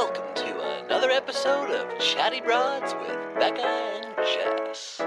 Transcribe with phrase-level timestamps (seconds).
[0.00, 4.98] welcome to another episode of Chatty Broads with Becca and Jess.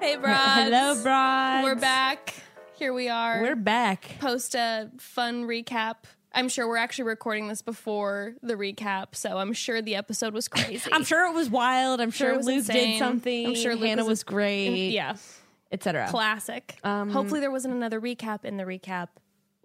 [0.00, 0.60] Hey, broads.
[0.70, 1.64] Hello, broads.
[1.64, 2.34] We're back.
[2.76, 3.42] Here we are.
[3.42, 4.16] We're back.
[4.20, 5.96] post a fun recap.
[6.32, 10.46] I'm sure we're actually recording this before the recap, so I'm sure the episode was
[10.46, 10.88] crazy.
[10.92, 12.00] I'm sure it was wild.
[12.00, 12.90] I'm Sure sure, Luke insane.
[12.92, 13.46] did something.
[13.48, 14.90] I'm sure Luke Hannah was- was, great.
[14.90, 15.16] yeah,
[15.72, 16.06] etc.
[16.08, 16.78] classic.
[16.84, 19.08] Um, Hopefully, there wasn't another recap in the recap.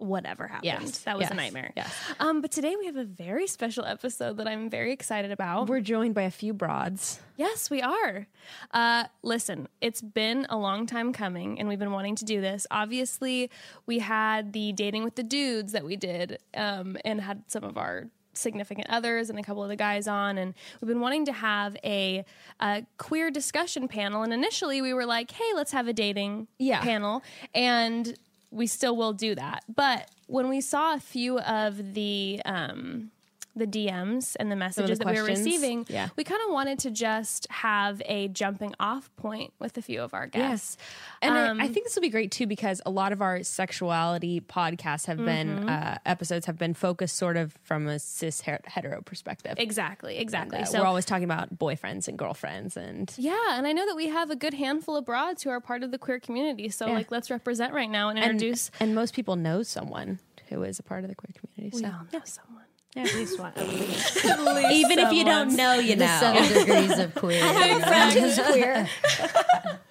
[0.02, 1.72] Whatever happened, Yes, that was a nightmare.
[1.76, 1.94] yes.
[2.18, 5.68] Um, but today we have a very special episode that I'm very excited about.
[5.68, 7.20] We're joined by a few broads.
[7.36, 8.26] Yes, we are.
[8.72, 12.66] Uh, listen, it's been a long time coming, and we've been wanting to do this.
[12.70, 13.48] Obviously,
[13.86, 17.78] we had the dating with the dudes that we did, um, and had some of
[17.78, 21.32] our significant others and a couple of the guys on, and we've been wanting to
[21.32, 22.24] have a,
[22.60, 24.22] a queer discussion panel.
[24.22, 26.80] And initially, we were like, "Hey, let's have a dating Yeah.
[26.82, 27.22] panel,"
[27.54, 28.16] and
[28.52, 29.64] we still will do that.
[29.74, 33.10] But when we saw a few of the um,
[33.54, 36.08] the DMs and the messages that we were receiving, Yeah.
[36.16, 40.14] we kind of wanted to just have a jumping off point with a few of
[40.14, 40.76] our guests.
[41.20, 43.42] And I- Um, I think this will be great too because a lot of our
[43.42, 45.24] sexuality podcasts have Mm-hmm.
[45.26, 49.54] been uh, episodes have been focused sort of from a cis hetero perspective.
[49.58, 50.58] Exactly, exactly.
[50.58, 53.96] Uh, so we're always talking about boyfriends and girlfriends and yeah, and I know that
[53.96, 56.68] we have a good handful of broads who are part of the queer community.
[56.70, 58.70] So like, let's represent right now and and, introduce.
[58.80, 61.76] and most people know someone who is a part of the queer community.
[61.76, 62.62] we So all know someone.
[62.94, 63.52] At least one.
[63.56, 64.16] At least.
[64.24, 66.18] even if you don't know, you The know.
[66.20, 67.42] seven degrees of queer.
[67.44, 68.88] I have a friend who's queer.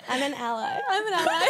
[0.08, 0.78] I'm an ally.
[0.90, 1.48] I'm an ally.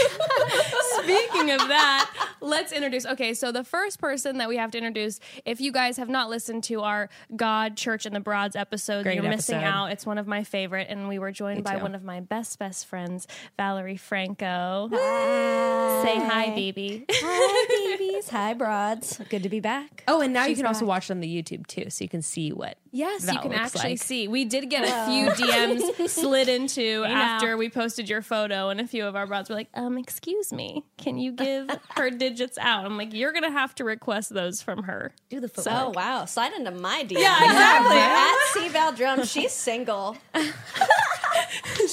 [1.03, 2.09] Speaking of that,
[2.41, 3.05] let's introduce.
[3.05, 6.29] Okay, so the first person that we have to introduce, if you guys have not
[6.29, 9.87] listened to our God, Church, and the Broads episode, Great you're missing out.
[9.87, 11.81] It's one of my favorite, and we were joined Me by too.
[11.81, 13.27] one of my best best friends,
[13.57, 14.89] Valerie Franco.
[14.91, 17.05] Say hi, baby.
[17.09, 18.29] Hi, babies.
[18.29, 19.19] Hi, broads.
[19.29, 20.03] Good to be back.
[20.07, 22.09] Oh, and now you She's can also watch it on the YouTube too, so you
[22.09, 22.77] can see what.
[22.91, 23.99] Yes, Val you can looks actually like.
[23.99, 24.27] see.
[24.27, 28.87] We did get a few DMs slid into after we posted your photo, and a
[28.87, 32.85] few of our broads were like, "Um, excuse me, can you give her digits out?"
[32.85, 35.75] I'm like, "You're gonna have to request those from her." Do the footwork.
[35.75, 36.25] Oh wow!
[36.25, 37.19] Slide into my DM.
[37.19, 37.97] Yeah, exactly.
[37.97, 40.17] At C Val Drum, she's single.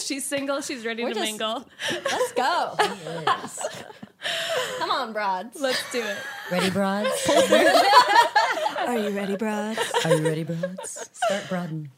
[0.04, 0.60] She's single.
[0.60, 1.66] She's ready We're to just- mingle.
[1.92, 2.74] Let's go.
[4.78, 5.60] Come on, broads.
[5.60, 6.16] Let's do it.
[6.50, 7.08] Ready, broads?
[8.86, 9.78] Are you ready, broads?
[10.04, 11.10] Are you ready, broads?
[11.12, 11.90] Start broaden.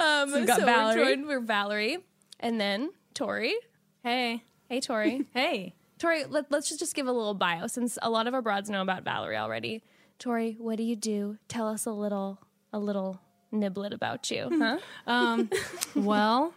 [0.00, 1.04] Um, so we've got we're Valerie.
[1.04, 1.26] joined.
[1.26, 1.98] We're Valerie,
[2.40, 3.54] and then Torii.
[4.02, 5.26] Hey, hey, Torii.
[5.34, 5.74] Hey.
[5.98, 8.70] Torii, let, let's just, just give a little bio since a lot of our broads
[8.70, 9.82] know about Valerie already.
[10.20, 11.38] Torii, what do you do?
[11.48, 12.38] Tell us a little,
[12.72, 13.20] a little
[13.52, 14.78] niblet about you, huh?
[15.08, 15.50] Um,
[15.96, 16.54] well,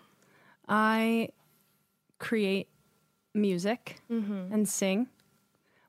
[0.70, 1.30] I
[2.20, 2.68] create
[3.34, 5.08] music and sing.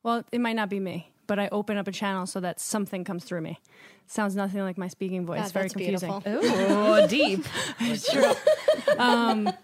[0.02, 3.04] Well, it might not be me, but I open up a channel so that something
[3.04, 3.59] comes through me.
[4.06, 5.41] Sounds nothing like my speaking voice.
[5.41, 6.10] God, Very that's confusing.
[6.20, 6.76] beautiful.
[6.76, 7.43] Oh, deep.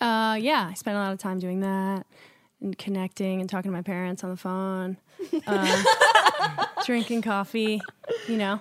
[0.00, 2.06] Uh, yeah, I spent a lot of time doing that
[2.62, 4.96] and connecting and talking to my parents on the phone,
[5.46, 5.84] uh,
[6.86, 7.80] drinking coffee.
[8.26, 8.60] You know,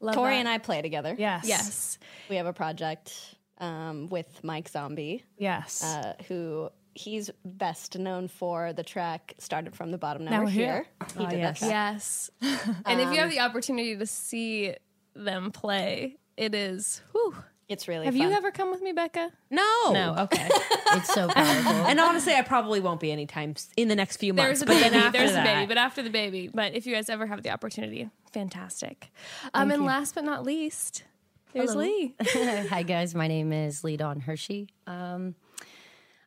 [0.00, 0.40] Love Torii that.
[0.40, 1.14] and I play together.
[1.16, 1.98] yes, Yes.
[2.28, 3.14] We have a project
[3.58, 5.82] um, with Mike Zombie, yes.
[5.84, 10.44] uh, who he's best known for the track "Started from the Bottom." Now, Now we're
[10.44, 10.72] we're here.
[10.72, 10.86] here.
[11.18, 11.60] He Oh, did yes.
[11.60, 11.68] that.
[11.68, 12.30] Yes.
[12.86, 14.74] and if you have the opportunity to see
[15.14, 17.02] them play, it is.
[17.12, 17.34] Whew.
[17.68, 18.04] It's really.
[18.04, 18.28] Have fun.
[18.28, 19.30] you ever come with me, Becca?
[19.50, 19.92] No.
[19.92, 20.14] No.
[20.18, 20.46] Okay.
[20.94, 21.72] It's so powerful.
[21.86, 24.60] And honestly, I probably won't be anytime s- in the next few months.
[24.60, 24.90] There's a but baby.
[24.90, 25.66] then after There's a baby.
[25.66, 26.50] But after the baby.
[26.52, 29.10] But if you guys ever have the opportunity, fantastic.
[29.54, 31.04] Um, and last but not least,
[31.54, 31.82] there's Hello.
[31.84, 32.14] Lee.
[32.68, 33.14] Hi, guys.
[33.14, 34.68] My name is Lee Dawn Hershey.
[34.86, 35.34] Um,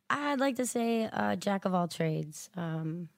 [0.09, 2.49] I'd like to say uh, jack of all trades.
[2.55, 3.09] Um,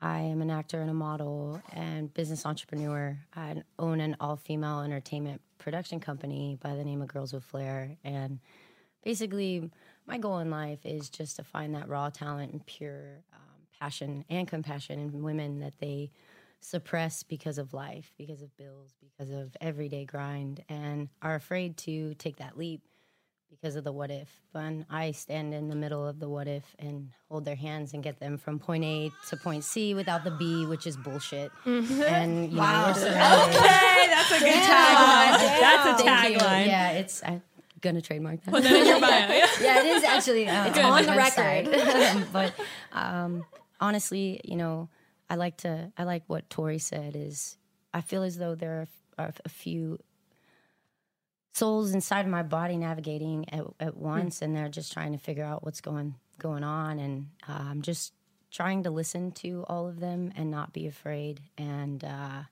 [0.00, 3.18] I am an actor and a model and business entrepreneur.
[3.34, 7.96] I own an all female entertainment production company by the name of Girls with Flair.
[8.04, 8.40] And
[9.04, 9.70] basically,
[10.06, 13.40] my goal in life is just to find that raw talent and pure um,
[13.80, 16.10] passion and compassion in women that they
[16.60, 22.14] suppress because of life, because of bills, because of everyday grind, and are afraid to
[22.14, 22.82] take that leap
[23.50, 24.28] because of the what if.
[24.52, 28.02] But I stand in the middle of the what if and hold their hands and
[28.02, 31.50] get them from point A to point C without the B, which is bullshit.
[31.64, 33.56] And you know, we're surrounded.
[33.60, 35.60] Hey, that's a good tagline.
[35.60, 36.66] That's a tagline.
[36.66, 37.42] Yeah, it's I'm
[37.80, 38.64] gonna trademark that.
[38.64, 39.10] in your bio.
[39.28, 39.46] Yeah.
[39.60, 40.48] yeah, it is actually.
[40.48, 41.66] Uh, It's on the record.
[41.68, 42.26] record.
[42.32, 42.52] but
[42.92, 43.44] um,
[43.80, 44.88] honestly, you know,
[45.30, 45.92] I like to.
[45.96, 47.14] I like what Torii said.
[47.16, 47.56] Is
[47.94, 48.86] I feel as though there
[49.18, 49.98] are, are a few
[51.56, 55.44] souls inside of my body navigating at, at once, and they're just trying to figure
[55.44, 58.12] out what's going going on, and uh, I'm just
[58.50, 62.42] trying to listen to all of them and not be afraid and uh,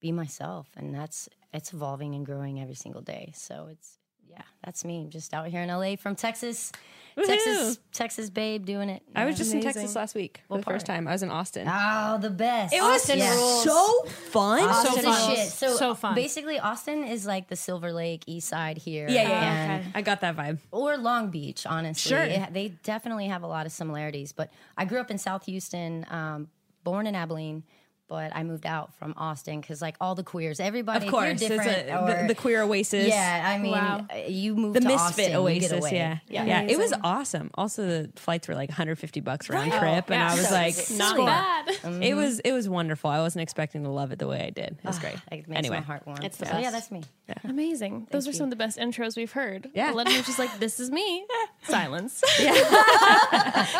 [0.00, 0.68] be myself.
[0.76, 3.32] And that's it's evolving and growing every single day.
[3.34, 5.06] So it's yeah, that's me.
[5.08, 6.72] Just out here in LA from Texas,
[7.16, 9.02] Texas, Texas babe, doing it.
[9.14, 9.38] I was Yeah.
[9.38, 11.06] just in Texas last week for the first time.
[11.06, 11.68] I was in Austin.
[11.70, 12.74] oh the best.
[12.74, 13.34] it was Austin Yeah.
[13.62, 14.60] so fun.
[14.64, 15.36] Austin So fun.
[15.36, 15.48] shit.
[15.52, 16.14] So, So fun.
[16.14, 19.06] Basically, Austin is like the Silver Lake East Side here.
[19.08, 19.90] yeah, yeah, and- yeah.
[19.94, 20.58] I got that vibe.
[20.72, 22.10] or Long Beach, honestly.
[22.10, 22.22] Sure.
[22.24, 24.32] It- they definitely have a lot of similarities.
[24.32, 26.48] But I grew up in South Houston, um,
[26.82, 27.62] born in Abilene,
[28.08, 31.50] but I moved out from Austin because, like, all the queers, everybody, Of course, if
[31.50, 33.08] it's different, a, or, the, the queer oasis.
[33.08, 34.06] yeah, I mean, Wow.
[34.12, 35.70] uh, you move the to misfit Austin, you oasis.
[35.70, 36.20] get away.
[36.28, 36.44] Yeah.
[36.44, 37.50] yeah, It was awesome.
[37.54, 40.30] Also, the flights were like 150 bucks round trip, and yeah.
[40.30, 41.26] I was So like, Not Sure.
[41.26, 42.02] bad.
[42.02, 43.08] it was it was wonderful.
[43.10, 44.76] I wasn't expecting to love it the way I did.
[44.82, 45.16] It was great.
[45.32, 46.18] It makes Anyway, my heart warm.
[46.22, 46.72] It's the so, yeah, best.
[46.72, 47.02] that's me.
[47.28, 47.34] Yeah.
[47.44, 48.08] Amazing.
[48.10, 49.70] Those are some of the best intros we've heard.
[49.74, 49.92] Yeah.
[49.92, 51.24] Letting just like, this is me.
[51.64, 52.22] Silence.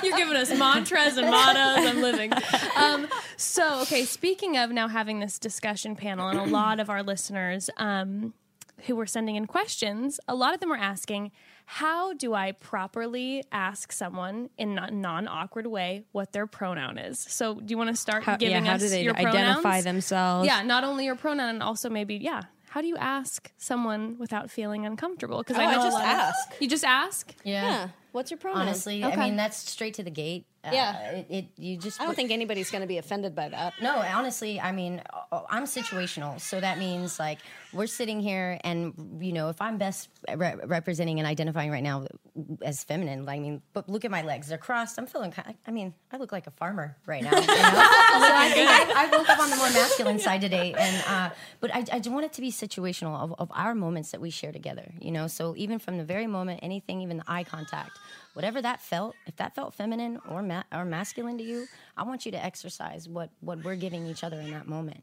[0.02, 1.86] You're giving us mantras and mottos.
[1.86, 2.32] I'm living.
[2.76, 3.06] Um,
[3.36, 7.68] so, okay, speaking of now having this discussion panel, and a lot of our listeners
[7.76, 8.32] um,
[8.86, 11.30] who were sending in questions, a lot of them were asking,
[11.66, 17.18] how do I properly ask someone in a non awkward way what their pronoun is?
[17.18, 19.60] So, do you want to start How, giving yeah, how us do they your identify
[19.62, 19.84] pronouns?
[19.84, 20.46] themselves?
[20.46, 22.42] Yeah, not only your pronoun, and also maybe, yeah.
[22.68, 25.38] How do you ask someone without feeling uncomfortable?
[25.38, 26.60] Because Oh, I I know a just lot of- ask.
[26.60, 27.32] you just ask.
[27.44, 27.88] Yeah.
[28.12, 28.62] What's your pronoun?
[28.62, 29.14] Honestly, Okay.
[29.14, 30.44] I mean, that's straight to the gate.
[30.64, 31.10] Uh, Yeah.
[31.10, 32.00] It, it, you just.
[32.00, 33.74] I don't think anybody's going to be offended by that.
[33.82, 35.02] No, honestly, I mean,
[35.32, 36.40] uh, I'm situational.
[36.40, 37.38] So that means like
[37.72, 42.06] we're sitting here, and you know, if I'm best re- representing and identifying right now
[42.62, 44.98] as feminine, I mean, but look at my legs; they're crossed.
[44.98, 45.30] I'm feeling.
[45.32, 47.30] Kind I mean, I look like a farmer right now.
[47.30, 47.46] You know?
[47.46, 51.30] so I, think I, I woke up on the more masculine side today, and uh,
[51.60, 54.30] but I, I just want it to be situational of, of our moments that we
[54.30, 54.92] share together.
[55.00, 57.98] You know, so even from the very moment, anything, even the eye contact.
[58.34, 61.66] Whatever that felt, if that felt feminine or ma- or masculine to you,
[61.96, 65.02] I want you to exercise what what we're giving each other in that moment.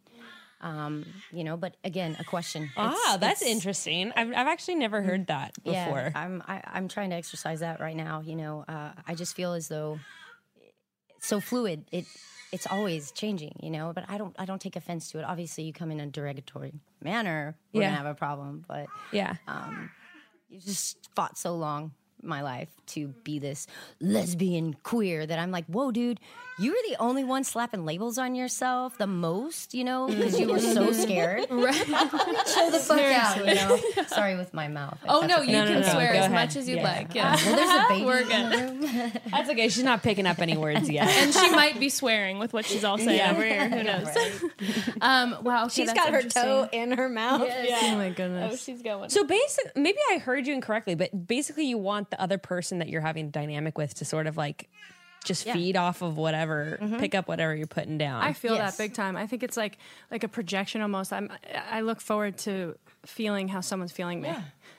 [0.60, 2.69] Um, you know, but again, a question.
[2.78, 4.12] Ah, It's- that's it's- interesting.
[4.16, 5.74] I've, I've actually never heard that before.
[5.74, 8.22] Yeah, I'm I, I'm trying to exercise that right now.
[8.22, 10.00] You know, uh, I just feel as though
[11.18, 11.86] it's so fluid.
[11.92, 12.06] It
[12.51, 13.56] it's always changing.
[13.63, 15.24] You know, but I don't I don't take offense to it.
[15.24, 17.88] Obviously, you come in a derogatory manner, we're Yeah.
[17.88, 18.66] gonna have a problem.
[18.68, 19.38] But yeah.
[20.50, 23.68] you just fought so long my life to be this
[24.00, 26.19] lesbian queer that I'm like, whoa, dude,
[26.59, 30.47] you were the only one slapping labels on yourself the most, you know, because you
[30.47, 31.45] were so scared.
[31.50, 31.73] right.
[32.53, 33.79] Chill the fuck out, you know.
[34.07, 34.97] Sorry with my mouth.
[35.07, 35.45] Oh no, okay.
[35.47, 36.31] you No, no, can no, swear as ahead.
[36.31, 36.83] much as you'd Yeah.
[36.83, 37.15] like.
[37.15, 37.35] Yeah.
[37.45, 38.51] Well, there's a baby We're in good.
[38.81, 39.12] the room.
[39.31, 39.69] That's okay.
[39.69, 41.07] She's not picking up any words yet.
[41.07, 43.31] and she might be swearing with what she's all saying yeah.
[43.31, 43.69] over here.
[43.69, 44.07] Who knows?
[45.01, 47.41] um, wow, okay, She's that's got her toe in her mouth.
[47.50, 48.53] Oh my goodness.
[48.53, 49.09] Oh, she's going.
[49.09, 52.90] So basic, maybe I heard you incorrectly, but basically, you want the other person that
[52.90, 54.69] you're having a dynamic with to sort of like
[55.24, 58.24] just feed off of whatever, pick up whatever you're putting down.
[58.24, 58.75] I feel Yes.
[58.75, 59.16] that big time.
[59.16, 59.78] I think it's like
[60.10, 61.13] like a projection almost.
[61.13, 61.31] I'm
[61.72, 62.75] I look forward to
[63.06, 64.34] feeling how someone's feeling me.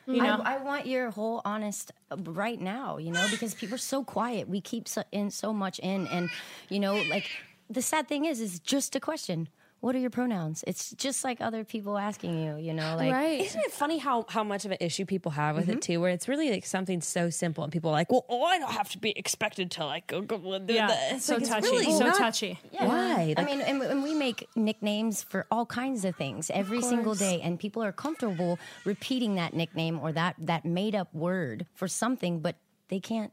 [0.07, 3.77] You know, I, I want your whole honest uh, right now, you know, because people
[3.77, 4.49] are so quiet.
[4.49, 6.29] We keep so, in so much in, and
[6.69, 7.31] you know, like
[7.71, 9.49] the sad thing is, is just a question.
[9.83, 10.63] What are your pronouns?
[10.65, 13.41] It's just like other people asking you, you know, like right.
[13.41, 15.81] Isn't it funny how how much of an issue people have with it mm-hmm.
[15.81, 16.01] too?
[16.01, 18.71] Where it's really like something so simple, and people are like, "Well, oh, I don't
[18.71, 21.41] have to be expected to like go go and do yeah, this." it's so Like,
[21.43, 22.61] it's touchy, really so not- touchy.
[22.79, 23.35] Why?
[23.37, 27.41] I mean, and, and we make nicknames for all kinds of things every single day,
[27.43, 32.39] and people are comfortable repeating that nickname or that that made up word for something,
[32.39, 32.55] but
[32.87, 33.33] they can't,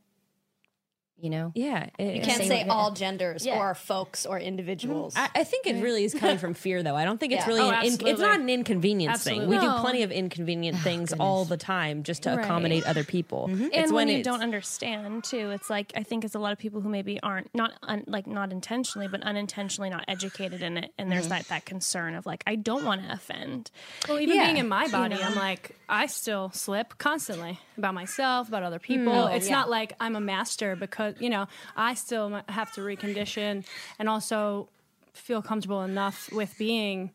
[1.21, 1.51] you know.
[1.55, 3.59] yeah, it- You can't Say say all genders Yeah.
[3.59, 5.13] or folks or individuals.
[5.15, 5.37] Mm-hmm.
[5.37, 5.83] I, I think it mm-hmm.
[5.83, 6.95] really is coming from fear, though.
[6.95, 7.47] I don't think it's Yeah.
[7.47, 9.47] really Oh, an in, it's not an inconvenience thing.
[9.47, 9.77] We Absolutely.
[9.77, 12.39] do plenty of inconvenient oh, things all the time just to Right.
[12.45, 13.47] accommodate other people.
[13.49, 13.65] Mm-hmm.
[13.65, 16.51] It's and when, you it's- don't understand too, it's like I think it's a lot
[16.53, 20.77] of people who maybe aren't not un, like not intentionally, but unintentionally not educated in
[20.77, 23.71] it, and there's that that concern of like I don't want to offend.
[24.07, 24.45] Well, even Yeah.
[24.45, 28.83] being in my body, I'm like, I still slip constantly about myself, about other hmm.
[28.83, 29.13] people.
[29.13, 33.65] Oh, it's not like I'm a master because, you know, I still have to recondition
[33.97, 34.69] and also
[35.13, 37.11] feel comfortable enough with being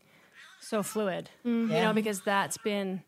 [0.60, 1.94] so fluid, you know, mm-hmm.
[1.94, 3.02] because that's been.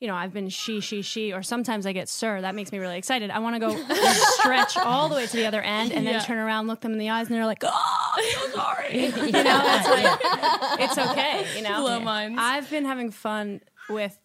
[0.00, 2.42] You know, I've been she, she, she, or sometimes I get sir.
[2.42, 3.30] That makes me really excited.
[3.30, 3.74] I want to go
[4.40, 6.98] stretch all the way to the other end and then turn around, look them in
[6.98, 11.46] the eyes, and they're like, "Oh, I'm so sorry." you know, it's like it's okay.
[11.56, 12.36] You know.
[12.38, 14.18] I've been having fun with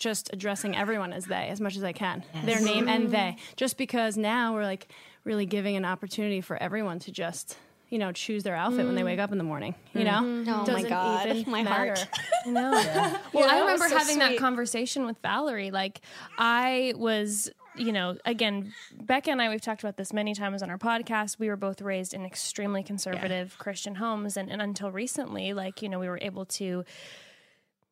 [0.00, 3.36] just addressing everyone as they as much as I can, their name and they.
[3.54, 4.88] Just because now we're like
[5.22, 7.56] really giving an opportunity for everyone to just
[7.90, 9.06] you know choose their outfit when they mm.
[9.06, 9.74] wake up in the morning.
[9.92, 10.48] You know, mm-hmm.
[10.48, 11.94] Oh my Doesn't God, even my matter.
[11.94, 12.08] heart.
[12.46, 13.16] I know.
[13.32, 15.70] Well, I remember so having that conversation with Valerie.
[15.70, 16.00] Like,
[16.36, 20.70] I was you know, again, Becca and I, we've talked about this many times on
[20.70, 21.38] our podcast.
[21.38, 24.36] We were both raised in extremely conservative Christian homes.
[24.36, 26.84] And, and until recently, like, you know, we were able to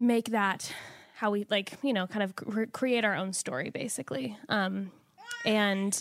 [0.01, 0.75] make that
[1.19, 4.39] how we, like, you know, kind of cr- create our own story, basically.
[4.49, 4.93] Um,
[5.45, 6.01] and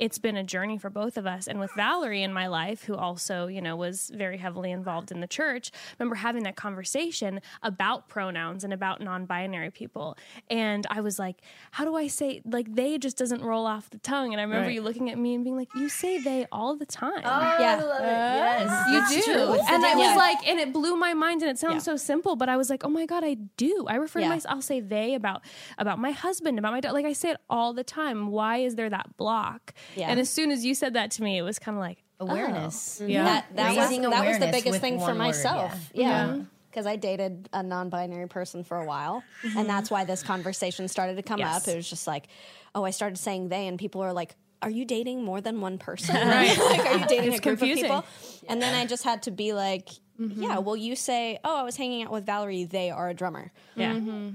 [0.00, 1.46] it's been a journey for both of us.
[1.46, 5.20] And with Valerie in my life, who also, you know, was very heavily involved in
[5.20, 10.16] the church, I remember having that conversation about pronouns and about non binary people.
[10.48, 11.36] And I was like,
[11.70, 14.32] how do I say, like, they just doesn't roll off the tongue.
[14.32, 14.74] And I remember Right.
[14.74, 17.20] you looking at me and being like, you say they all the time.
[17.22, 17.76] Yeah.
[17.84, 19.14] Uh, yes.
[19.16, 19.40] You do.
[19.68, 21.92] And I was like, and it blew my mind and it sounds Yeah.
[21.92, 23.84] so simple, but I was like, oh my God, I do.
[23.88, 24.28] I refer Yeah.
[24.28, 25.42] to myself, I'll say they about,
[25.78, 26.92] about my husband, about my dad.
[26.92, 28.28] Like I say it all the time.
[28.30, 29.74] Why is there that block?
[29.96, 30.08] Yeah.
[30.08, 32.28] And as soon as you said that to me, it was kind of like, oh.
[32.28, 33.02] Awareness.
[33.04, 33.24] Yeah.
[33.24, 35.90] That, that, was, that was the biggest thing for one word, myself.
[35.94, 36.36] yeah.
[36.36, 36.42] Yeah.
[36.70, 39.24] Because I dated a non binary person for a while.
[39.42, 39.66] And mm-hmm.
[39.66, 41.62] that's why this conversation started to come Yes.
[41.62, 41.68] up.
[41.68, 42.28] It was just like,
[42.76, 45.78] oh, I started saying they, and people are like, are you dating more than one
[45.78, 46.14] person?
[46.28, 47.90] like, are you dating It's a group confusing.
[47.90, 48.44] of people?
[48.48, 49.88] And then I just had to be like,
[50.20, 50.42] mm-hmm.
[50.42, 52.64] yeah, well, you say, oh, I was hanging out with Valerie.
[52.64, 53.50] They are a drummer.
[53.74, 53.94] Yeah.
[53.94, 54.30] Mm-hmm.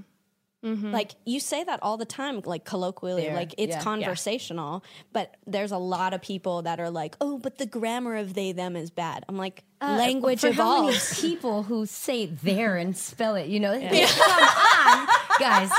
[0.66, 0.92] Mm-hmm.
[0.92, 3.82] Like you say that all the time, like colloquially, like it's yeah.
[3.82, 4.84] conversational.
[5.14, 8.52] But there's a lot of people that are like, "Oh, but the grammar of they
[8.52, 11.22] them is bad." I'm like, uh, language For how many evolves.
[11.22, 13.74] people who say there and spell it, you know?
[13.74, 15.08] Come on,
[15.40, 15.70] guys.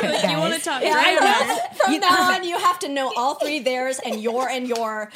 [0.02, 0.82] you want to talk
[1.76, 5.10] From now on, you have to know all three theirs and your and your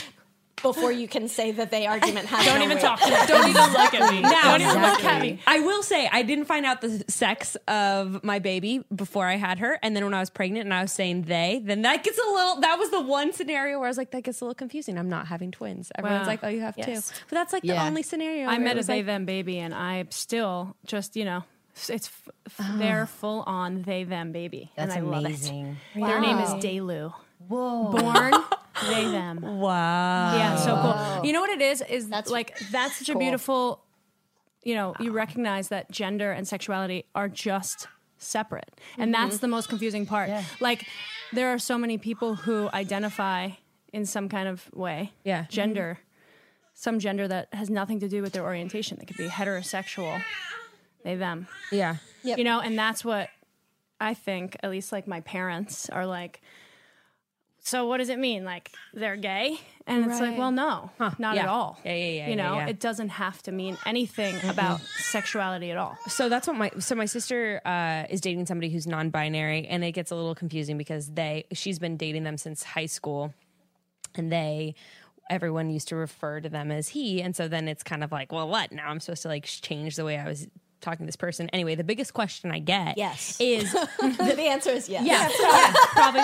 [0.62, 2.44] before you can say that they argument has.
[2.44, 2.82] Don't no even weight.
[2.84, 3.16] talk to me.
[3.26, 4.20] Don't even look at me.
[4.20, 5.40] Now, Don't even look at me.
[5.46, 9.58] I will say I didn't find out the sex of my baby before I had
[9.60, 12.18] her, and then when I was pregnant and I was saying they, then that gets
[12.18, 12.60] a little.
[12.60, 14.98] That was the one scenario where I was like, that gets a little confusing.
[14.98, 15.90] I'm not having twins.
[15.96, 16.26] Everyone's Wow.
[16.26, 17.08] like, oh, you have Yes.
[17.10, 18.46] two, but that's like the only scenario.
[18.48, 21.42] I met it a they like, them baby, and I still just you know
[21.88, 22.28] it's f-
[22.58, 23.06] f- they're ah.
[23.06, 25.28] full on they them baby, That's and I love it.
[25.28, 25.76] amazing.
[25.94, 27.14] Their name is Delu.
[27.50, 27.90] Whoa.
[27.90, 28.32] Born
[28.88, 29.58] they them.
[29.58, 30.36] Wow.
[30.36, 31.24] Yeah, so cool.
[31.26, 31.82] You know what it is?
[31.82, 33.82] Is That's like that's such a beautiful.
[34.62, 35.14] You know, you ah.
[35.14, 37.88] recognize that gender and sexuality are just
[38.18, 39.22] separate, and mm-hmm.
[39.22, 40.28] that's the most confusing part.
[40.28, 40.44] Yeah.
[40.60, 40.86] Like,
[41.32, 43.50] there are so many people who identify
[43.92, 45.46] in some kind of way, Yeah.
[45.48, 45.98] gender,
[46.74, 48.98] some gender that has nothing to do with their orientation.
[48.98, 50.22] They could be heterosexual,
[51.04, 51.48] they them.
[51.72, 51.96] Yeah.
[52.22, 52.36] Yep.
[52.36, 53.30] You know, and that's what
[53.98, 56.42] I think, at least like my parents are like,
[57.62, 58.44] so what does it mean?
[58.44, 59.58] Like they're gay?
[59.86, 61.42] And it's like, well, no, not Yeah.
[61.42, 61.78] at all.
[61.84, 62.66] Yeah, yeah, yeah, You yeah, know, yeah.
[62.68, 65.96] it doesn't have to mean anything about sexuality at all.
[66.06, 69.92] So that's what my so my sister uh, is dating somebody who's non-binary, and it
[69.92, 73.34] gets a little confusing because they she's been dating them since high school,
[74.14, 74.74] and they
[75.28, 78.32] everyone used to refer to them as he, and so then it's kind of like,
[78.32, 78.88] well, what now?
[78.88, 80.46] I'm supposed to like change the way I was
[80.80, 81.48] talking to this person.
[81.52, 83.36] Anyway, the biggest question I get Yes.
[83.40, 85.04] is the answer is yes.
[85.04, 86.22] yeah, yeah, probably.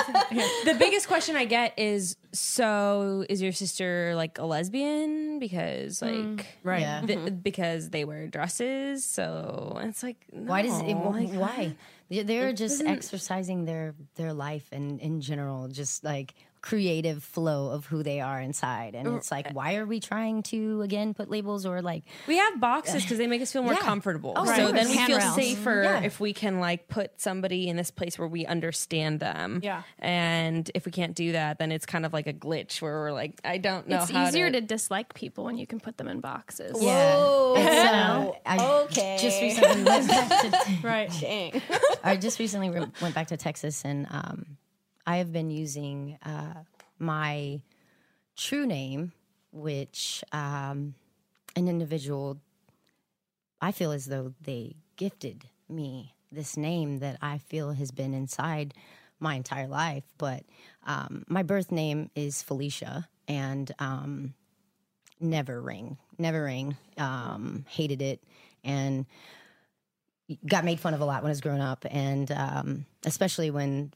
[0.64, 5.38] The biggest question I get is, so is your sister like a lesbian?
[5.38, 6.36] Because hmm.
[6.36, 6.80] like, Right.
[6.80, 7.00] Yeah.
[7.06, 7.34] th- mm-hmm.
[7.36, 9.04] because they wear dresses.
[9.04, 10.88] So it's like, Why does it?
[10.94, 11.74] no, like, why?
[12.08, 17.86] They- They're just exercising their their life and in general, just like creative flow of
[17.86, 18.94] who they are inside.
[18.94, 22.04] And it's like, why are we trying to again put labels or like?
[22.26, 23.78] We have boxes because they make us feel more Yeah.
[23.80, 24.32] comfortable.
[24.36, 24.74] Oh, so right.
[24.74, 26.00] then we feel safer Yeah.
[26.00, 29.60] if we can like put somebody in this place where we understand them.
[29.62, 29.82] Yeah.
[29.98, 33.12] And if we can't do that, then it's kind of like a glitch where we're
[33.12, 34.60] like, I don't know It's how easier to.
[34.60, 36.72] to dislike people when you can put them in boxes.
[36.74, 37.54] Whoa.
[37.56, 39.18] It's, uh, I Okay.
[39.20, 41.10] just recently went back to Right.
[41.20, 41.62] Dang.
[42.02, 44.46] I just recently re- went back to Texas, and um,
[45.06, 46.62] I have been using uh,
[46.98, 47.60] my
[48.36, 49.12] true name,
[49.52, 50.94] which um,
[51.54, 52.38] an individual
[53.60, 58.74] I feel as though they gifted me this name that I feel has been inside
[59.18, 60.04] my entire life.
[60.18, 60.44] But
[60.86, 64.34] um, my birth name is Felicia, and um,
[65.20, 66.76] never ring, never ring.
[66.98, 68.22] Um, hated it,
[68.64, 69.06] and
[70.46, 73.92] got made fun of a lot when I was growing up, and um, especially when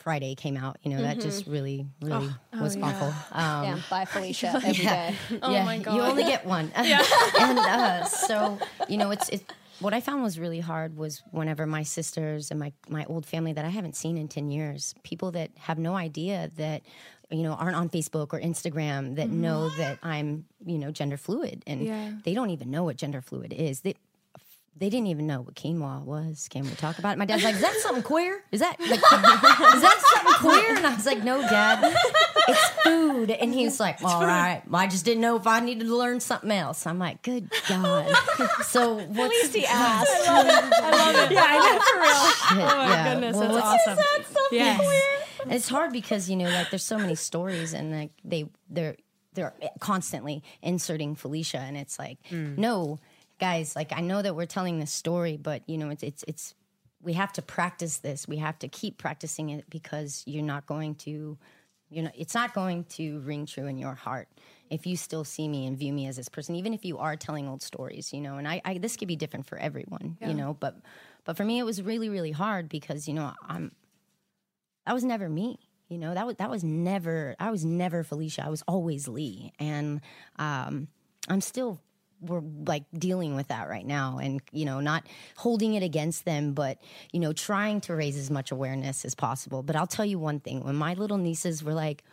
[0.00, 0.78] Friday came out.
[0.82, 3.08] You know, that just really, really was awful.
[3.32, 3.78] Um, Yeah.
[3.88, 4.48] Bye, Felicia.
[4.54, 5.14] Every day.
[5.42, 6.72] Oh yeah, my god, You only get one.
[6.74, 9.42] and uh, so, you know, it's it.
[9.80, 13.52] What I found was really hard was whenever my sisters and my my old family
[13.54, 16.82] that I haven't seen in ten years, people that have no idea that
[17.30, 21.62] you know aren't on Facebook or Instagram that know that I'm you know gender fluid,
[21.66, 22.10] and Yeah.
[22.24, 23.80] they don't even know what gender fluid is.
[23.80, 23.94] They
[24.76, 26.48] they didn't even know what quinoa was.
[26.48, 27.18] Can we talk about it?
[27.18, 28.42] My dad's like, "Is that something queer?
[28.50, 28.90] Is that like,
[29.74, 31.94] is that something queer?" And I was like, "No, Dad,
[32.48, 35.96] it's food." And he's like, "All right, I just didn't know if I needed to
[35.96, 38.14] learn something else." I'm like, "Good God!"
[38.62, 40.08] So what's At least he asked.
[40.28, 41.34] I love it.
[41.34, 42.66] Yeah, I know for real.
[42.66, 44.04] oh Oh my goodness, that's awesome.
[44.52, 44.80] Yes.
[45.42, 48.96] And it's hard because you know, like there's so many stories, and like they they're
[49.34, 52.56] they're constantly inserting Felicia, and it's like, mm.
[52.58, 52.98] no,
[53.40, 56.54] guys, like I know that we're telling this story, but you know, it's it's it's
[57.02, 58.28] we have to practice this.
[58.28, 61.38] We have to keep practicing it because you're not going to,
[61.88, 64.28] you know, it's not going to ring true in your heart
[64.68, 67.16] if you still see me and view me as this person, even if you are
[67.16, 68.36] telling old stories, you know.
[68.36, 70.76] And I, I this could be different for everyone, you know, but
[71.24, 73.72] but for me, it was really really hard because you know I'm
[74.86, 75.58] that was never me.
[75.88, 78.44] You know, that was that was never I was never Felicia.
[78.44, 79.52] I was always Lee.
[79.58, 80.00] And
[80.38, 80.88] um
[81.28, 81.80] I'm still
[82.20, 86.52] we're like dealing with that right now and you know not holding it against them
[86.52, 86.78] but
[87.12, 89.62] you know trying to raise as much awareness as possible.
[89.62, 90.64] But i'll tell you one thing.
[90.64, 92.04] When my little nieces were like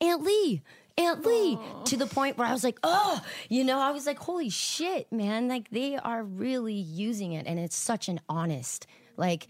[0.00, 0.62] aunt lee
[0.96, 4.18] aunt lee to the point where i was like oh you know i was like
[4.18, 5.48] holy shit man.
[5.48, 8.86] Like they are really using it and it's such an honest
[9.16, 9.48] like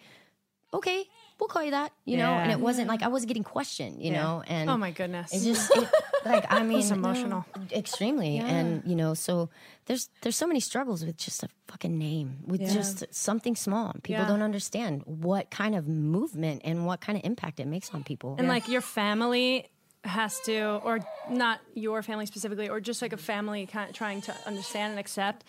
[0.72, 1.04] okay
[1.38, 4.10] we'll call you that you know and it wasn't like i wasn't getting questioned you
[4.10, 5.32] know and Oh my goodness.
[5.32, 5.88] it's just it,
[6.24, 7.44] like I mean, It's emotional.
[7.72, 9.48] extremely, and you know, so
[9.86, 13.92] there's there's so many struggles with just a fucking name, with just something small.
[14.02, 14.28] People Yeah.
[14.32, 18.34] don't understand what kind of movement and what kind of impact it makes on people.
[18.38, 19.68] and like your family
[20.04, 20.98] has to or
[21.30, 24.98] not your family specifically or just like a family kind of trying to understand and
[25.00, 25.44] accept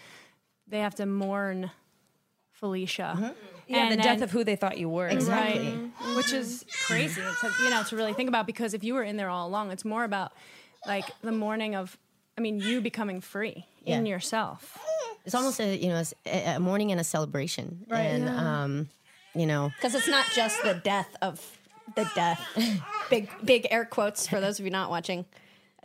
[0.67, 1.71] they have to mourn
[2.59, 3.35] felicia.
[3.67, 5.07] Yeah, And the then- death of who they thought you were.
[5.07, 5.69] exactly.
[5.69, 6.15] right.
[6.17, 9.15] Which is crazy to, you know to really think about because if you were in
[9.17, 10.31] there all along it's more about
[10.87, 11.97] like the morning of
[12.37, 14.77] i mean you becoming free in yourself.
[15.25, 18.89] It's almost a you know a, a mourning and a celebration, and um,
[19.35, 21.35] you know, Because it's not just the death of
[21.95, 22.39] the death.
[23.09, 25.25] big big air quotes for those of you not watching.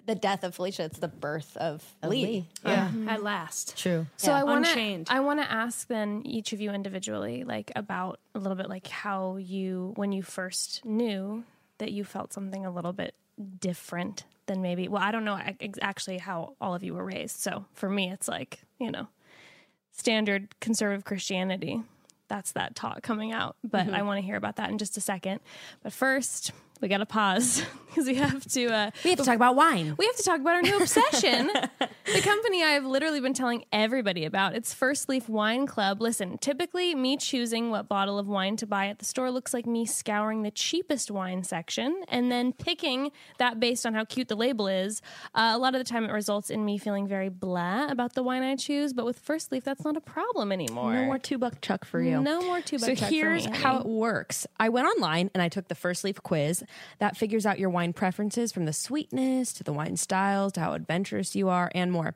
[0.07, 0.85] The death of Felicia.
[0.85, 2.25] It's the birth of, Lee.
[2.25, 2.49] Lee.
[2.65, 3.09] yeah mm-hmm.
[3.09, 4.07] at last true.
[4.17, 4.41] So Yeah.
[4.41, 5.07] I want to Unchained.
[5.11, 8.87] I want to ask then each of you individually like about a little bit like
[8.89, 11.45] how you when you first knew
[11.79, 13.15] that you felt something a little bit
[13.61, 17.41] different than maybe well I don't know ex- actually how all of you were raised.
[17.41, 19.09] So for me it's like, you know,
[19.93, 21.83] standard conservative Christianity.
[22.29, 23.95] That's that talk coming out, but mm-hmm.
[23.95, 25.41] I want to hear about that in just a second.
[25.83, 26.53] But first,
[26.85, 29.95] we got to pause because we have to uh We have to talk about wine.
[29.97, 31.47] we have to talk about our new obsession.
[31.79, 34.55] the company I've literally been telling everybody about.
[34.55, 36.03] It's First Leaf Wine Club.
[36.03, 39.65] Listen, typically me choosing what bottle of wine to buy at the store looks like
[39.65, 44.37] me scouring the cheapest wine section and then picking that based on how cute the
[44.37, 45.01] label is.
[45.35, 48.23] Uh, a lot of the time it results in me feeling very blah about the
[48.23, 50.93] wine I choose, but with First Leaf that's not a problem anymore.
[50.93, 52.21] No more two buck chuck for you.
[52.21, 54.47] No more two buck So chuck for here's me, how it works.
[54.61, 56.63] I went online and I took the first leaf quiz
[56.99, 60.73] that figures out your wine preferences from the sweetness to the wine styles to how
[60.73, 62.15] adventurous you are and more.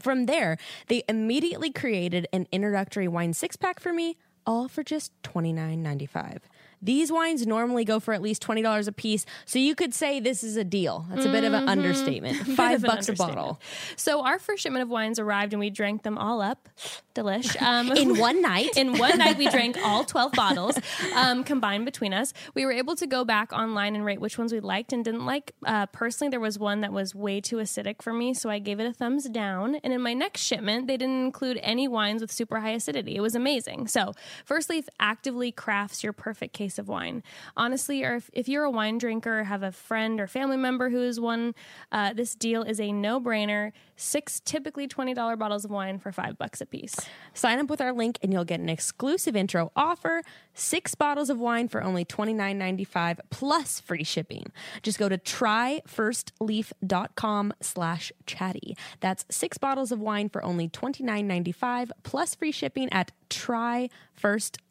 [0.00, 0.56] From there,
[0.88, 4.16] they immediately created an introductory wine six pack for me,
[4.46, 6.38] all for just $29.95.
[6.82, 10.42] These wines normally go for at least $20 a piece, so you could say this
[10.42, 11.06] is a deal.
[11.10, 12.36] That's a bit of an understatement.
[12.56, 13.60] Five bucks a bottle.
[13.96, 16.68] So our first shipment of wines arrived and we drank them all up.
[17.14, 17.56] Delish.
[17.70, 18.76] Um, In one night.
[18.76, 20.78] In one night, we drank all 12 bottles
[21.14, 22.32] um, combined between us.
[22.54, 25.26] We were able to go back online and rate which ones we liked and didn't
[25.26, 25.52] like.
[25.64, 28.80] Uh, personally, there was one that was way too acidic for me, so I gave
[28.80, 29.76] it a thumbs down.
[29.76, 33.14] And in my next shipment, they didn't include any wines with super high acidity.
[33.16, 33.88] It was amazing.
[33.88, 34.14] So,
[34.44, 37.22] First Leaf actively crafts your perfect case of wine.
[37.56, 41.02] Honestly, or if, if you're a wine drinker have a friend or family member who
[41.02, 41.54] is one,
[41.92, 43.72] uh, this deal is a no brainer.
[43.96, 46.96] Six typically $20 bottles of wine for five bucks a piece.
[47.34, 50.22] Sign up with our link and you'll get an exclusive intro offer
[50.54, 54.52] six bottles of wine for only $29.95 plus free shipping.
[54.82, 58.76] Just go to tryfirstleaf.com slash chatty.
[59.00, 64.69] That's six bottles of wine for only $29.95 plus free shipping at tryfirstleaf.com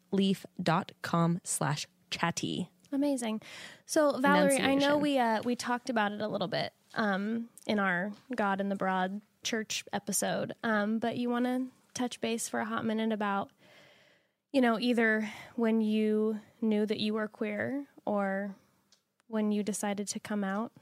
[1.44, 2.70] slash chatty.
[2.92, 3.40] Amazing.
[3.86, 7.78] So Valerie, I know we uh, we talked about it a little bit um, in
[7.78, 12.60] our God in the Broad church episode, um, but you want to touch base for
[12.60, 13.50] a hot minute about
[14.52, 18.54] you know either when you knew that you were queer or
[19.28, 20.72] when you decided to come out.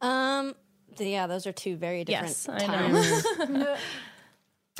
[0.00, 0.54] Um,
[0.98, 3.24] yeah, those are two very different Yes, I times.
[3.50, 3.76] know.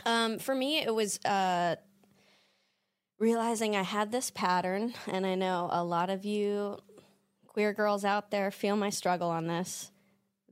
[0.04, 1.76] Um, for me, it was uh,
[3.18, 6.78] realizing I had this pattern, and I know a lot of you
[7.46, 9.90] queer girls out there feel my struggle on this.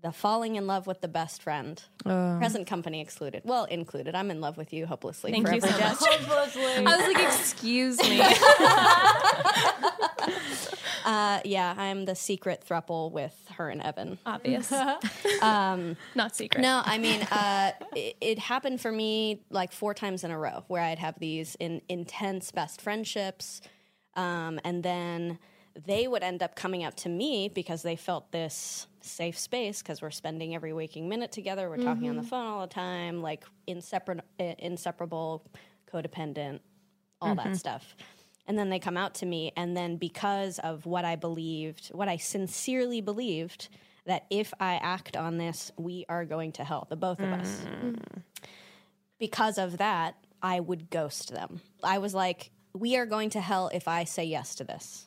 [0.03, 2.37] The falling in love with the best friend, oh.
[2.39, 3.43] present company excluded.
[3.45, 4.15] Well, included.
[4.15, 5.99] I'm in love with you hopelessly Thank you forever, so much.
[6.55, 6.87] Jess.
[6.87, 8.21] I was like, excuse me.
[11.05, 14.19] Uh, yeah, I'm the secret thruple with her and Evan.
[14.27, 14.73] Obvious,
[15.43, 16.61] Um, not secret.
[16.63, 20.65] No, I mean, uh, it, it happened for me like four times in a row
[20.69, 23.61] where I'd have these in, intense best friendships.
[24.15, 25.39] Um, and then
[25.87, 30.01] they would end up coming up to me because they felt this safe space because
[30.01, 31.69] we're spending every waking minute together.
[31.69, 35.45] We're talking on the phone all the time, like inseparable, inseparable,
[35.93, 36.61] codependent,
[37.21, 37.97] all that stuff.
[38.47, 42.09] And then they come out to me, and then because of what I believed, what
[42.09, 43.69] I sincerely believed,
[44.05, 47.65] that if I act on this, we are going to hell, the both of us
[49.19, 51.61] because of that, I would ghost them.
[51.83, 55.07] I was like, we are going to hell if I say yes to this.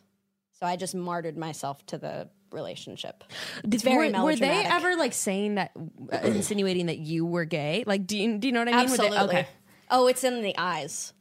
[0.60, 3.24] So I just martyred myself to the relationship.
[3.64, 5.72] It's very were, were they ever like saying that,
[6.12, 7.84] uh, insinuating that you were gay?
[7.86, 8.88] Like, do you, do you know what I mean?
[8.88, 9.18] They- Absolutely.
[9.38, 9.48] okay.
[9.90, 11.14] Oh, it's in the eyes.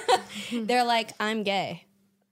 [0.52, 1.84] They're like, I'm gay.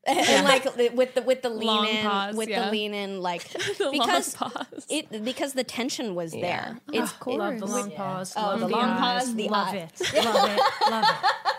[0.05, 2.65] and like with the with the lean Long in pause, with yeah.
[2.65, 4.87] the lean in like The long because pause.
[4.91, 6.81] it because the tension was there.
[6.93, 7.39] It's cool.
[7.39, 8.35] Love the long pause.
[8.37, 9.77] Oh, love the the, long eyes, pause, the love eye.
[9.77, 10.25] it.
[10.25, 10.91] Love it.
[10.91, 11.31] Love it.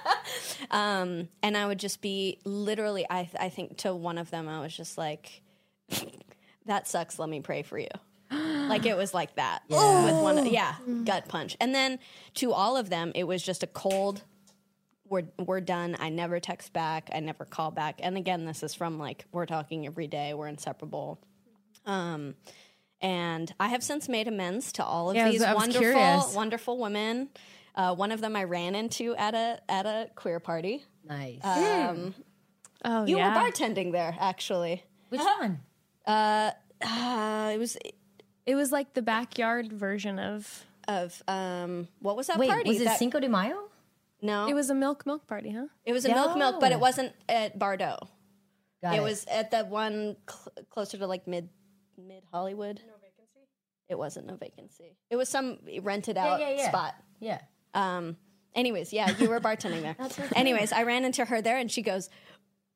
[0.72, 4.60] Um, and I would just be literally, I, I think to one of them, I
[4.60, 5.44] was just like,
[6.66, 7.20] that sucks.
[7.20, 7.90] Let me pray for you.
[8.68, 11.56] Like it was like that with one, yeah, gut punch.
[11.60, 12.00] And then
[12.36, 14.24] to all of them, it was just a cold,
[15.10, 15.96] we're, we're done.
[16.00, 17.10] I never text back.
[17.14, 18.00] I never call back.
[18.02, 20.34] And again, this is from like, we're talking every day.
[20.34, 21.20] We're inseparable.
[21.86, 22.36] Um,
[23.02, 26.34] and I have since made amends to all of Yeah, these was wonderful, curious.
[26.34, 27.30] wonderful women.
[27.76, 30.86] Uh, one of them I ran into at a at a queer party.
[31.04, 31.42] Nice.
[31.44, 33.34] Oh You yeah.
[33.34, 34.84] were bartending there, actually.
[35.10, 35.60] Which one?
[36.06, 37.78] Uh, it was
[38.46, 40.66] it was like the backyard version of.
[40.88, 42.70] of um, what was that Wait, party?
[42.70, 43.70] was it That- Cinco de Mayo?
[44.22, 45.68] no, It was a milk milk party, huh?
[45.86, 48.08] it was a milk milk, but it wasn't at Bardot.
[48.82, 51.50] Got It was at the one cl- closer to like mid
[51.98, 52.82] mid Hollywood.
[52.86, 53.48] No vacancy.
[53.90, 54.98] It wasn't no vacancy.
[55.10, 56.68] It was some rented out yeah, yeah.
[56.70, 56.96] spot.
[57.20, 57.40] Yeah.
[57.74, 58.18] Um.
[58.56, 59.96] Anyways, yeah, you were bartending there.
[60.36, 62.10] anyways, I ran into her there, and she goes,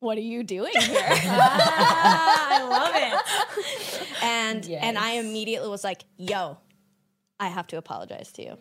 [0.00, 4.22] "What are you doing here?" I love it.
[4.22, 6.58] and and I immediately was like, "Yo,
[7.40, 8.58] I have to apologize to you."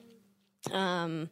[0.76, 1.30] Um,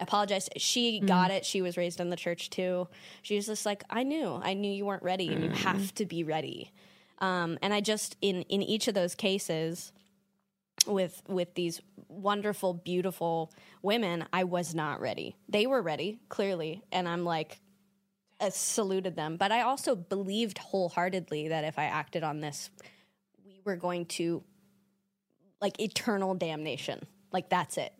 [0.00, 0.48] apologize.
[0.56, 1.44] She got it.
[1.44, 2.88] She was raised in the church too.
[3.22, 6.06] She was just like, "I knew, I knew you weren't ready, and you have to
[6.06, 6.72] be ready."
[7.18, 9.92] Um, and I just in in each of those cases
[10.86, 15.36] with with these wonderful, beautiful women, I was not ready.
[15.48, 17.60] They were ready, clearly, and I'm like.
[18.42, 22.70] I saluted them, but I also believed wholeheartedly that if I acted on this,
[23.44, 24.42] we were going to
[25.60, 27.06] like eternal damnation.
[27.32, 27.92] Like that's it.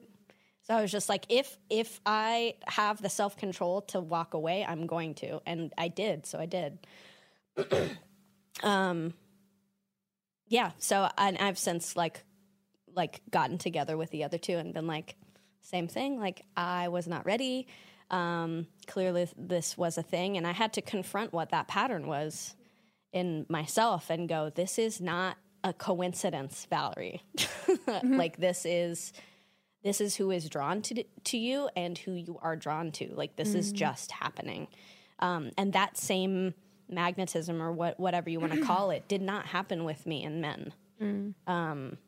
[0.64, 4.64] So I was just like, if if I have the self control to walk away,
[4.66, 6.26] I'm going to, and I did.
[6.26, 6.78] So I did.
[8.62, 9.14] um,
[10.48, 10.72] yeah.
[10.78, 12.22] So and I've since like
[12.94, 15.16] like gotten together with the other two and been like,
[15.62, 16.20] same thing.
[16.20, 17.66] Like I was not ready.
[18.12, 22.54] Um, clearly, this was a thing, and I had to confront what that pattern was
[23.12, 27.22] in myself and go, this is not a coincidence, Valerie.
[28.04, 29.12] like this is
[29.82, 33.12] this is who is drawn to to you and who you are drawn to.
[33.14, 34.68] Like this is just happening.
[35.18, 36.54] Um, and that same
[36.88, 40.40] magnetism or what whatever you want to call it did not happen with me and
[40.40, 40.72] men.
[41.46, 41.98] Um,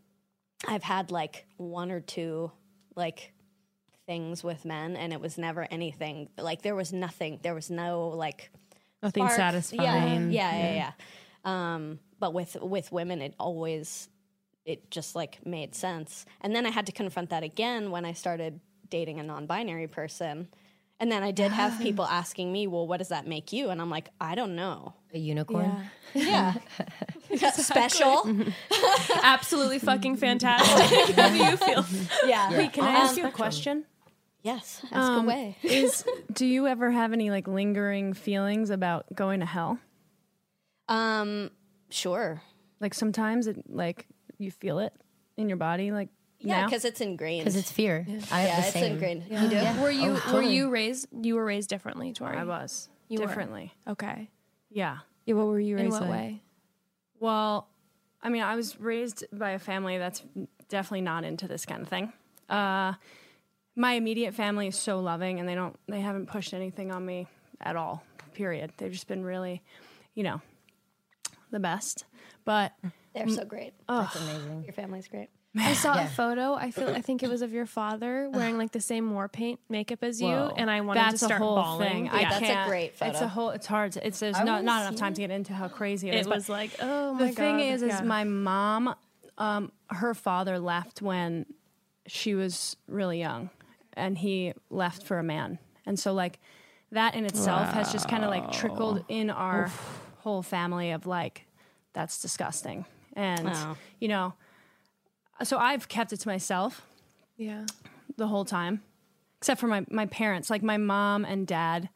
[0.66, 2.50] I've had like one or two
[2.96, 3.34] like
[4.06, 8.08] things with men and it was never anything like there was nothing there was no
[8.08, 8.50] like
[9.02, 9.36] Nothing spark.
[9.36, 10.32] satisfying.
[10.32, 10.92] Yeah, yeah, yeah, yeah.
[11.74, 14.08] Um, but with with women, it always
[14.64, 16.24] it just like made sense.
[16.40, 20.48] And then I had to confront that again when I started dating a non-binary person.
[21.00, 23.78] And then I did have people asking me, "Well, what does that make you?" And
[23.82, 25.90] I'm like, "I don't know." A unicorn?
[26.14, 26.54] Yeah,
[27.52, 28.26] special.
[29.22, 31.14] Absolutely fucking fantastic.
[31.16, 31.84] How do you feel?
[32.26, 32.56] Yeah.
[32.56, 33.84] Wait, can I ask you a question?
[34.44, 34.80] Yes.
[34.92, 35.57] Ask Um, away.
[35.64, 39.78] Is do you ever have any like lingering feelings about going to hell?
[40.88, 41.50] Um,
[41.90, 42.42] sure.
[42.78, 44.07] Like sometimes it like
[44.38, 44.92] you feel it
[45.37, 47.40] in your body, like Yeah, because it's ingrained.
[47.44, 48.04] Because it's fear.
[48.07, 48.92] I have yeah, the it's same.
[48.92, 49.24] ingrained.
[49.30, 49.80] You do.
[49.83, 52.37] Were you Oh, were you raised you were raised differently, Torii?
[52.37, 53.26] I was You were.
[53.26, 53.72] differently.
[53.88, 54.28] Okay.
[54.70, 54.98] Yeah.
[55.24, 56.18] Yeah, what were you raised In raised what like?
[56.20, 56.42] way?
[57.18, 57.68] Well,
[58.22, 60.22] I mean, I was raised by a family that's
[60.68, 62.12] definitely not into this kind of thing.
[62.50, 62.92] Uh,
[63.76, 67.26] my immediate family is so loving, and they don't, they haven't pushed anything on me
[67.60, 68.04] at all.
[68.34, 68.72] Period.
[68.76, 69.62] They've just been really,
[70.14, 70.40] you know,
[71.50, 72.04] the best.
[72.44, 72.72] But
[73.14, 73.74] They're so great.
[73.88, 74.64] That's amazing.
[74.64, 75.28] Your family's great.
[75.56, 76.06] I saw Yeah.
[76.06, 76.54] a photo.
[76.54, 79.60] I feel I think it was of your father wearing like the same war paint
[79.68, 80.52] makeup as you, Whoa.
[80.56, 81.88] and I wanted that's to start a whole bawling.
[81.88, 82.04] thing.
[82.06, 82.12] Yeah.
[82.16, 83.10] I That's a can't, great photo.
[83.12, 83.50] It's a whole.
[83.50, 83.92] It's hard.
[83.92, 86.20] To, it's there's not not enough see time to get into how crazy it it
[86.22, 86.26] is.
[86.26, 87.28] but was like, oh my god.
[87.28, 87.62] the thing god.
[87.72, 88.02] is, is Yeah.
[88.02, 88.96] my mom,
[89.38, 91.46] um, her father left when
[92.08, 93.48] she was really young,
[93.96, 96.38] and he left for a man, and so like
[96.92, 99.70] that in itself has just kind of like trickled in our
[100.18, 101.46] whole family of like
[101.92, 102.85] that's disgusting.
[103.14, 103.76] And Wow.
[104.00, 104.35] you know,
[105.42, 106.83] so I've kept it to myself
[107.37, 107.66] Yeah.
[108.16, 108.83] the whole time,
[109.38, 111.88] except for my my parents, like my mom and dad,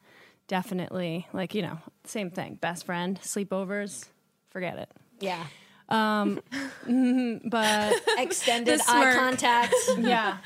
[0.47, 2.55] definitely like you know same thing.
[2.55, 4.05] Best friend, sleepovers,
[4.49, 4.89] forget it.
[5.19, 5.45] Yeah.
[5.89, 6.41] Um,
[7.45, 9.73] but Extended eye contact.
[9.99, 10.37] yeah.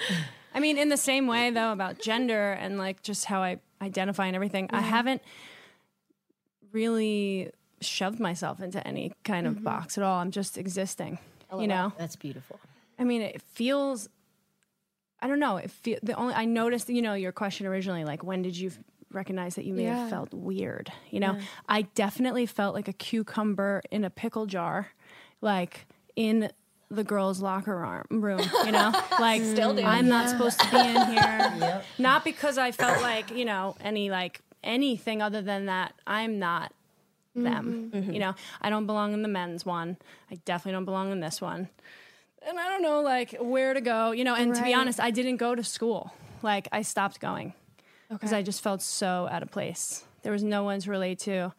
[0.54, 4.28] I mean, in the same way though about gender and like just how I identify
[4.28, 5.22] and everything, I haven't
[6.72, 9.64] really shoved myself into any kind of mm-hmm.
[9.64, 10.20] box at all.
[10.20, 11.20] I'm just existing.
[11.56, 12.60] You know, That's beautiful.
[12.98, 14.10] I mean, it feels.
[15.20, 15.58] I don't know.
[15.58, 16.90] It feel the only I noticed.
[16.90, 18.72] You know, your question originally, like when did you
[19.12, 20.00] recognize that you may Yeah.
[20.00, 20.92] have felt weird?
[21.12, 21.38] You know,
[21.70, 24.90] I definitely felt like a cucumber in a pickle jar,
[25.42, 25.86] like
[26.16, 26.52] in
[26.96, 28.42] the girls' locker arm, room.
[28.66, 29.84] You know, like Still do.
[29.84, 31.82] I'm not supposed to be in here.
[31.98, 36.72] Not because I felt like you know any like anything other than that I'm not
[37.36, 37.92] them.
[37.94, 37.96] Mm-hmm.
[37.96, 38.20] You mm-hmm.
[38.20, 39.98] know, I don't belong in the men's one.
[40.32, 41.70] I definitely don't belong in this one.
[42.48, 44.78] And I don't know like where to go, you know, and to be Right.
[44.78, 46.14] honest, I didn't go to school.
[46.42, 47.54] Like I stopped going
[48.10, 48.40] because Okay.
[48.40, 50.04] I just felt so out of place.
[50.24, 51.54] There was no one to relate to.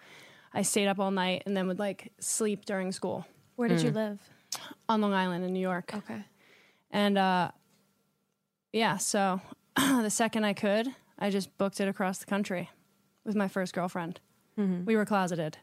[0.52, 3.90] I stayed up all night and then would like sleep during school Where did you
[3.90, 3.94] mm.
[3.94, 4.20] live?
[4.88, 5.92] On Long Island in New York.
[5.94, 6.22] Okay.
[6.90, 7.50] And uh
[8.72, 9.40] yeah, so
[9.76, 10.88] the second I could,
[11.18, 12.70] I just booked it across the country
[13.24, 14.20] with my first girlfriend.
[14.56, 15.58] We were closeted.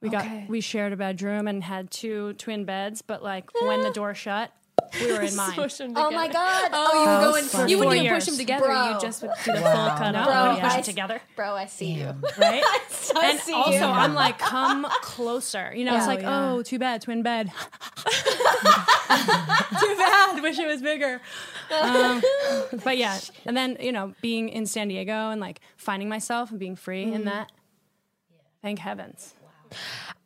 [0.00, 0.40] We Okay.
[0.42, 4.14] got we shared a bedroom and had two twin beds, but like when the door
[4.14, 4.52] shut,
[5.00, 5.52] we were in mine.
[5.96, 6.70] Oh my god.
[6.72, 7.44] Oh, you were going.
[7.44, 7.70] funny.
[7.70, 8.26] You wouldn't even push years.
[8.26, 8.66] them together.
[8.66, 8.92] Bro.
[8.94, 9.88] You just would do the Wow.
[9.88, 10.60] full cut No, up.
[10.60, 12.06] Push I- it together, Bro, I see you.
[12.38, 12.62] right?
[13.16, 13.84] I and see also, you.
[13.84, 15.72] I'm like, come closer.
[15.74, 16.52] You know, it's like, Oh, yeah.
[16.52, 17.50] oh, too bad, twin bed.
[18.06, 20.42] too bad.
[20.42, 21.20] Wish it was bigger.
[21.80, 22.22] Um,
[22.84, 26.58] but yeah, and then you know, being in San Diego and like finding myself and
[26.58, 27.50] being free in that.
[28.62, 29.34] Thank heavens.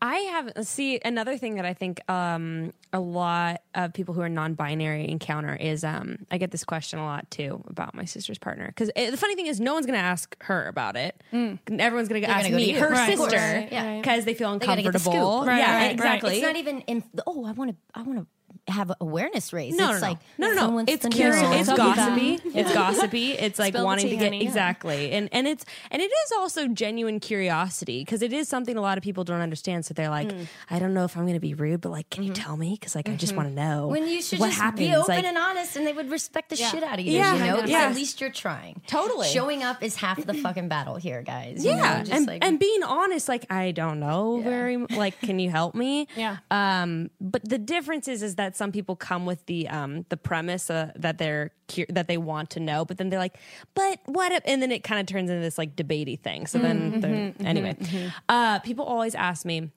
[0.03, 4.29] I have see another thing that I think um, a lot of people who are
[4.31, 8.67] non-binary encounter is um, I get this question a lot too about my sister's partner
[8.69, 11.21] because the funny thing is no one's going to ask her about it.
[11.33, 13.17] Everyone's going to ask me, her Right.
[13.19, 13.37] Sister,
[13.71, 13.97] Yeah.
[13.99, 15.45] because they feel They get the uncomfortable.
[15.47, 15.93] Right, yeah, right, right.
[15.93, 16.35] exactly.
[16.37, 17.05] It's not even in.
[17.27, 17.77] Oh, I want to.
[17.95, 18.27] I want to
[18.71, 19.75] have awareness raise.
[19.77, 20.85] No, it's no, like no, no, no.
[20.87, 21.69] It's curious.
[21.69, 22.41] It's gossipy.
[22.55, 23.33] It's gossipy.
[23.41, 24.43] It's like Spill wanting tea, to get honey.
[24.43, 24.49] Yeah.
[24.49, 28.81] exactly, and and it's and it is also genuine curiosity because it is something a
[28.81, 29.85] lot of people don't understand.
[29.85, 30.47] So they're like, Mm.
[30.71, 32.43] I don't know if I'm going to be rude, but like, can you Mm-hmm.
[32.45, 32.77] tell me?
[32.79, 34.87] Because like, I just want to know when you should what just happens.
[34.89, 37.13] be open like, and honest, and they would respect the shit out of you.
[37.13, 37.87] Yeah, you know, yeah.
[37.89, 38.81] at least you're trying.
[38.87, 39.29] Totally.
[39.29, 41.65] showing up is half the fucking battle here, guys.
[41.65, 41.79] you know?
[41.79, 45.51] yeah, just and, like, and being honest, like I don't know very like, can you
[45.51, 46.07] help me?
[46.17, 46.37] Yeah.
[46.51, 50.69] Um, but the difference is, is that some people come with the um the premise
[50.69, 53.37] uh, that they're cu- that they want to know, but then they're like,
[53.75, 54.33] but what?
[54.33, 56.47] If, and then it kind of turns into this like debatey thing.
[56.47, 57.75] So then, they're anyway,
[58.29, 59.71] uh, people always ask me.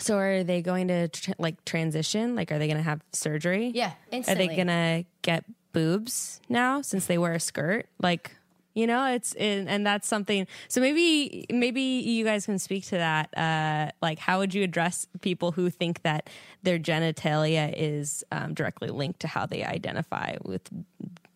[0.00, 2.34] So are they going to tr- like transition?
[2.34, 3.70] Like, are they going to have surgery?
[3.74, 3.92] Yeah,
[4.28, 7.86] Are they going to get boobs now since they wear a skirt?
[8.00, 8.34] Like,
[8.74, 10.46] you know, it's and and that's something.
[10.68, 13.36] So maybe maybe you guys can speak to that.
[13.36, 16.30] Uh, like, how would you address people who think that
[16.62, 20.62] their genitalia is um, directly linked to how they identify with?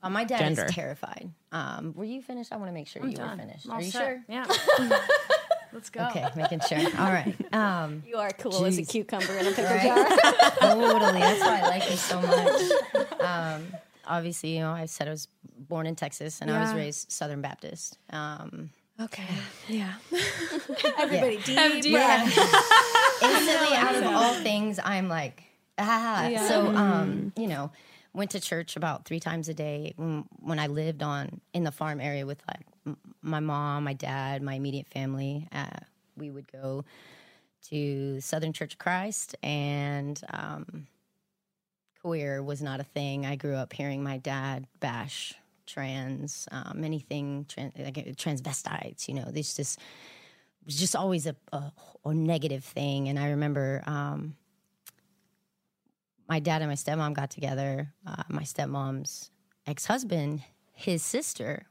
[0.03, 0.67] Uh, my dad gender.
[0.67, 1.31] is terrified.
[1.53, 2.53] Um, were you finished?
[2.53, 3.69] I want to make sure you were finished.
[3.69, 4.03] Are you set.
[4.03, 4.23] sure?
[4.29, 4.47] Yeah.
[5.73, 6.07] Let's go.
[6.07, 6.79] Okay, making sure.
[6.79, 7.35] All right.
[7.53, 9.83] Um, You are cool as a cucumber in a pickle right?
[9.83, 10.51] jar.
[10.61, 11.21] totally.
[11.21, 13.21] That's why I like you so much.
[13.21, 13.67] Um,
[14.07, 15.29] obviously, you know, I said I was
[15.69, 17.99] born in Texas and I was raised Southern Baptist.
[18.11, 19.29] Um, Okay.
[19.69, 19.93] Yeah.
[20.99, 21.93] Everybody deep.
[21.93, 22.23] yeah.
[23.23, 25.43] Instantly, out of all things, I'm like,
[25.79, 26.27] ah.
[26.27, 26.49] Yeah.
[26.49, 27.71] So, um, you know,
[28.15, 31.73] went to church about three times a day when, when I lived on in the
[31.73, 35.47] farm area with like my mom, my dad, my immediate family.
[35.53, 35.67] Uh,
[36.17, 36.85] we would go
[37.69, 40.87] to Southern Church of Christ, and um,
[42.01, 43.27] queer was not a thing.
[43.27, 45.35] I grew up hearing my dad bash
[45.67, 49.09] trans, um, anything tran- like, transvestites.
[49.09, 49.79] You know, this just
[50.65, 51.73] was just always a, a,
[52.05, 53.09] a negative thing.
[53.09, 54.37] And I remember um,
[56.29, 57.93] my dad and my stepmom got together.
[58.07, 59.31] Uh, my stepmom's
[59.67, 61.67] ex husband, his sister,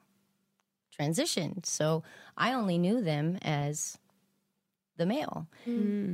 [0.97, 1.65] transitioned.
[1.65, 2.03] So
[2.37, 3.97] I only knew them as
[4.97, 5.47] the male.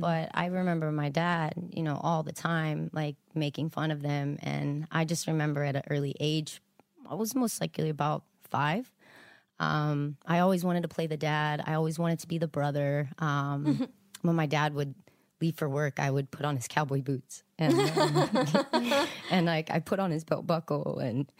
[0.00, 4.38] But I remember my dad, you know, all the time, like making fun of them.
[4.42, 6.60] And I just remember at an early age,
[7.08, 8.90] I was most likely about five.
[9.58, 11.62] Um, I always wanted to play the dad.
[11.66, 13.08] I always wanted to be the brother.
[13.18, 13.88] Um,
[14.22, 14.94] when my dad would
[15.40, 19.80] leave for work, I would put on his cowboy boots and um, and like I
[19.80, 21.30] put on his belt buckle and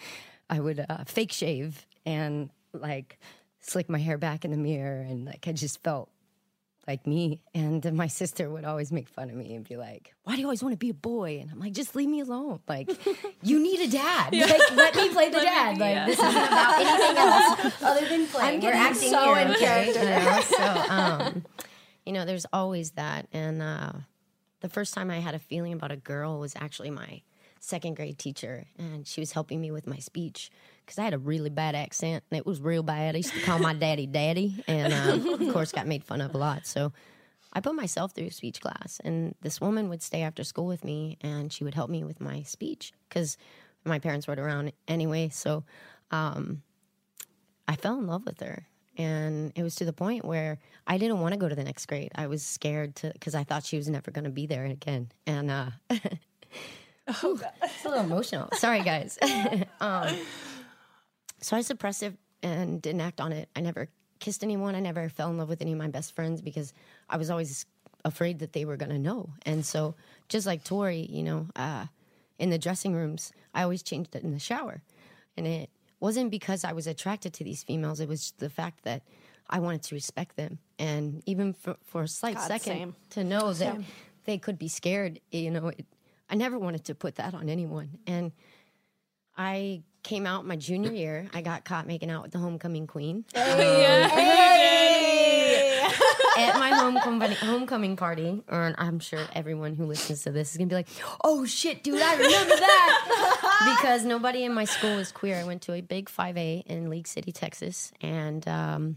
[0.50, 3.18] I would uh, fake shave and like
[3.60, 6.10] slick my hair back in the mirror and like I just felt
[6.86, 7.40] like me.
[7.54, 10.46] And my sister would always make fun of me and be like, "Why do you
[10.46, 12.60] always want to be a boy?" And I'm like, "Just leave me alone.
[12.68, 12.90] Like,
[13.42, 14.34] you need a dad.
[14.34, 15.78] Like, let me play the dad.
[15.78, 18.60] Like, this isn't about anything else other than playing.
[18.60, 20.00] We're acting so here, in character.
[20.00, 20.40] You know?
[20.40, 21.44] So, um,
[22.06, 23.28] you know, there's always that.
[23.32, 23.92] And uh,
[24.60, 27.22] the first time I had a feeling about a girl was actually my
[27.62, 30.50] second grade teacher, and she was helping me with my speech
[30.84, 33.14] because I had a really bad accent, and it was real bad.
[33.14, 36.34] I used to call my daddy daddy, and uh, of course got made fun of
[36.34, 36.66] a lot.
[36.66, 36.92] So
[37.52, 41.18] I put myself through speech class, and this woman would stay after school with me,
[41.20, 43.36] and she would help me with my speech because
[43.84, 45.28] my parents weren't around anyway.
[45.28, 45.64] So
[46.10, 46.62] um,
[47.68, 48.66] I fell in love with her.
[48.98, 51.86] And it was to the point where I didn't want to go to the next
[51.86, 52.12] grade.
[52.14, 55.10] I was scared to because I thought she was never going to be there again.
[55.26, 55.70] And uh,
[57.20, 58.48] Whew, it's a little emotional.
[58.54, 59.18] Sorry, guys.
[59.80, 60.16] um,
[61.40, 63.48] so I was suppressive and didn't act on it.
[63.54, 63.88] I never
[64.20, 64.74] kissed anyone.
[64.74, 66.72] I never fell in love with any of my best friends because
[67.08, 67.66] I was always
[68.04, 69.30] afraid that they were going to know.
[69.44, 69.94] And so,
[70.28, 71.86] just like Torii, you know, uh,
[72.38, 74.82] in the dressing rooms, I always changed it in the shower.
[75.36, 75.70] And it
[76.00, 79.02] wasn't because I was attracted to these females, it was the fact that
[79.48, 80.58] I wanted to respect them.
[80.78, 82.96] And even for, for a slight God, second, same.
[83.10, 83.78] to know that
[84.24, 85.86] they could be scared, you know, it,
[86.32, 87.98] I never wanted to put that on anyone.
[88.06, 88.32] And
[89.36, 91.28] I came out my junior year.
[91.34, 94.14] I got caught making out with the homecoming queen at
[96.58, 98.42] my homecoming homecoming party.
[98.48, 100.88] Or I'm sure everyone who listens to this is gonna be like,
[101.22, 105.36] "Oh shit, dude, I remember that," because nobody in my school was queer.
[105.36, 108.96] I went to a big 5A in League City, Texas, and um,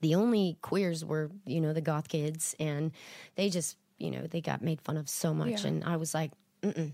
[0.00, 2.92] the only queers were you know the goth kids, and
[3.36, 6.32] they just you know they got made fun of so much, and I was like,
[6.62, 6.92] mm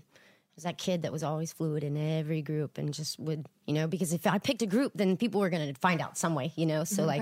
[0.55, 3.85] was that kid that was always fluid in every group and just would, you know,
[3.85, 6.51] because if I picked a group, then people were going to find out some way,
[6.55, 6.83] you know?
[6.83, 7.21] So, like,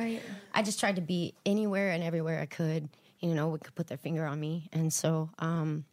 [0.53, 2.87] I just tried to be anywhere and everywhere I could,
[3.19, 4.69] you know, would could put their finger on me.
[4.71, 5.83] And so, um,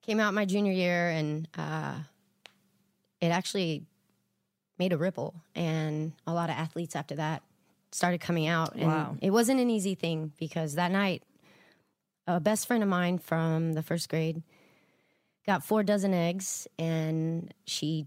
[0.00, 1.96] came out my junior year and uh,
[3.20, 3.84] it actually
[4.78, 5.34] made a ripple.
[5.54, 7.42] And a lot of athletes after that
[7.92, 8.72] started coming out.
[8.72, 9.16] And Wow.
[9.20, 11.22] it wasn't an easy thing because that night,
[12.26, 14.42] a best friend of mine from the first grade
[15.46, 18.06] got four dozen eggs and she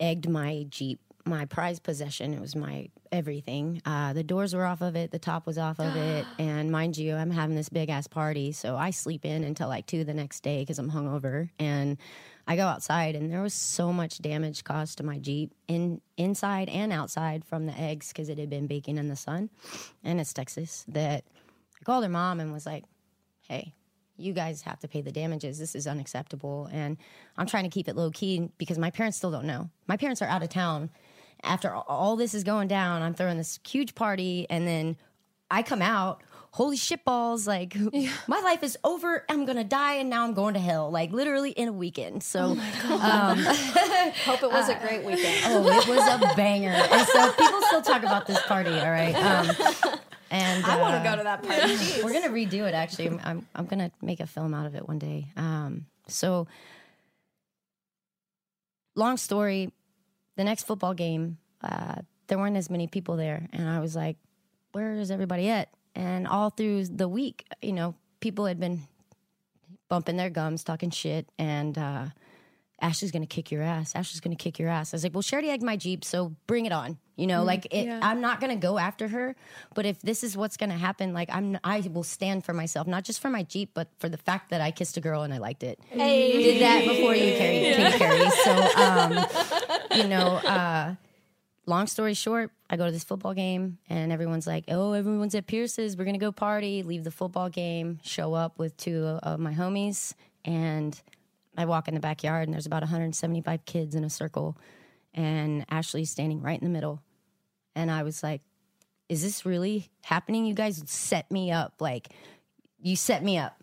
[0.00, 2.34] egged my Jeep, my prized possession.
[2.34, 3.80] It was my everything.
[3.86, 6.26] Uh, the doors were off of it, the top was off of it.
[6.38, 8.52] And mind you, I'm having this big ass party.
[8.52, 11.48] So I sleep in until like two the next day because I'm hungover.
[11.58, 11.96] And
[12.46, 16.68] I go outside and there was so much damage caused to my Jeep in inside
[16.68, 19.48] and outside from the eggs because it had been baking in the sun.
[20.02, 21.24] And it's Texas that
[21.80, 22.84] I called her mom and was like,
[23.54, 23.72] hey,
[24.16, 25.58] you guys have to pay the damages.
[25.58, 26.68] This is unacceptable.
[26.72, 26.96] And
[27.36, 29.70] I'm trying to keep it low key because my parents still don't know.
[29.86, 30.90] My parents are out of town.
[31.42, 34.96] After all this is going down, I'm throwing this huge party and then
[35.50, 36.22] I come out.
[36.52, 37.74] Holy shit balls, like
[38.28, 39.24] my life is over.
[39.28, 42.22] I'm gonna die and now I'm going to hell, like literally in a weekend.
[42.22, 45.42] So Hope it was a great weekend.
[45.46, 46.70] Oh, it was a banger.
[46.70, 49.14] And so people still talk about this party, all right?
[49.16, 49.98] Um,
[50.34, 52.02] and I want uh, to go to that party.
[52.02, 52.74] we're gonna redo it.
[52.74, 55.28] Actually, I'm, I'm I'm gonna make a film out of it one day.
[55.36, 56.46] Um, so,
[58.94, 59.70] long story.
[60.36, 64.16] The next football game, uh, there weren't as many people there, and I was like,
[64.72, 68.82] "Where is everybody at?" And all through the week, you know, people had been
[69.88, 72.06] bumping their gums, talking shit, and uh,
[72.80, 73.94] Ashley's gonna kick your ass.
[73.94, 74.92] Ashley's gonna kick your ass.
[74.92, 76.98] I was like, well, she already egged my Jeep, so bring it on.
[77.16, 79.36] You know, like it, I'm not gonna go after her,
[79.74, 83.04] but if this is what's gonna happen, like I'm, I will stand for myself, not
[83.04, 85.38] just for my Jeep, but for the fact that I kissed a girl and I
[85.38, 85.78] liked it.
[85.88, 88.30] Hey, did that before you carry, King Carrie.
[88.30, 89.26] So, um,
[89.96, 90.94] you know, uh,
[91.66, 95.46] long story short, I go to this football game and everyone's like, oh, everyone's at
[95.46, 95.96] Pierce's.
[95.96, 99.52] We're going to go party, leave the football game, show up with two of my
[99.52, 100.14] homies.
[100.44, 101.00] And
[101.56, 104.56] I walk in the backyard and there's about 175 kids in a circle.
[105.12, 107.00] And Ashley's standing right in the middle.
[107.76, 108.42] And I was like,
[109.08, 110.46] is this really happening?
[110.46, 111.74] You guys set me up.
[111.80, 112.08] Like,
[112.80, 113.56] you set me up.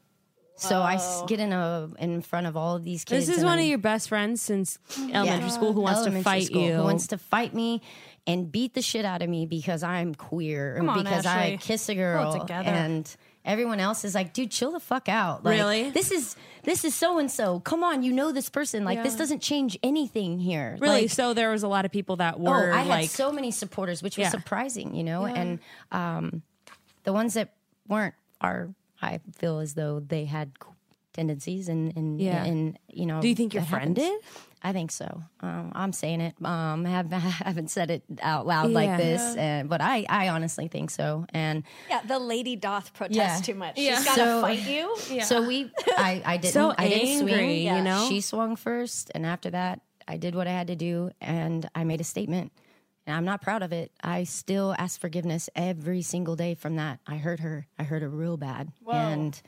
[0.56, 1.26] So I s- oh.
[1.26, 3.26] get in a in front of all of these kids.
[3.26, 5.48] This is and one I'm- of your best friends since elementary yeah.
[5.50, 6.74] school who wants to Elementary fight school, you.
[6.76, 7.82] Who wants to fight me
[8.28, 11.58] and beat the shit out of me because I'm queer and on, because I Ashley.
[11.58, 12.70] kiss a Pull it girl together.
[12.70, 13.16] and
[13.46, 15.44] everyone else is like, dude, chill the fuck out.
[15.44, 15.90] Like, Really?
[15.90, 17.60] This is this is so and so.
[17.62, 18.84] Come on, you know this person.
[18.86, 20.78] Like this doesn't change anything here.
[20.80, 21.02] really?
[21.04, 22.50] Like, so there was a lot of people that were.
[22.50, 24.30] Oh, were I had like, so many supporters, which was Yeah.
[24.30, 25.26] surprising, you know.
[25.26, 25.60] And
[25.92, 26.42] um,
[27.04, 27.54] the ones that
[27.88, 28.70] weren't are,
[29.02, 30.52] I feel as though they had
[31.14, 32.44] tendencies and and Yeah.
[32.44, 33.22] and you know.
[33.22, 34.22] Do you think your friend happens.
[34.22, 34.22] did?
[34.64, 35.24] I think so.
[35.40, 36.36] Um, I'm saying it.
[36.46, 40.30] Um, I have, I haven't said it out loud like this, and, but I, I
[40.30, 41.26] honestly think so.
[41.34, 43.38] And Yeah, the lady doth protest Yeah.
[43.54, 43.78] too much.
[43.80, 43.96] Yeah.
[43.96, 45.22] She's gotta So- fight you.
[45.24, 47.76] so we, I, I didn't, So I didn't angry, swing.
[47.76, 48.06] you know?
[48.08, 51.84] she swung first, and after that, I did what I had to do, and I
[51.84, 52.52] made a statement.
[53.08, 53.92] And I'm not proud of it.
[54.04, 57.00] I still ask forgiveness every single day from that.
[57.08, 57.66] I hurt her.
[57.80, 59.42] I hurt her real bad, and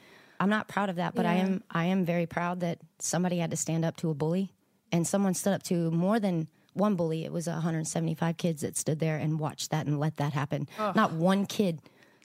[0.43, 1.15] I'm not proud of that.
[1.15, 1.63] But I am.
[1.71, 4.51] I am very proud that somebody had to stand up to a bully,
[4.91, 7.23] and someone stood up to more than one bully.
[7.23, 10.67] It was 175 kids that stood there and watched that and let that happen.
[10.77, 11.79] Not one kid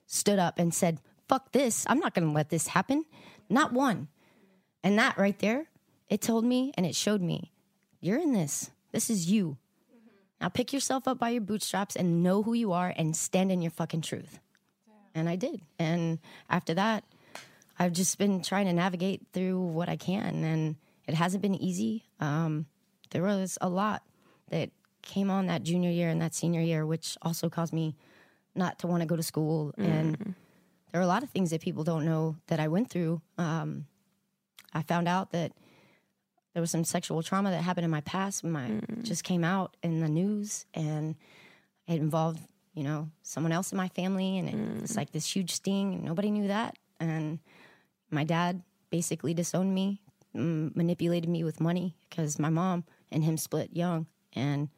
[0.09, 0.99] stood up and said,
[1.29, 1.85] "Fuck this!
[1.89, 3.05] I'm not going to let this happen."
[3.49, 4.09] Not one.
[4.83, 5.67] And that right there,
[6.09, 7.53] it told me and it showed me,
[8.01, 8.71] you're in this.
[8.93, 9.57] This is you.
[9.95, 10.09] Mm-hmm.
[10.41, 13.63] Now pick yourself up by your bootstraps and know who you are and stand in
[13.63, 14.39] your fucking truth.
[15.15, 15.63] And I did.
[15.79, 17.05] And after that,
[17.79, 20.45] I've just been trying to navigate through what I can.
[20.45, 20.77] And
[21.07, 22.05] it hasn't been easy.
[22.21, 22.67] Um,
[23.11, 24.03] there was a lot
[24.51, 24.71] that
[25.03, 27.95] came on that junior year and that senior year, which also caused me
[28.55, 29.73] not to want to go to school.
[29.79, 30.35] And
[30.93, 33.23] there are a lot of things that people don't know that I went through.
[33.37, 33.87] Um,
[34.75, 35.53] I found out that
[36.55, 39.77] there was some sexual trauma that happened in my past when my just came out
[39.83, 41.15] in the news and
[41.87, 42.41] it involved
[42.75, 46.05] you know someone else in my family and it, it's like this huge sting and
[46.05, 47.39] nobody knew that and
[48.11, 50.01] my dad basically disowned me
[50.35, 54.69] manipulated me with money because my mom and him split young and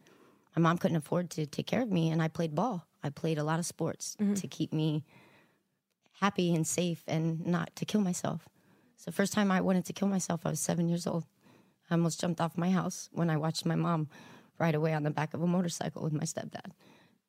[0.57, 3.37] my mom couldn't afford to take care of me and i played ball i played
[3.37, 4.35] a lot of sports mm-hmm.
[4.35, 5.05] to keep me
[6.21, 8.49] happy and safe and not to kill myself
[9.01, 11.25] so first time I wanted to kill myself, I was seven years old.
[11.91, 14.11] I almost jumped off my house when I watched my mom
[14.59, 16.73] ride away on the back of a motorcycle with my stepdad.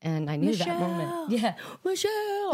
[0.04, 1.30] And I knew that moment.
[1.32, 1.54] Yeah,
[1.86, 2.12] Michelle.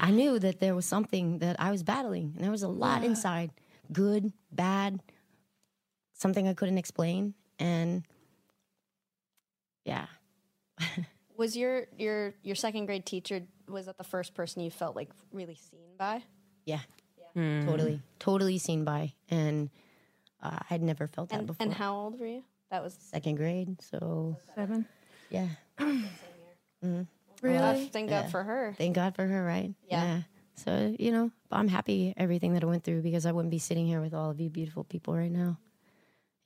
[0.00, 3.02] I knew that there was something that I was battling, and there was a lot
[3.02, 3.50] inside,
[3.92, 5.00] good, bad,
[6.12, 8.04] something I couldn't explain, and
[9.84, 10.06] yeah,
[11.36, 15.10] Was your your your second grade teacher was that the first person you felt like
[15.32, 16.22] really seen by?
[16.66, 16.80] yeah,
[17.34, 19.70] totally, totally seen by, and
[20.40, 21.64] uh, I'd never felt that And before.
[21.64, 22.44] and how old were you?
[22.70, 24.86] That was Second grade, so Seven.
[25.30, 25.48] yeah.
[27.42, 28.74] really thank God for her.
[28.78, 29.74] Thank God for her, right?
[29.88, 30.22] Yeah.
[30.56, 33.86] So, you know, I'm happy everything that I went through because I wouldn't be sitting
[33.86, 35.58] here with all of you beautiful people right now.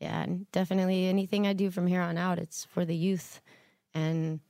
[0.01, 3.41] Yeah, and definitely anything I do from here on out, it's for the youth
[3.93, 4.41] and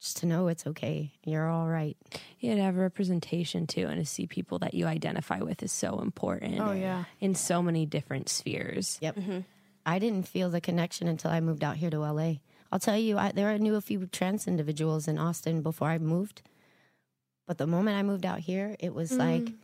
[0.00, 1.12] just to know it's okay.
[1.24, 1.96] You're all right.
[2.40, 6.00] Yeah, to have representation too, and to see people that you identify with is so
[6.00, 6.60] important.
[6.60, 7.04] Oh, yeah.
[7.20, 8.98] in so many different spheres.
[9.00, 9.16] Yep.
[9.16, 9.38] Mm-hmm.
[9.86, 12.34] I didn't feel the connection until I moved out here to LA.
[12.72, 15.98] I'll tell you, I, there I knew a few trans individuals in Austin before I
[15.98, 16.42] moved.
[17.46, 19.18] But the moment I moved out here, it was mm.
[19.18, 19.54] like,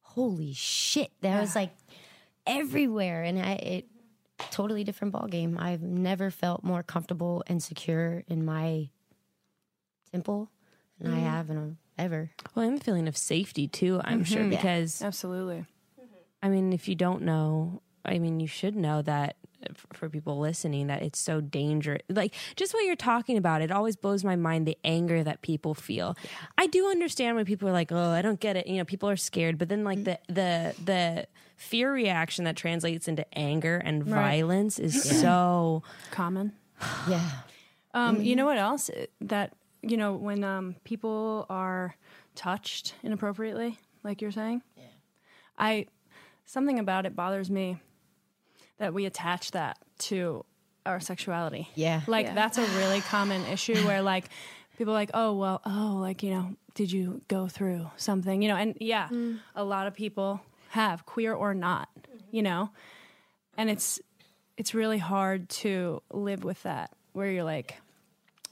[0.00, 1.12] holy shit.
[1.20, 1.70] There was like
[2.46, 3.22] everywhere.
[3.22, 3.86] And I, it,
[4.50, 5.58] totally different ball game.
[5.60, 8.88] I've never felt more comfortable and secure in my
[10.10, 10.50] temple
[10.98, 11.22] than I mm.
[11.22, 12.30] have in a, ever.
[12.54, 14.00] Well, I'm a feeling of safety too.
[14.02, 14.34] I'm mm-hmm.
[14.34, 15.66] sure because Absolutely.
[16.42, 19.49] I mean, if you don't know, I mean, you should know that f-
[19.92, 22.02] for people listening that it's so dangerous.
[22.08, 25.74] Like just what you're talking about, it always blows my mind the anger that people
[25.74, 26.16] feel.
[26.58, 29.08] I do understand when people are like, "Oh, I don't get it." You know, people
[29.08, 34.02] are scared, but then like the the the fear reaction that translates into anger and
[34.02, 36.52] violence is so Common.
[37.08, 37.28] Yeah.
[37.92, 38.88] Um, You know what else?
[39.20, 39.52] That,
[39.82, 41.94] you know, when um, people are
[42.34, 44.84] touched inappropriately, like you're saying, yeah.
[45.58, 45.86] I,
[46.46, 47.78] something about it bothers me
[48.80, 50.44] that we attach that to
[50.84, 51.68] our sexuality.
[51.74, 52.00] Yeah.
[52.06, 54.28] Like, that's a really common issue where, like,
[54.78, 58.42] people are like, oh, well, oh, like, you know, did you go through something?
[58.42, 59.38] You know, and yeah, mm.
[59.54, 61.88] a lot of people have, queer or not,
[62.30, 62.70] you know?
[63.58, 64.00] And it's,
[64.56, 67.76] it's really hard to live with that where you're like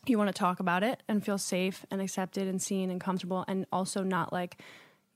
[0.07, 3.45] you want to talk about it and feel safe and accepted and seen and comfortable
[3.47, 4.59] and also not like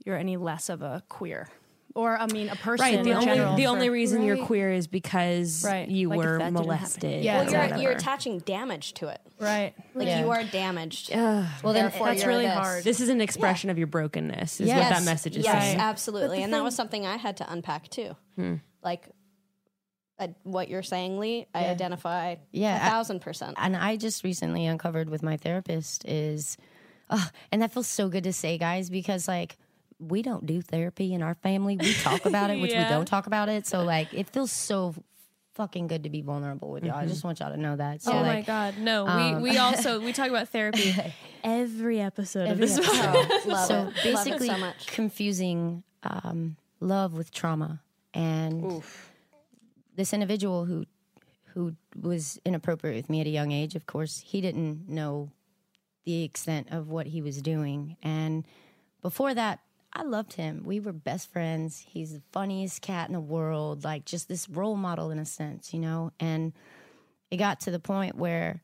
[0.04, 1.48] you're any less of a queer
[1.94, 3.02] or i mean a person right.
[3.04, 5.88] The in only general the only reason you're queer is because Right.
[5.88, 6.66] you Like, were that didn't happen.
[6.68, 7.24] molested.
[7.24, 9.20] Yeah, Well, you're, you're attaching damage to it.
[9.38, 10.20] right Like Yeah.
[10.20, 11.10] you are damaged.
[11.14, 12.54] Well, then Therefore, that's you're really this.
[12.54, 12.84] hard.
[12.84, 14.60] This is an expression of your brokenness.
[14.60, 15.78] Is what that message is Yes, saying.
[15.78, 16.42] absolutely.
[16.42, 18.16] And that was something I had to unpack too.
[18.82, 19.08] Like
[20.18, 23.54] uh, what you're saying, Lee, I identify Yeah, a I- thousand percent.
[23.58, 26.56] and I just recently uncovered with my therapist is,
[27.10, 29.56] uh, and that feels so good to say, guys, because like
[30.08, 31.76] we don't do therapy in our family.
[31.76, 33.66] We talk about it, which we don't talk about it.
[33.66, 34.94] So like it feels so
[35.54, 36.96] fucking good to be vulnerable with y'all.
[36.96, 38.02] I just want y'all to know that.
[38.02, 39.36] So oh my god, no.
[39.36, 40.94] we we also we talk about therapy
[41.44, 42.78] every episode of this.
[42.78, 43.46] episode.
[43.46, 43.84] Love so it.
[43.84, 44.86] Love it basically so much.
[44.88, 47.80] confusing um, love with trauma
[48.12, 48.82] And
[49.94, 50.84] this individual who
[51.54, 55.30] who was inappropriate with me at a young age, of course, he didn't know
[56.04, 57.96] the extent of what he was doing.
[58.02, 58.46] And
[59.02, 59.60] before that,
[59.94, 60.62] I loved him.
[60.64, 61.84] We were best friends.
[61.86, 65.74] He's the funniest cat in the world, like just this role model in a sense,
[65.74, 66.12] you know?
[66.18, 66.52] And
[67.30, 68.62] it got to the point where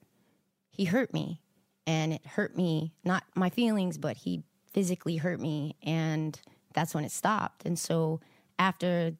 [0.70, 1.40] he hurt me
[1.86, 5.76] and it hurt me, not my feelings, but he physically hurt me.
[5.82, 6.40] And
[6.72, 7.66] that's when it stopped.
[7.66, 8.20] And so
[8.58, 9.14] after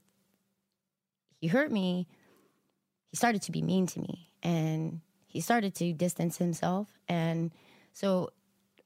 [1.41, 2.07] he hurt me,
[3.11, 6.89] he started to be mean to me and he started to distance himself.
[7.09, 7.53] And
[7.93, 8.31] so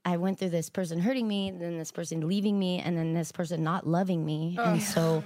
[0.04, 3.30] I went through this person hurting me, then this person leaving me, and then this
[3.32, 4.56] person not loving me.
[4.58, 5.22] and so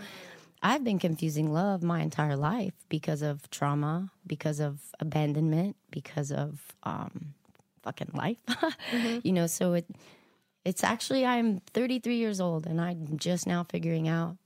[0.63, 6.61] I've been confusing love my entire life because of trauma, because of abandonment, because of
[6.83, 7.35] um,
[7.83, 8.39] fucking life.
[9.23, 9.87] You know, so it
[10.65, 14.37] it's actually I'm 33 years old and I'm just now figuring out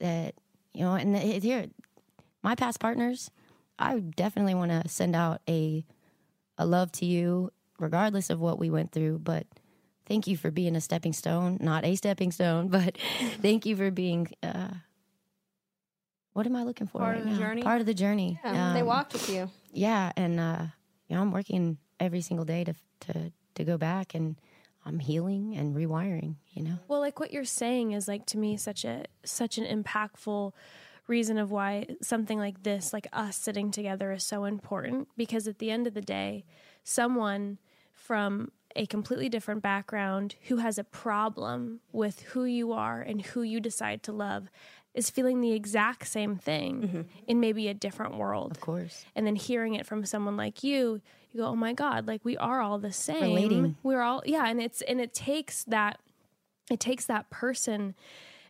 [0.00, 0.34] that
[0.72, 1.66] you know, and it, here
[2.42, 3.30] my past partners,
[3.78, 5.84] I definitely want to send out a
[6.56, 9.18] a love to you, regardless of what we went through.
[9.18, 9.46] But
[10.08, 12.96] thank you for being a stepping stone, not a stepping stone, but
[13.40, 14.28] thank you for being.
[14.42, 14.68] Uh,
[16.32, 16.98] what am I looking for?
[16.98, 17.38] Part right of the now?
[17.38, 17.62] journey?
[17.62, 18.40] Part of the journey.
[18.44, 19.50] Yeah, they Um, walked with you.
[19.72, 20.66] Yeah, and uh,
[21.08, 24.36] you know, I'm working every single day to to to go back, and
[24.84, 26.36] I'm healing and rewiring.
[26.52, 26.78] You know.
[26.88, 30.52] Well, like what you're saying is like to me such a such an impactful
[31.08, 35.08] reason of why something like this, like us sitting together, is so important.
[35.16, 36.44] Because at the end of the day,
[36.84, 37.58] someone
[37.92, 43.42] from a completely different background who has a problem with who you are and who
[43.42, 44.48] you decide to love
[44.94, 48.52] is feeling the exact same thing in maybe a different world.
[48.52, 49.04] Of course.
[49.14, 51.00] And then hearing it from someone like you,
[51.32, 53.22] you go, "Oh my god, like we are all the same.
[53.22, 53.76] Relating.
[53.82, 55.98] We're all yeah." And it's and it takes that
[56.70, 57.94] it takes that person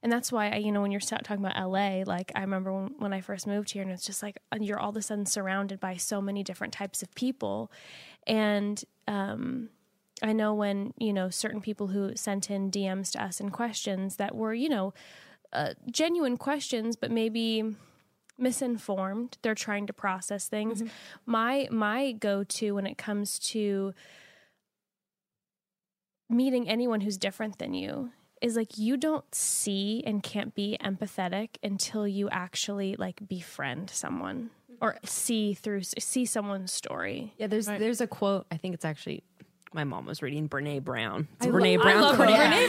[0.03, 2.95] and that's why I, you know when you're talking about LA like I remember when,
[2.99, 5.81] when I first moved here and it's just like you're all of a sudden surrounded
[5.81, 7.70] by so many different types of people
[8.26, 9.70] and um
[10.23, 14.16] I know when you know certain people who sent in DMs to us and questions
[14.16, 14.95] that were you know
[15.53, 17.64] uh, genuine questions but maybe
[18.37, 20.85] misinformed they're trying to process things
[21.27, 23.93] my my go-to when it comes to
[26.31, 28.11] meeting anyone who's different than you
[28.41, 34.51] is like you don't see and can't be empathetic until you actually like befriend someone
[34.81, 37.35] or see through see someone's story.
[37.37, 38.47] Yeah, there's there's a quote.
[38.51, 39.23] I think it's actually
[39.75, 41.29] my mom was reading Brene Brown.
[41.37, 42.29] It's a I Brene lo- I Brown love quote.
[42.31, 42.69] Brene.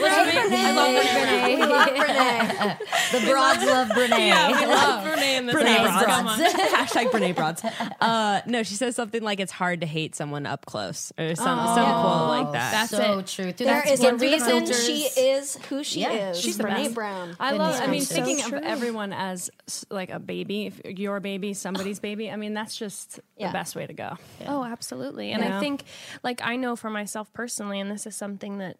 [1.50, 2.78] We love Brene.
[3.12, 4.10] the broads love Brene.
[4.60, 6.04] we love Brene in this Brene house.
[6.04, 6.16] Broads.
[6.16, 6.40] Come on.
[6.86, 7.64] Hashtag Brene Broads.
[8.00, 11.58] Uh, no, she says something like it's hard to hate someone up close or some
[11.58, 12.72] some quote like that.
[12.72, 13.26] That's so it.
[13.26, 13.52] true.
[13.52, 14.86] Through There that is a skin through the reason filters.
[14.86, 16.40] she is who she Yeah, is.
[16.40, 16.94] she's the Brene best.
[16.94, 17.36] Brown.
[17.40, 17.74] I love.
[17.76, 18.12] I mean, gracious.
[18.12, 18.60] thinking So of true.
[18.62, 22.30] everyone as s- like a baby, if your baby, somebody's baby.
[22.30, 23.48] I mean, that's just Yeah.
[23.48, 24.16] the best way to go.
[24.46, 25.32] Oh, absolutely.
[25.32, 25.84] And I think,
[26.22, 28.76] like, I know for myself personally, and this is something that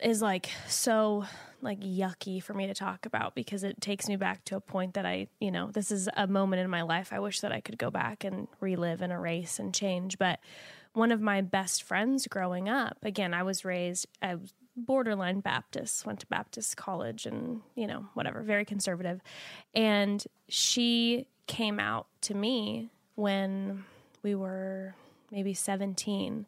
[0.00, 1.24] is like so
[1.60, 4.94] like yucky for me to talk about because it takes me back to a point
[4.94, 7.60] that I, you know, this is a moment in my life I wish that I
[7.60, 10.18] could go back and relive and erase and change.
[10.18, 10.40] But
[10.94, 16.20] one of my best friends growing up, again, I was raised, was borderline Baptist, went
[16.20, 19.20] to Baptist college and, you know, whatever, very conservative.
[19.74, 23.84] And she came out to me when
[24.22, 24.94] we were
[25.34, 26.46] maybe 17.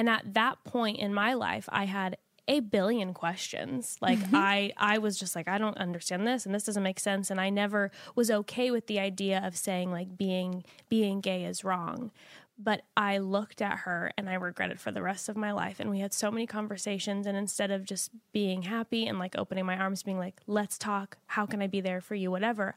[0.00, 2.16] And at that point in my life, I had
[2.48, 3.98] a billion questions.
[4.00, 4.34] Like mm-hmm.
[4.34, 7.38] I I was just like I don't understand this and this doesn't make sense and
[7.38, 12.12] I never was okay with the idea of saying like being being gay is wrong.
[12.58, 15.90] But I looked at her and I regretted for the rest of my life and
[15.90, 19.76] we had so many conversations and instead of just being happy and like opening my
[19.76, 22.74] arms being like let's talk, how can I be there for you whatever.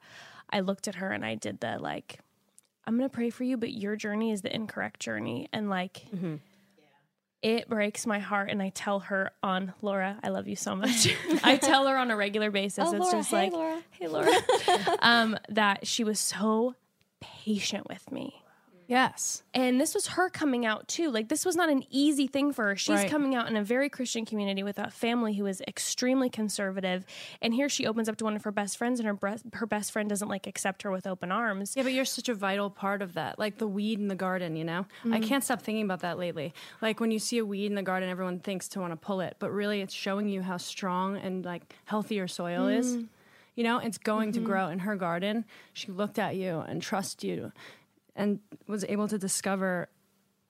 [0.50, 2.20] I looked at her and I did the like
[2.86, 6.04] I'm going to pray for you but your journey is the incorrect journey and like
[6.14, 6.36] mm-hmm.
[7.44, 11.14] It breaks my heart and I tell her on Laura, I love you so much.
[11.44, 12.86] I tell her on a regular basis.
[12.92, 13.84] it's Laura, just hey, like, Laura.
[13.92, 14.32] hey Laura,
[15.02, 16.76] um, that she was so
[17.22, 18.43] patient with me.
[18.88, 19.44] Yes.
[19.54, 21.10] And this was her coming out too.
[21.10, 22.76] Like this was not an easy thing for her.
[22.76, 23.10] She's Right.
[23.10, 27.06] coming out in a very Christian community with a family who is extremely conservative.
[27.42, 29.66] And here she opens up to one of her best friends, and her breast, her
[29.66, 31.76] best friend doesn't like accept her with open arms.
[31.76, 33.40] Yeah, but you're such a vital part of that.
[33.40, 34.86] Like the weed in the garden, you know?
[35.06, 35.24] I mm-hmm.
[35.24, 36.54] can't stop thinking about that lately.
[36.82, 39.22] Like when you see a weed in the garden, everyone thinks to want to pull
[39.22, 42.98] it, but really it's showing you how strong and like healthy your soil is.
[42.98, 43.08] Mm.
[43.56, 44.48] You know, it's going to mm-hmm.
[44.48, 45.46] grow in her garden.
[45.74, 47.52] She looked at you and trusted you
[48.16, 49.90] and was able to discover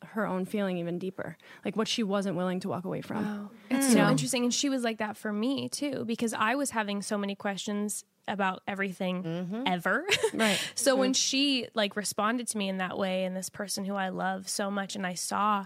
[0.06, 1.38] her own feeling even deeper.
[1.64, 3.50] Like what she wasn't willing to walk away from.
[3.70, 4.44] It's so interesting.
[4.44, 8.04] And she was like that for me too, because I was having so many questions
[8.28, 9.64] about everything mm-hmm.
[9.66, 10.06] ever.
[10.34, 10.60] Right.
[10.74, 11.14] so when mm-hmm.
[11.14, 14.72] she like responded to me in that way and this person who I love so
[14.72, 15.66] much and I saw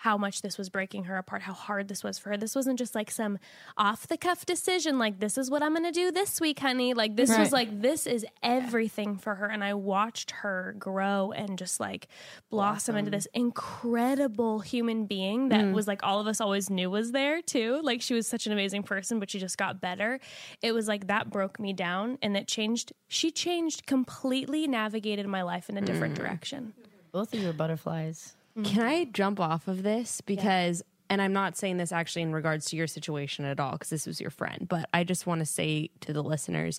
[0.00, 2.36] how much this was breaking her apart, how hard this was for her.
[2.38, 3.38] This wasn't just like some
[3.76, 6.94] off the cuff decision, like, this is what I'm going to do this week, honey.
[6.94, 9.44] Like, this was like, this is everything for her.
[9.44, 12.08] And I watched her grow and just like
[12.48, 15.74] blossom into this incredible human being that mm.
[15.74, 17.82] was like all of us always knew was there too.
[17.82, 20.18] Like, she was such an amazing person, but she just got better.
[20.62, 25.42] It was like that broke me down and that changed, she changed completely, navigated my
[25.42, 26.22] life in a different mm.
[26.22, 26.72] direction.
[27.12, 28.34] Both of you are butterflies.
[28.64, 32.66] Can I jump off of this because and I'm not saying this actually in regards
[32.66, 35.46] to your situation at all because this was your friend, but I just want to
[35.46, 36.78] say to the listeners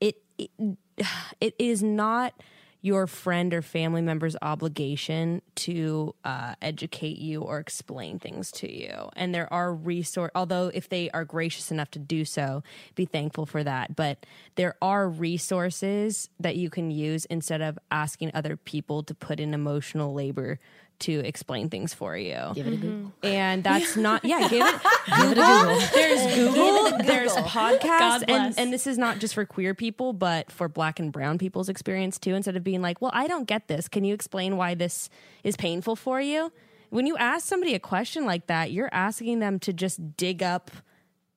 [0.00, 0.50] it, it
[1.40, 2.34] it is not
[2.82, 9.08] your friend or family member's obligation to uh, educate you or explain things to you.
[9.16, 12.62] And there are resource, although if they are gracious enough to do so,
[12.94, 13.96] be thankful for that.
[13.96, 14.24] But
[14.54, 19.52] there are resources that you can use instead of asking other people to put in
[19.52, 20.60] emotional labor
[21.00, 22.38] to explain things for you.
[22.54, 23.12] Give it a Google.
[23.22, 23.26] Mm-hmm.
[23.26, 24.74] And that's not yeah, give it
[25.06, 25.80] Give it a Google.
[25.94, 30.68] there's Google, there's podcasts, and, and this is not just for queer people, but for
[30.68, 32.34] black and brown people's experience too.
[32.34, 33.88] Instead of being like, well, I don't get this.
[33.88, 35.08] Can you explain why this
[35.44, 36.52] is painful for you?
[36.90, 40.70] When you ask somebody a question like that, you're asking them to just dig up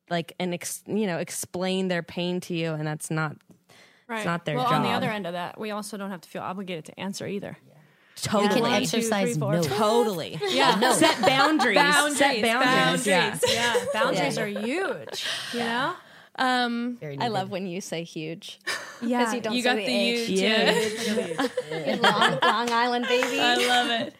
[0.09, 3.35] like and ex, you know explain their pain to you and that's not
[4.07, 4.25] Right.
[4.25, 6.41] not their well, on the other end of that, we also don't have to feel
[6.41, 7.59] obligated to answer either.
[8.21, 9.53] Totally can One, two, exercise three, four.
[9.53, 9.61] no.
[9.63, 10.91] totally Yeah.
[10.93, 11.77] set boundaries
[12.17, 13.37] set boundaries, Yeah.
[13.47, 15.25] Yeah, boundaries are huge.
[15.53, 15.93] You know,
[16.39, 18.59] Um, Very I love when you say huge.
[19.01, 20.29] yeah, you don't you say got the the huge.
[20.39, 21.97] Yeah.
[22.01, 23.41] Long, Long Island baby.
[23.41, 24.15] I love it.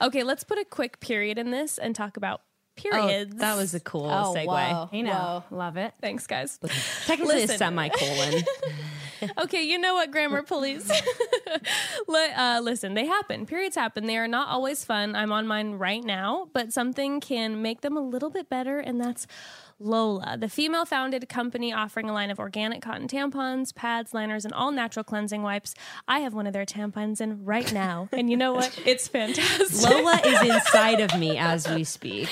[0.00, 2.42] Okay, let's put a quick period in this and talk about
[2.78, 3.36] Oh, periods.
[3.36, 4.46] that was a cool oh, segue.
[4.46, 4.88] whoa.
[4.92, 5.94] hey now, love it.
[6.00, 6.58] Thanks, guys.
[7.06, 7.54] Technically Listen.
[7.54, 8.44] a semicolon.
[9.42, 10.88] Okay, you know what, grammar police?
[12.08, 13.46] Li- uh, listen, they happen.
[13.46, 14.06] Periods happen.
[14.06, 15.14] They are not always fun.
[15.14, 19.00] I'm on mine right now, but something can make them a little bit better, and
[19.00, 19.26] that's
[19.78, 24.54] Lola, the female founded company offering a line of organic cotton tampons, pads, liners, and
[24.54, 25.74] all natural cleansing wipes.
[26.08, 28.78] I have one of their tampons in right now, and you know what?
[28.86, 29.90] It's fantastic.
[29.90, 32.28] Lola is inside of me as we speak.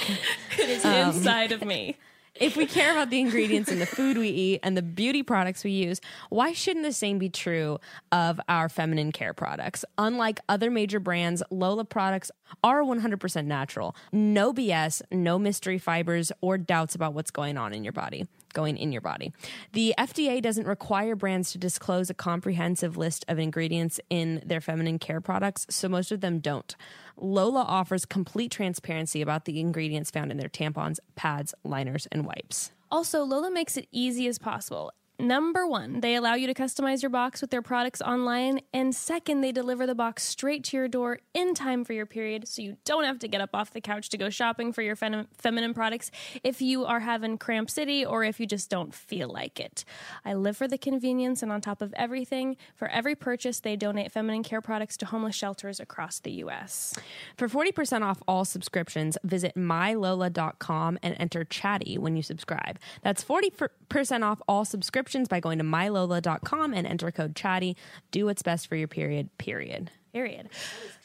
[0.58, 1.96] it is inside of me.
[2.40, 5.62] If we care about the ingredients in the food we eat and the beauty products
[5.62, 7.78] we use, why shouldn't the same be true
[8.10, 9.84] of our feminine care products?
[9.98, 12.32] Unlike other major brands, Lola products
[12.64, 13.94] are 100% natural.
[14.12, 18.78] No BS, no mystery fibers or doubts about what's going on in your body, going
[18.78, 19.32] in your body.
[19.72, 24.98] The FDA doesn't require brands to disclose a comprehensive list of ingredients in their feminine
[24.98, 26.74] care products, so most of them don't.
[27.18, 32.72] Lola offers complete transparency about the ingredients found in their tampons, pads, liners, and wipes.
[32.90, 34.92] Also, Lola makes it easy as possible.
[35.18, 38.60] Number one, they allow you to customize your box with their products online.
[38.72, 42.48] And second, they deliver the box straight to your door in time for your period,
[42.48, 44.96] so you don't have to get up off the couch to go shopping for your
[44.96, 46.10] fem- feminine products
[46.42, 49.84] if you are having Cramp City or if you just don't feel like it.
[50.24, 54.10] I live for the convenience, and on top of everything, for every purchase, they donate
[54.10, 56.92] feminine care products to homeless shelters across the U.S.
[57.36, 62.80] For 40% off all subscriptions, visit mylola.com and enter chatty when you subscribe.
[63.02, 67.76] That's 40% off all subscriptions by going to mylola.com and enter code chatty.
[68.10, 69.90] Do what's best for your period, period.
[70.12, 70.48] Period.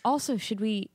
[0.06, 0.90] Also, should we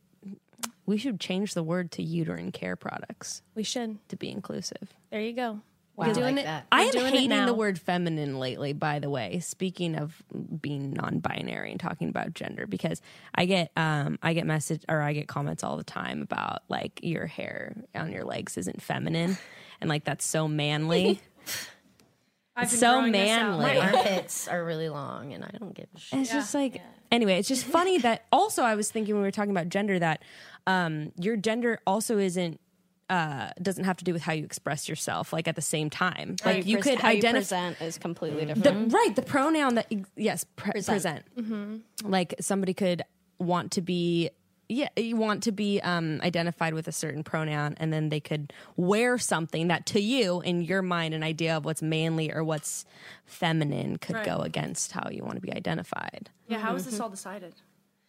[0.86, 3.98] we should change the word to uterine care products We should.
[4.08, 4.92] to be inclusive.
[5.10, 5.60] There you go.
[5.96, 6.46] Wow, We're doing like it.
[6.46, 6.66] that.
[6.72, 7.46] we're I am doing it hating now.
[7.46, 9.38] the word feminine lately, by the way.
[9.38, 10.20] Speaking of
[10.60, 13.00] being non-binary and talking about gender, because
[13.34, 16.98] I get um I get message or I get comments all the time about like
[17.02, 19.38] your hair on your legs isn't feminine,
[19.80, 21.20] and like that's so manly.
[22.56, 23.58] I've been so growing this out.
[23.58, 23.64] manly.
[23.64, 26.12] My armpits are really long, and I don't give a shit.
[26.12, 26.80] And it's just like
[27.10, 29.98] anyway, it's just funny that also I was thinking when we were talking about gender
[29.98, 30.22] that
[30.66, 32.60] um your gender also isn't
[33.10, 36.36] uh doesn't have to do with how you express yourself like at the same time.
[36.42, 37.38] How Like you pres- could identify
[37.72, 38.92] present is completely the, different.
[38.92, 41.82] right the pronoun that yes pre- present, Present.
[42.04, 43.02] like somebody could
[43.38, 44.30] want to be
[44.68, 48.52] yeah you want to be um identified with a certain pronoun and then they could
[48.76, 52.84] wear something that to you in your mind an idea of what's manly or what's
[53.26, 54.24] feminine could Right.
[54.24, 57.54] go against how you want to be identified Yeah, how is this all decided?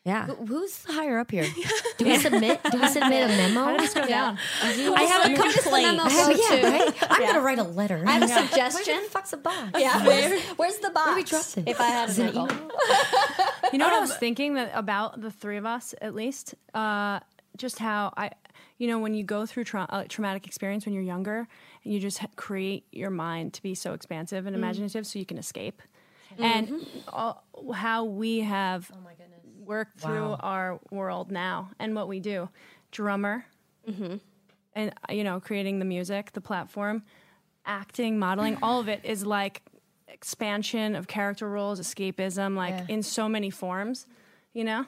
[0.06, 1.48] Yeah Who's higher up here?
[1.98, 2.62] Do we submit?
[2.72, 3.76] Do we submit a memo?
[3.76, 4.38] Let's go down.
[4.62, 6.68] i have a complaint I have, yeah, to.
[6.68, 7.12] right?
[7.12, 8.04] I'm gonna write a letter.
[8.06, 9.02] I have a Where suggestion.
[9.04, 9.72] the fuck's the box?
[9.78, 11.16] Yeah, where's, where's the box?
[11.16, 11.64] we drop this?
[11.66, 12.48] If I had a it an nickel.
[13.74, 16.54] You know what I um, was thinking that about the three of us, at least,
[16.76, 17.20] uh,
[17.58, 18.30] just how I,
[18.78, 21.48] you know, when you go through tra- a traumatic experience when you're younger,
[21.84, 24.60] and you just ha- create your mind to be so expansive and mm.
[24.60, 25.82] imaginative, so you can escape.
[26.34, 26.44] Mm-hmm.
[26.44, 29.22] and all, how we have oh worked
[29.98, 30.40] through Wow.
[30.42, 32.50] our world now and what we do.
[32.92, 33.46] Drummer,
[33.88, 34.20] and
[34.76, 37.04] uh, you know, creating the music, the platform,
[37.66, 39.62] acting, modeling, all of it is like
[40.08, 42.86] expansion of character roles, escapism, like Yeah.
[42.96, 44.06] in so many forms.
[44.54, 44.86] You know,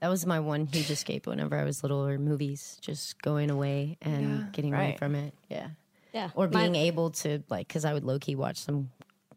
[0.00, 3.98] That was my one huge escape whenever I was little, or movies, just going away
[4.00, 5.34] and getting away from it.
[5.50, 5.68] Yeah.
[6.14, 6.30] Yeah.
[6.34, 8.90] Or being Mine- able to, like, because I would low key watch some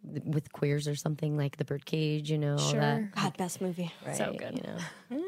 [0.03, 3.15] with queers or something, like The Birdcage, you know, all that.
[3.15, 3.91] God, best movie.
[4.05, 4.57] Right, So good.
[5.09, 5.23] You know,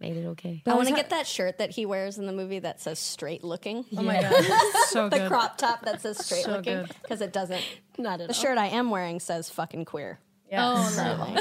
[0.00, 0.62] made it okay.
[0.66, 3.42] I want to get that shirt that he wears in the movie that says straight
[3.42, 3.84] looking.
[3.96, 4.44] oh my god,
[4.88, 5.28] so The good.
[5.28, 7.62] crop top that says straight So looking because it doesn't.
[7.98, 8.40] Not at all The all.
[8.40, 10.18] shirt I am wearing says fucking queer.
[10.50, 11.34] Oh no.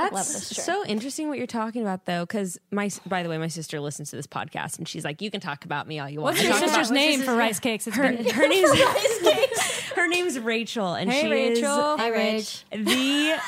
[0.00, 3.46] Love That's so interesting what you're talking about, though, because my by the way, my
[3.46, 6.20] sister listens to this podcast and she's like, "You can talk about me all you
[6.20, 7.86] want." What's your Talk about- sister's name for rice cakes?
[7.86, 8.68] It's Her, been her name's
[10.02, 11.96] her name's Rachel, and Hey, she Rachel.
[11.96, 12.64] Hi, Rach.
[12.72, 13.38] is the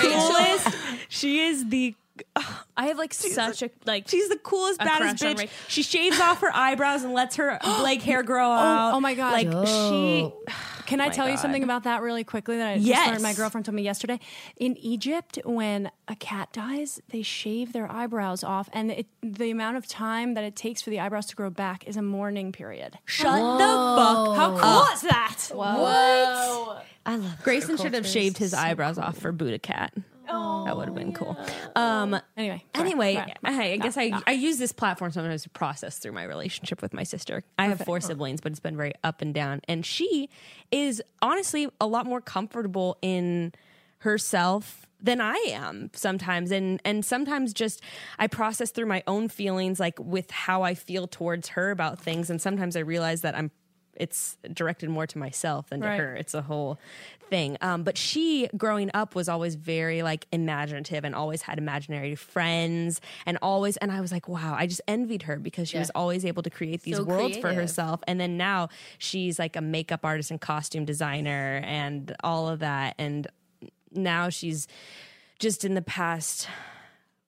[0.00, 0.76] coolest.
[1.08, 1.94] She is the
[2.76, 5.34] I have like such a like she's the coolest, A baddest bitch.
[5.36, 8.94] Rach- She shaves off her eyebrows and lets her like hair grow oh, out.
[8.94, 9.32] oh my God.
[9.32, 10.30] Like she.
[10.92, 11.04] Dope.
[11.04, 13.22] Can I tell you something about that really quickly that I just learned?
[13.22, 14.20] My girlfriend told me yesterday.
[14.56, 19.76] In Egypt, when a cat dies, they shave their eyebrows off, and it, the amount
[19.76, 22.98] of time that it takes for the eyebrows to grow back is a mourning period.
[23.04, 25.50] Shut the fuck How cool is that?
[25.52, 26.86] What?
[27.04, 29.92] I love Grayson should have shaved his eyebrows off for Buddha Cat.
[30.64, 31.36] That would have been cool.
[31.76, 32.86] Um, Anyway, sorry.
[32.86, 33.38] anyway, Right.
[33.44, 36.92] I, I guess I, I use this platform sometimes to process through my relationship with
[36.92, 37.44] my sister.
[37.58, 39.60] I have four siblings, but it's been very up and down.
[39.68, 40.28] And she
[40.70, 43.52] is honestly a lot more comfortable in
[43.98, 46.50] herself than I am sometimes.
[46.50, 47.82] And and sometimes just
[48.18, 52.30] I process through my own feelings like with how I feel towards her about things.
[52.30, 53.50] And sometimes I realize that I'm
[53.94, 55.98] it's directed more to myself than to Right.
[56.00, 56.14] her.
[56.16, 56.78] It's a whole
[57.28, 57.56] thing.
[57.60, 63.00] Um, but she, growing up, was always very like imaginative and always had imaginary friends
[63.26, 63.76] and always.
[63.78, 66.50] And I was like, wow, I just envied her because she was always able to
[66.50, 68.00] create these So worlds for herself.
[68.06, 68.68] And then now
[68.98, 72.94] she's like a makeup artist and costume designer and all of that.
[72.98, 73.26] And
[73.92, 74.68] now she's
[75.38, 76.48] just in the past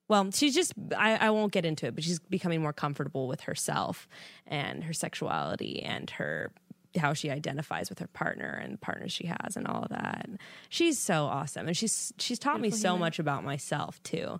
[0.07, 3.41] well she's just I, I won't get into it but she's becoming more comfortable with
[3.41, 4.07] herself
[4.47, 6.51] and her sexuality and her
[6.97, 10.27] how she identifies with her partner and the partners she has and all of that.
[10.69, 11.67] She's so awesome.
[11.67, 14.39] And she's she's taught me so much about myself too.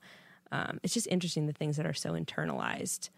[0.52, 3.10] Um, it's just interesting the things that are so internalized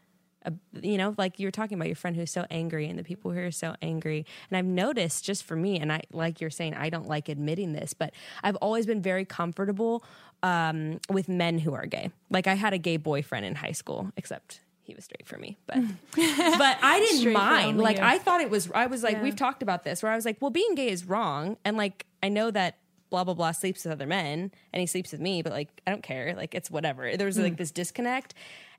[0.81, 3.31] you know, like you were talking about your friend who's so angry and the people
[3.31, 4.25] who are so angry.
[4.49, 7.73] And I've noticed just for me, and I, like you're saying, I don't like admitting
[7.73, 10.03] this, but I've always been very comfortable
[10.43, 12.11] um, with men who are gay.
[12.29, 15.57] Like I had a gay boyfriend in high school, except he was straight for me,
[15.65, 15.77] but
[16.15, 17.77] but I didn't Straight mind.
[17.79, 18.03] Like you.
[18.03, 18.71] I thought it was.
[18.71, 21.05] I was like, we've talked about this, where I was like, well, being gay is
[21.05, 22.77] wrong, and like I know that
[23.09, 25.91] blah blah blah sleeps with other men and he sleeps with me, but like I
[25.91, 26.33] don't care.
[26.35, 27.15] Like it's whatever.
[27.15, 28.33] There was like this disconnect.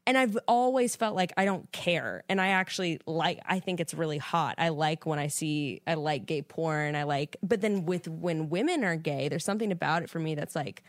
[0.09, 2.25] And I've always felt like I don't care.
[2.31, 4.55] And I actually like I think it's really hot.
[4.57, 6.97] I like when I see I like gay porn.
[6.97, 10.35] I like but then with when women are gay, there's something about it for me
[10.35, 10.83] that's like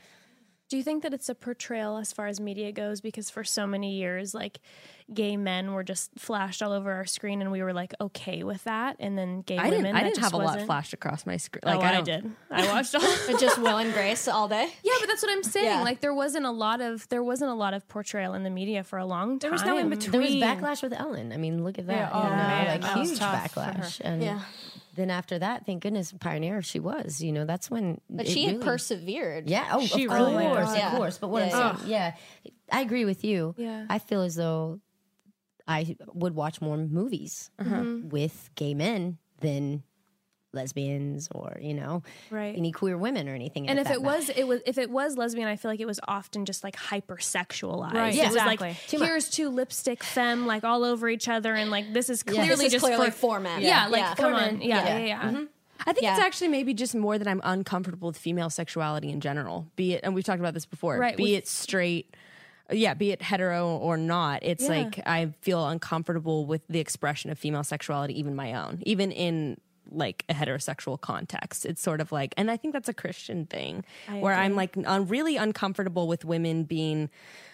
[0.69, 3.01] Do you think that it's a portrayal as far as media goes?
[3.01, 4.59] Because for so many years, like
[5.11, 8.63] gay men were just flashed all over our screen, and we were like okay with
[8.65, 8.95] that.
[8.99, 10.65] And then gay I women, didn't I didn't just have a lot wasn't.
[10.67, 11.61] flashed across my screen.
[11.65, 12.31] Like Like oh, I, don't- did.
[12.51, 13.01] I watched all.
[13.25, 14.69] But just Will and Grace all day.
[14.83, 15.65] yeah, but that's what I'm saying.
[15.65, 15.81] Yeah.
[15.81, 18.83] Like there wasn't a lot of there wasn't a lot of portrayal in the media
[18.83, 19.49] for a long time.
[19.49, 20.11] There was no in between.
[20.11, 21.33] There was backlash with Ellen.
[21.33, 21.95] I mean, look at that.
[21.95, 24.01] Yeah, oh, you know, man, like that was huge tough backlash.
[24.03, 24.41] And Yeah.
[24.99, 27.21] Then after that, thank goodness, pioneer she was.
[27.21, 28.01] You know, that's when.
[28.09, 29.49] But it she had really- persevered.
[29.49, 29.69] Yeah.
[29.71, 30.71] Oh, She of really course, did.
[30.73, 30.95] of Yeah.
[30.97, 31.17] course.
[31.17, 32.15] But what Yeah, I'm saying, yeah,
[32.71, 33.55] I agree with you.
[33.57, 33.85] Yeah.
[33.89, 34.79] I feel as though
[35.67, 38.09] I would watch more movies Mm-hmm.
[38.09, 39.83] with gay men than
[40.53, 42.55] lesbians or you know Right.
[42.57, 43.67] any queer women or anything.
[43.69, 43.93] and if that.
[43.95, 46.63] it was it was if it was lesbian i feel like it was often just
[46.63, 48.67] like hypersexualized Right, it yeah, was exactly.
[48.69, 49.07] like Too much.
[49.07, 52.65] here's two lipstick femme like all over each other and like this is This clearly
[52.65, 53.61] is just clearly for format.
[53.61, 54.15] yeah, like Yeah.
[54.15, 54.53] come Format.
[54.53, 54.97] on yeah Yeah.
[54.97, 55.43] yeah yeah, mm-hmm.
[55.85, 59.65] I think it's actually maybe just more that I'm uncomfortable with female sexuality in general.
[59.77, 60.97] Be it, and we've talked about this before.
[60.97, 62.15] Right, Be with- it straight,
[62.69, 62.93] yeah.
[62.95, 64.43] Be it hetero or not.
[64.43, 64.75] It's Yeah.
[64.83, 69.57] like I feel uncomfortable with the expression of female sexuality, even my own, even in
[69.91, 71.65] like a heterosexual context.
[71.65, 73.83] It's sort of like, and I think that's a Christian thing,
[74.19, 77.09] where I'm like un- really uncomfortable with women being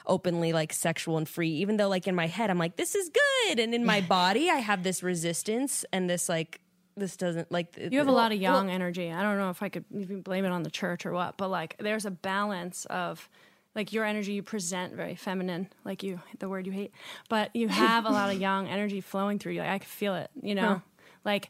[0.05, 3.09] openly like sexual and free, even though like in my head I'm like this is
[3.09, 6.61] good, and in my body I have this resistance and this like.
[6.97, 9.11] This doesn't like You have a lot of young energy.
[9.11, 11.49] I don't know if I could even blame it on the church or what, but
[11.49, 13.29] like there's a balance of
[13.75, 16.93] like your energy you present very feminine, like you the word you hate,
[17.27, 19.59] but you have a lot of young energy flowing through you.
[19.59, 20.81] Like I could feel it, you know,
[21.25, 21.49] like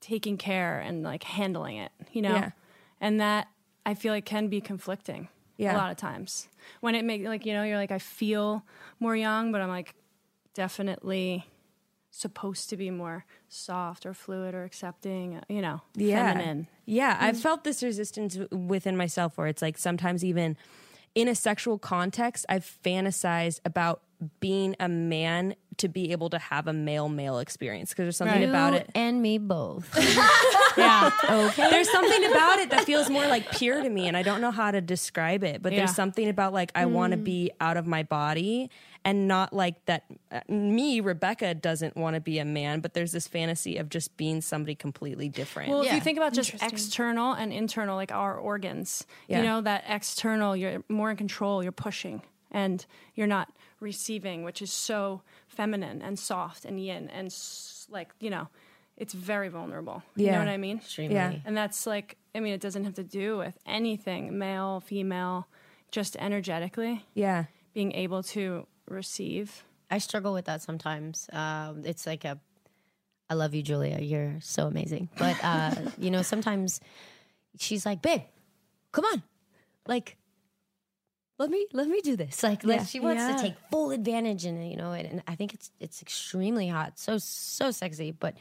[0.00, 2.50] taking care and like handling it, you know, Yeah.
[3.00, 3.48] and that
[3.84, 5.74] I feel like can be conflicting Yeah.
[5.74, 6.48] a lot of times.
[6.80, 8.64] When it make like you know, you're like I feel
[9.00, 9.94] more young, but I'm like
[10.54, 11.46] definitely
[12.10, 16.66] supposed to be more soft or fluid or accepting, uh, you know, feminine.
[16.84, 17.40] Yeah, I've mm.
[17.42, 20.56] felt this resistance within myself where it's like sometimes even
[21.14, 24.02] in a sexual context, I've fantasized about
[24.40, 28.40] being a man to be able to have a male male experience because there's something
[28.40, 28.48] Right.
[28.48, 28.90] about You it.
[28.94, 29.88] and me both.
[30.76, 31.10] Yeah.
[31.28, 31.70] okay.
[31.70, 34.52] There's something about it that feels more like pure to me, and I don't know
[34.52, 35.78] how to describe it, but Yeah.
[35.78, 38.70] there's something about like I want to be out of my body
[39.04, 40.04] and not like that.
[40.30, 44.16] uh, Me, Rebecca, doesn't want to be a man, but there's this fantasy of just
[44.16, 45.70] being somebody completely different.
[45.70, 49.38] Well, if you think about just external and internal, like our organs, Yeah.
[49.38, 52.22] you know, that external, you're more in control, you're pushing,
[52.52, 52.84] and
[53.16, 53.48] you're not
[53.80, 58.48] receiving, which is so feminine and soft and yin and s- like, you know,
[58.96, 60.02] it's very vulnerable.
[60.16, 60.32] You Yeah.
[60.32, 60.78] know what I mean?
[60.78, 61.14] Extremely.
[61.14, 61.34] Yeah.
[61.44, 65.46] And that's like, I mean, it doesn't have to do with anything, male, female,
[65.90, 67.44] just energetically yeah.
[67.72, 69.64] being able to receive.
[69.90, 71.30] I struggle with that sometimes.
[71.32, 72.38] Um, it's like a,
[73.30, 74.00] I love you, Julia.
[74.00, 75.08] You're so amazing.
[75.16, 76.80] But uh, you know, sometimes
[77.58, 78.22] she's like, "Babe,
[78.92, 79.22] come on,
[79.86, 80.16] like,
[81.38, 82.84] let me let me do this." Like, like Yeah.
[82.84, 83.36] she wants Yeah.
[83.36, 86.98] to take full advantage, and you know, and, and I think it's it's extremely hot,
[86.98, 88.10] so so sexy.
[88.10, 88.34] But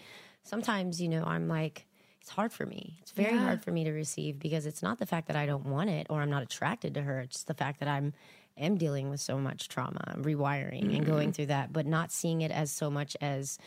[0.44, 1.86] sometimes, you know, I'm like.
[2.20, 2.98] It's hard for me.
[3.02, 5.66] It's very hard for me to receive because it's not the fact that I don't
[5.66, 7.22] want it or I'm not attracted to her.
[7.22, 8.12] It's the fact that I'm
[8.58, 12.52] am dealing with so much trauma, rewiring and going through that, but not seeing it
[12.52, 13.58] as so much as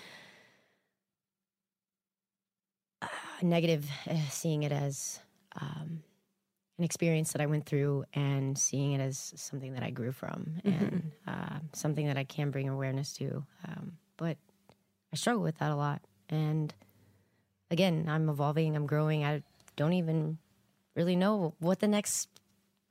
[3.01, 3.07] uh,
[3.43, 5.21] negative, uh, seeing it as
[5.61, 6.03] um,
[6.81, 10.55] an experience that I went through and seeing it as something that I grew from
[10.65, 13.45] and uh, something that I can bring awareness to.
[13.69, 14.39] Um, but
[15.13, 16.01] I struggle with that a lot.
[16.31, 16.73] And
[17.71, 19.25] again, I'm evolving, I'm growing.
[19.27, 19.43] I
[19.77, 20.39] don't even
[20.97, 22.31] really know what the next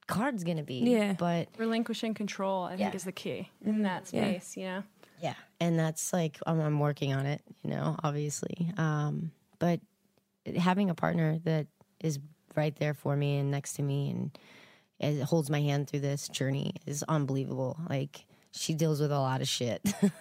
[0.05, 0.81] card's going to be.
[0.81, 1.13] Yeah.
[1.13, 4.21] But Relinquishing control, I think, is the key in that Yeah.
[4.21, 4.83] space, you know?
[5.19, 8.71] Yeah, and that's like I'm, I'm working on it, you know, obviously.
[8.77, 9.79] Um, but
[10.55, 11.65] having a partner that
[11.99, 12.19] is
[12.59, 14.37] right there for me and next to me and
[14.99, 17.77] it holds my hand through this journey is unbelievable.
[17.89, 19.81] Like she deals with a lot of shit.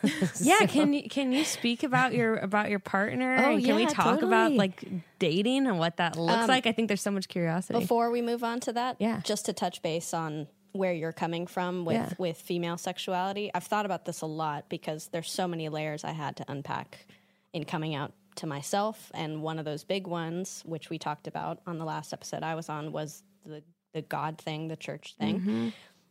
[0.41, 3.36] Yeah, can you can you speak about your about your partner?
[3.39, 4.84] Oh, and can we yeah, talk about like
[5.18, 6.66] dating and what that looks um, like?
[6.66, 7.78] I think there's so much curiosity.
[7.80, 9.20] Before we move on to that, Yeah.
[9.24, 12.12] just to touch base on where you're coming from with Yeah.
[12.18, 16.12] with female sexuality, I've thought about this a lot because there's so many layers I
[16.12, 17.07] had to unpack
[17.53, 21.61] in coming out to myself, and one of those big ones, which we talked about
[21.66, 23.62] on the last episode I was on, was the
[23.95, 25.68] the God thing, the church thing, Mm-hmm.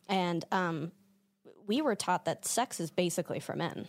[0.09, 0.91] and um,
[1.67, 3.87] we were taught that sex is basically for men.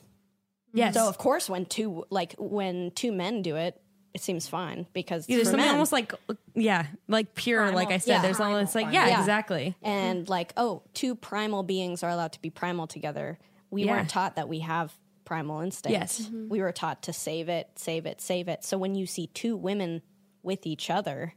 [0.73, 0.95] yes.
[0.95, 3.81] So of course, when two like when two men do it,
[4.15, 6.13] it seems fine because Yeah, there's for something men, almost like
[6.55, 7.73] yeah, like pure.
[7.73, 8.23] Like I said, Yeah.
[8.23, 9.21] there's almost like yeah, Yeah.
[9.21, 9.75] exactly.
[9.83, 13.39] and like oh two primal beings are allowed to be primal together
[13.71, 13.93] we Yeah.
[13.93, 14.93] weren't taught that we have
[15.29, 16.31] primal instinct Yes.
[16.49, 19.57] we were taught to save it save it save it so when you see two
[19.59, 20.01] women
[20.43, 21.35] with each other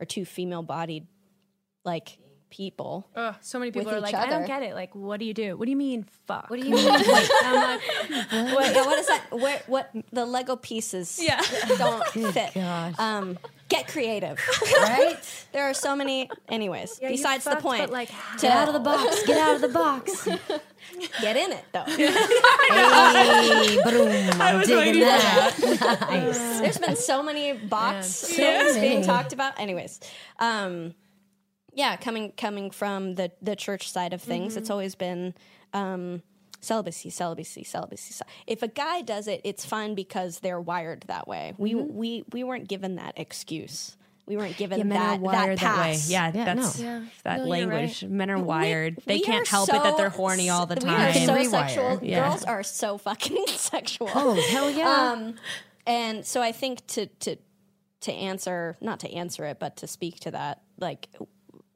[0.00, 1.06] or two female bodied
[1.84, 2.16] like
[2.48, 4.74] people Ugh, so many people are each like, I don't get it.
[4.74, 5.56] Like, what do you do?
[5.56, 6.48] What do you mean, fuck?
[6.48, 6.88] what do you mean?
[6.88, 7.80] I'm like,
[8.54, 11.40] what, yeah, what is that where, what the lego pieces Yeah.
[11.76, 12.94] don't fit gosh.
[12.98, 13.36] um
[13.68, 14.38] get creative
[14.82, 15.16] right?
[15.52, 18.10] there are so many anyways yeah, besides the point like,
[18.40, 19.24] Get out of the box.
[19.26, 20.26] Get out of the box.
[21.20, 24.40] get in it though hey, boom.
[24.40, 25.98] I'm digging that.
[26.10, 26.60] nice.
[26.60, 29.58] There's been so many box So things being talked about.
[29.58, 30.00] Anyways,
[30.38, 30.94] um,
[31.72, 34.58] yeah, coming coming from the the church side of things, Mm-hmm.
[34.60, 35.34] it's always been
[35.72, 36.22] um,
[36.64, 38.24] celibacy, celibacy, celibacy.
[38.46, 41.54] If a guy does it, it's fine because they're wired that way.
[41.58, 41.94] We Mm-hmm.
[41.96, 43.96] we we weren't given that excuse.
[44.26, 45.98] We weren't given Yeah, men that are wired that, that, way.
[46.06, 46.84] Yeah, Yeah, that's no.
[46.84, 47.04] Yeah.
[47.24, 48.04] that No, you're language.
[48.04, 48.98] Men are We- wired.
[49.04, 51.14] they we can't are help it that they're horny all the time.
[51.14, 51.50] We are so Rewire.
[51.50, 52.00] sexual.
[52.02, 52.28] Yeah.
[52.30, 54.08] Girls are so fucking sexual.
[54.14, 55.12] Oh, hell yeah.
[55.12, 55.34] Um,
[55.86, 57.36] and so I think to to
[58.00, 61.08] to answer, not to answer it, but to speak to that, like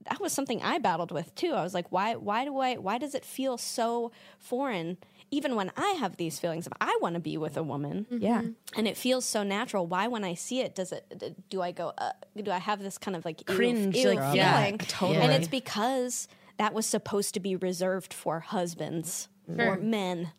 [0.08, 1.52] that was something I battled with too.
[1.52, 4.98] I was like, why why do I why does it feel so foreign?
[5.30, 8.42] Even when I have these feelings of I want to be with a woman, yeah,
[8.74, 9.86] and it feels so natural.
[9.86, 11.34] Why, when I see it, does it?
[11.50, 11.92] Do I go?
[11.98, 14.78] Uh, do I have this kind of like ew- Cringe, ew like, yeah, feeling?
[14.78, 15.18] totally.
[15.18, 19.28] And it's because that was supposed to be reserved for husbands
[19.58, 20.32] or men.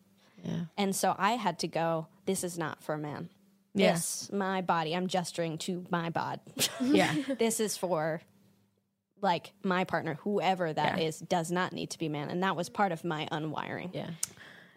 [0.44, 0.62] Yeah.
[0.76, 2.08] And so I had to go.
[2.26, 3.30] This is not for men.
[3.76, 3.94] Yeah.
[3.94, 4.96] This my body.
[4.96, 6.40] I'm gesturing to my bod.
[6.82, 7.14] yeah.
[7.38, 8.22] this is for
[9.22, 11.06] like my partner, whoever that Yeah.
[11.08, 12.30] is, does not need to be man.
[12.30, 13.94] And that was part of my unwiring.
[13.94, 14.10] yeah.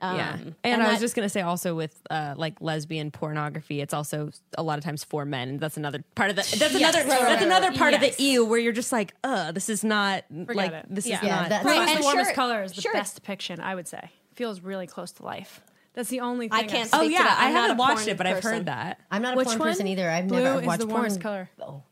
[0.03, 0.33] yeah.
[0.35, 4.31] Um, And, I was just gonna say also with uh, like lesbian pornography, it's also
[4.59, 5.49] a lot of times for men.
[5.49, 6.43] And That's another part of the.
[6.59, 6.99] That's another.
[6.99, 7.79] right, right, that's right, another right.
[7.79, 8.11] part Yes.
[8.13, 10.87] of the ew where you're just like, uh, this is not like it.
[10.91, 11.19] this Yeah.
[11.19, 11.49] is Yeah, not.
[11.51, 12.93] that- Right, and the warmest sure- color is the sure.
[12.93, 14.11] best depiction, I would say.
[14.35, 15.61] Feels really close to life.
[15.95, 17.39] That's the only thing I can't I've oh yeah, to that.
[17.39, 18.99] I haven't watched it, but I've heard that.
[19.11, 19.69] I'm not a Which porn one?
[19.69, 20.09] person either.
[20.11, 21.21] I've Blue never is watched the porn.
[21.21, 21.51] color.
[21.61, 21.83] Oh,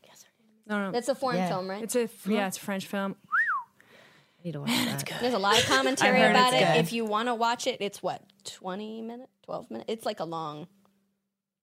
[0.71, 0.91] No, no.
[0.91, 1.49] That's a foreign Yeah.
[1.49, 1.83] film, right?
[1.83, 3.15] It's a yeah, it's a French film.
[4.39, 5.17] I need to watch that.
[5.19, 6.65] There's a lot of commentary heard about it's it.
[6.65, 6.77] good.
[6.77, 9.85] If you want to watch it, it's what 20 minutes, 12 minutes.
[9.91, 10.67] It's like a long.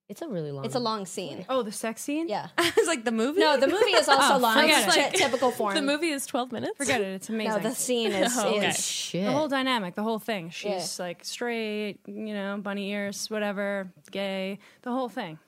[0.08, 0.64] It's a really long.
[0.64, 1.44] It's a long scene.
[1.50, 2.28] Oh, the sex scene.
[2.28, 2.48] Yeah.
[2.58, 3.40] it's like the movie.
[3.40, 4.56] No, the movie is also Oh, long.
[4.68, 5.00] It's it.
[5.00, 5.74] ty- typical form.
[5.74, 6.76] The movie is 12 minutes.
[6.78, 7.08] Forget it.
[7.08, 7.62] It's amazing.
[7.62, 8.68] No, the scene is, Oh, okay.
[8.68, 9.26] is Shit.
[9.26, 10.48] the whole dynamic, the whole thing.
[10.50, 15.38] She's like straight, you know, bunny ears, whatever, gay, the whole thing.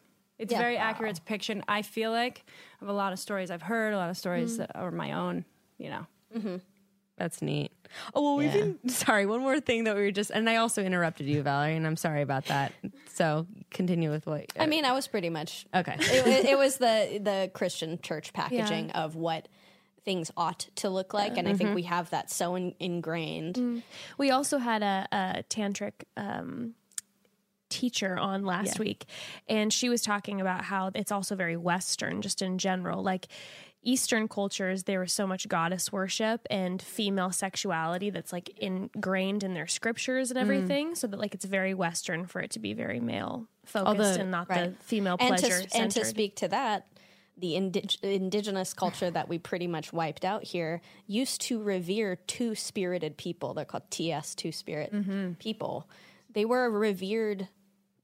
[0.40, 0.58] It's Yeah.
[0.58, 1.62] very accurate depiction.
[1.68, 2.44] I feel like
[2.80, 4.62] of a lot of stories I've heard, a lot of stories mm-hmm.
[4.62, 5.44] that are my own.
[5.78, 6.56] You know, mm-hmm.
[7.20, 7.70] That's neat.
[8.14, 8.72] Oh well, we've Yeah.
[8.72, 9.26] been sorry.
[9.26, 11.96] One more thing that we were just, and I also interrupted you, Valerie, and I'm
[11.96, 12.72] sorry about that.
[13.12, 14.46] So continue with what.
[14.58, 15.66] I mean, I was pretty much.
[15.74, 15.96] okay.
[15.98, 19.48] It, it, it was the the Christian church packaging of what
[20.02, 21.74] things ought to look like, and I think mm-hmm.
[21.74, 23.56] we have that so in, ingrained.
[23.56, 23.82] Mm.
[24.16, 26.74] We also had a, a tantric um,
[27.70, 29.06] teacher on last week,
[29.48, 33.02] and she was talking about how it's also very Western, just in general.
[33.02, 33.28] Like
[33.82, 39.54] Eastern cultures, there was so much goddess worship and female sexuality that's like ingrained in
[39.54, 43.00] their scriptures and everything, so that like it's very Western for it to be very
[43.00, 44.76] male focused and not right.
[44.78, 46.88] the female And pleasure to, and to speak to that,
[47.38, 52.54] the indig- indigenous culture that we pretty much wiped out here used to revere two
[52.54, 53.54] spirited people.
[53.54, 55.34] They're called TS, two spirit Mm-hmm.
[55.34, 55.88] people.
[56.34, 57.48] They were a revered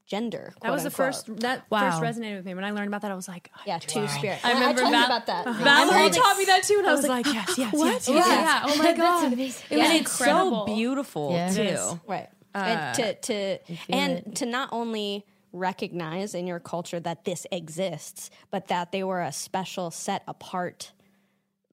[0.07, 0.53] gender.
[0.61, 1.25] that was the quote-unquote.
[1.27, 1.41] first.
[1.41, 1.91] That Wow.
[1.99, 3.11] first resonated with me when I learned about that.
[3.11, 4.39] I was like, oh, Yeah, two spirit.
[4.43, 5.45] I remember told you Val- about that.
[5.45, 7.85] Valerie taught me that too, and I I was, was like, like, yes, yes, what?
[7.87, 8.61] yes, Yeah, yes, yeah.
[8.65, 9.63] Oh my god, amazing.
[9.69, 10.65] it was and it's incredible.
[10.67, 11.49] so beautiful Yeah.
[11.49, 11.61] Too.
[11.61, 11.95] is.
[12.07, 12.29] Right.
[12.55, 14.35] Uh, and to to and it.
[14.35, 19.31] to not only recognize in your culture that this exists, but that they were a
[19.31, 20.91] special set apart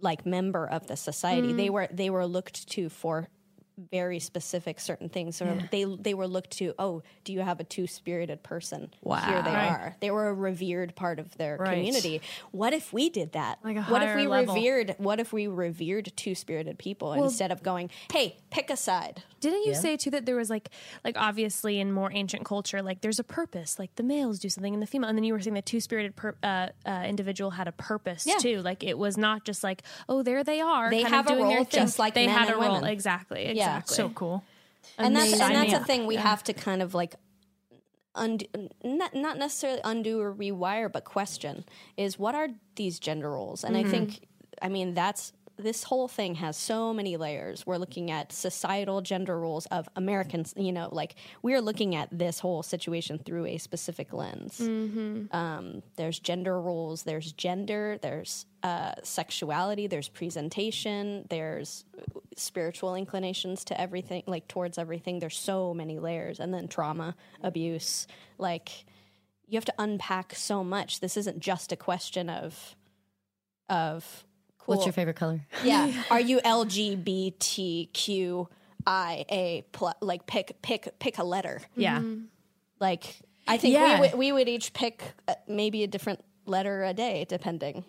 [0.01, 1.53] like member of the society.
[1.53, 1.72] They mm.
[1.72, 3.28] were they were looked to for
[3.91, 5.37] very specific certain things.
[5.37, 8.93] So they they were looked to, oh, do you have a two-spirited person?
[9.05, 9.68] Here they Right.
[9.68, 9.97] are.
[10.01, 11.70] They were a revered part of their Right.
[11.77, 12.22] community.
[12.53, 13.59] What if we did that?
[13.64, 14.55] Like a what if we level.
[14.55, 19.64] revered what if we revered two-spirited people instead of going, "Hey, pick a side." Didn't
[19.66, 20.70] you say too that there was like,
[21.05, 24.72] like obviously in more ancient culture, like there's a purpose, like the males do something
[24.72, 27.51] and the female, and then you were saying the two spirited per, uh, uh, individual
[27.51, 28.37] had a purpose Yeah.
[28.39, 28.62] too.
[28.62, 30.89] Like it was not just like, oh, there they are.
[30.91, 31.81] They kind have of a doing their role thing.
[31.83, 32.75] just like they men had and a role.
[32.77, 32.91] women.
[32.91, 33.53] Exactly.
[33.65, 33.79] Yeah.
[33.79, 33.97] Exactly.
[33.97, 34.45] so cool.
[34.99, 35.79] and that's and that's Yeah.
[35.79, 37.15] the thing we have to kind of like
[38.15, 38.47] undo
[38.85, 41.65] not, not necessarily undo or rewire but question
[41.97, 43.91] is what are these gender roles and i mm-hmm.
[43.91, 44.29] think
[44.62, 47.67] i mean that's this whole thing has so many layers.
[47.67, 52.41] We're looking at societal gender roles of americans you know like we're looking at this
[52.41, 54.61] whole situation through a specific lens.
[55.33, 61.85] Um, there's gender roles there's gender there's uh, sexuality there's presentation there's
[62.37, 65.19] spiritual inclinations to everything like towards everything.
[65.19, 66.41] There's so many layers.
[66.41, 68.07] And then trauma abuse.
[68.39, 68.85] Like
[69.47, 71.01] you have to unpack so much.
[71.01, 72.77] This isn't just a question of
[73.69, 74.25] of
[74.65, 75.41] cool What's your favorite color?
[75.62, 78.47] yeah are you lgbtqia
[79.73, 82.03] plus like pick pick pick a letter Yeah.
[82.81, 84.01] like I think Yeah.
[84.01, 87.85] we, would, we would each pick uh, maybe a different letter a day, depending.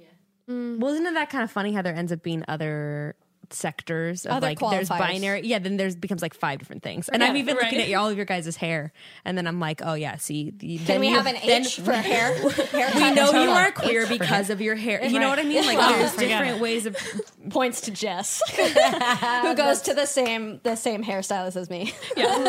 [0.50, 3.16] Well, isn't it that kind of funny how there ends up being other
[3.52, 4.98] sectors of Other like there's qualifiers.
[5.00, 7.94] binary yeah then there's becomes like five different things and i'm Yeah, even looking at
[7.94, 8.92] all of your guys' hair
[9.24, 11.62] and then i'm like oh yeah see the, Can then we you- have an then
[11.62, 12.34] H for hair?
[12.50, 13.48] hair we know you Totally.
[13.48, 16.62] are queer because of your hair you know what i mean like there's forget different
[16.62, 16.96] ways of
[17.50, 21.94] points to Jess, who goes to the same the same hairstylist as me.
[22.16, 22.44] Does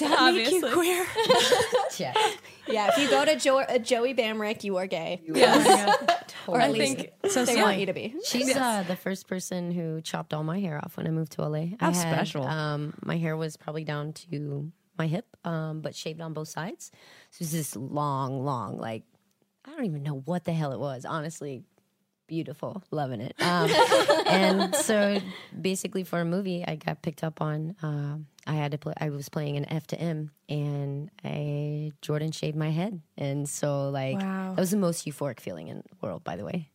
[0.00, 0.60] that Obviously.
[0.60, 1.06] make you queer?
[1.98, 2.14] Yeah.
[2.68, 5.94] yeah, if you go to jo- uh, Joey Bamrick, you are gay, Yes.
[6.46, 8.14] or at I least think So they want you to be.
[8.24, 11.42] She's uh, the first person who chopped all my hair off when I moved to
[11.42, 11.66] LA.
[11.80, 12.44] How I had, special.
[12.46, 16.90] Um, my hair was probably down to my hip, um, but shaved on both sides.
[17.30, 19.04] So it was this long, long, like
[19.64, 21.04] I don't even know what the hell it was.
[21.04, 21.62] Honestly,
[22.26, 23.34] beautiful, loving it.
[23.40, 23.70] Um,
[24.26, 25.20] and so
[25.58, 27.76] basically, for a movie, I got picked up on.
[27.82, 28.94] Um, I had to play.
[28.98, 33.90] I was playing an F to M, and I Jordan shaved my head, and so
[33.90, 34.54] like Wow.
[34.54, 36.24] that was the most euphoric feeling in the world.
[36.24, 36.70] By the way,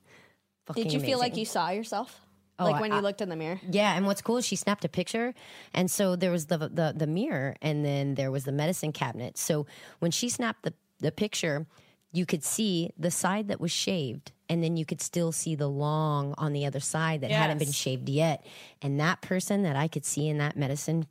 [0.66, 2.23] Fucking Did you feel like you saw yourself,
[2.60, 3.60] Oh, like when I- you looked in the mirror?
[3.70, 5.34] Yeah, and what's cool is she snapped a picture,
[5.74, 9.38] and so there was the the the mirror, and then there was the medicine cabinet.
[9.38, 9.66] So
[10.00, 11.66] when she snapped the the picture,
[12.12, 15.68] you could see the side that was shaved, and then you could still see the
[15.68, 18.46] long on the other side that hadn't been shaved yet.
[18.82, 21.08] And that person that I could see in that medicine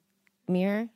[0.48, 0.88] mirror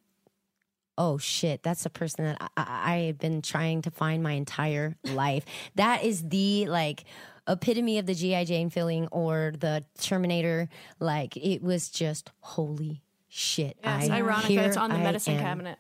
[0.99, 4.33] oh shit, that's a person that I, I, I have been trying to find my
[4.33, 5.45] entire life.
[5.75, 7.05] That is the like
[7.49, 10.69] epitome of the GI Jane feeling or the Terminator.
[11.01, 13.77] Like it was just holy shit.
[13.83, 15.41] Yeah, it's I, ironic here that it's on the I medicine am.
[15.41, 15.79] cabinet.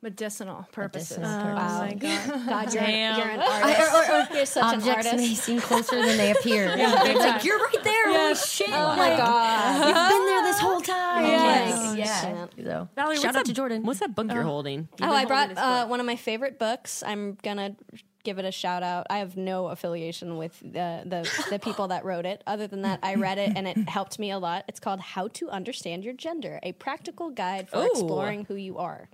[0.00, 1.18] Medicinal purposes.
[1.18, 1.80] Medicinal Oh purposes.
[1.80, 2.46] my god.
[2.48, 3.18] God, you're, Damn.
[3.18, 4.30] you're an artist.
[4.32, 6.68] you're such an Objects may seem closer than they appear.
[6.76, 8.06] it's like you're right there.
[8.16, 8.68] Holy shit!
[8.70, 9.86] Oh my god.
[9.88, 11.24] You've been there this whole time.
[11.26, 11.88] Yes.
[11.90, 12.46] Like, yeah.
[12.54, 12.64] Shit.
[12.64, 13.82] So, Valerie, shout out that- to Jordan.
[13.82, 14.88] What's that book you're holding?
[15.00, 17.02] You've Oh, I brought holding this uh, one of my favorite books.
[17.04, 17.74] I'm gonna
[18.28, 19.06] give it a shout out.
[19.08, 22.42] I have no affiliation with the, the the people that wrote it.
[22.46, 24.66] Other than that, I read it and it helped me a lot.
[24.68, 27.86] It's called "How to Understand Your Gender: A Practical Guide for Ooh.
[27.86, 29.08] Exploring Who You Are."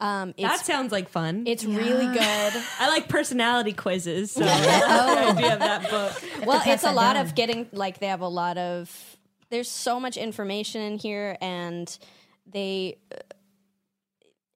[0.00, 1.48] Um, it's that sounds like fun.
[1.48, 2.22] it's really good.
[2.78, 6.46] I like personality quizzes, so I idea of that book.
[6.46, 7.26] well, it's a lot down.
[7.26, 9.16] of getting like they have a lot of.
[9.50, 11.98] There's so much information in here, and
[12.46, 12.98] they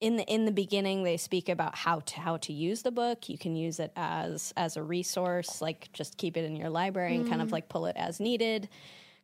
[0.03, 3.29] in the in the beginning they speak about how to how to use the book.
[3.29, 7.15] You can use it as as a resource, like just keep it in your library
[7.15, 8.69] and kind of like pull it as needed.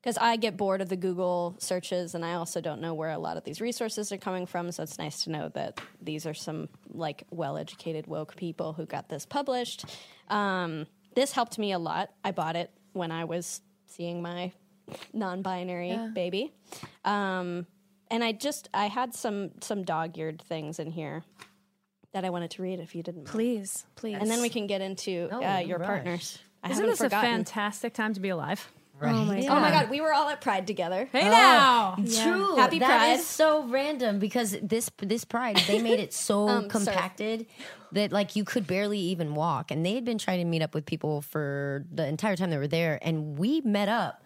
[0.01, 3.19] Because I get bored of the Google searches, and I also don't know where a
[3.19, 4.71] lot of these resources are coming from.
[4.71, 9.09] So it's nice to know that these are some like well-educated woke people who got
[9.09, 9.85] this published.
[10.29, 12.11] Um, this helped me a lot.
[12.23, 14.53] I bought it when I was seeing my
[15.13, 16.53] non-binary baby.
[17.05, 17.67] Um,
[18.11, 21.23] and I just I had some some dog-eared things in here
[22.13, 23.25] that I wanted to read if you didn't.
[23.25, 23.29] mind.
[23.29, 24.17] Please, please.
[24.21, 25.87] And then we can get into No, uh, your rush.
[25.87, 26.39] partners.
[26.63, 28.71] I Isn't haven't this a fantastic time to be alive?
[29.01, 29.15] Right.
[29.15, 31.09] Oh my oh my god, we were all at Pride together.
[31.13, 31.95] Hey now.
[31.97, 32.57] True.
[32.57, 33.13] Happy That Pride.
[33.21, 36.85] is so random because this this pride they made it so Um, sorry.
[36.85, 37.47] compacted
[37.93, 40.75] that like you could barely even walk, and they had been trying to meet up
[40.75, 44.25] with people for the entire time they were there, and we met up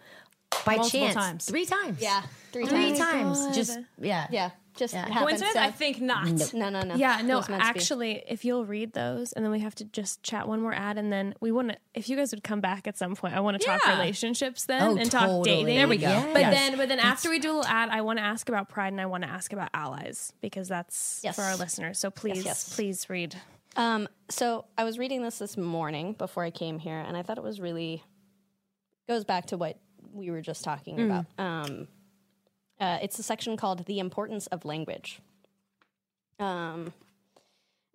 [0.65, 1.45] by Multiple chance times.
[1.45, 2.01] three times.
[2.01, 3.39] Yeah, three three times.
[3.43, 3.55] times.
[3.55, 5.01] Just yeah, Yeah, just Yeah.
[5.01, 5.19] happened.
[5.19, 5.53] Coincidence?
[5.53, 6.53] So- I think not.
[6.53, 6.95] no, no, no.
[6.95, 7.79] Yeah, no, was meant to be.
[7.79, 10.97] actually, if you'll read those and then we have to just chat one more ad
[10.97, 13.39] and then we want to, if you guys would come back at some point, I
[13.41, 13.93] want to talk Yeah.
[13.99, 15.65] relationships then Oh, and talk dating.
[15.75, 16.29] There we go.
[16.33, 16.53] But Yes.
[16.53, 18.93] then, but then after we do a little ad, I want to ask about pride
[18.93, 21.35] and I want to ask about allies because that's Yes.
[21.35, 21.99] for our listeners.
[21.99, 22.73] So please, yes.
[22.75, 23.35] please read.
[23.75, 27.39] Um, so I was reading this this morning before I came here, and I thought
[27.39, 28.03] it was really
[29.07, 29.77] goes back to what
[30.13, 31.25] we were just talking about.
[31.37, 31.87] Um,
[32.79, 35.19] uh, it's a section called "The Importance of Language."
[36.39, 36.93] Um,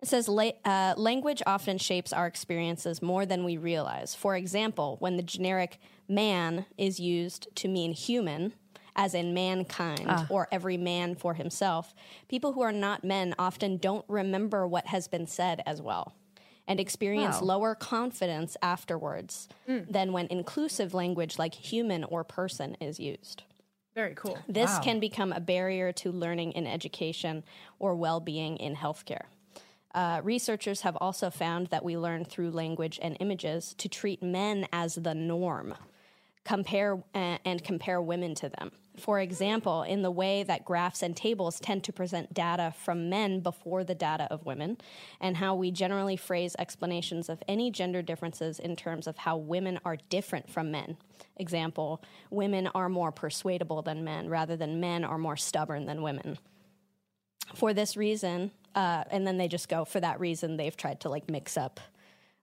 [0.01, 4.15] it says La- uh, language often shapes our experiences more than we realize.
[4.15, 8.53] For example, when the generic man is used to mean human,
[8.95, 11.93] as in mankind or every man for himself,
[12.27, 16.13] people who are not men often don't remember what has been said as well
[16.69, 23.43] and experience lower confidence afterwards than when inclusive language like human or person is used.
[23.95, 24.37] Very cool.
[24.47, 27.43] This can become a barrier to learning in education
[27.79, 29.25] or well being in healthcare.
[29.93, 34.67] Uh, researchers have also found that we learn through language and images to treat men
[34.71, 35.73] as the norm,
[36.45, 38.71] compare uh, and compare women to them.
[38.99, 43.39] For example, in the way that graphs and tables tend to present data from men
[43.39, 44.77] before the data of women,
[45.19, 49.79] and how we generally phrase explanations of any gender differences in terms of how women
[49.85, 50.97] are different from men.
[51.37, 56.37] Example, women are more persuadable than men, rather than men are more stubborn than women
[57.55, 60.57] for this reason, uh, and then they just go for that reason.
[60.57, 61.79] They've tried to like mix up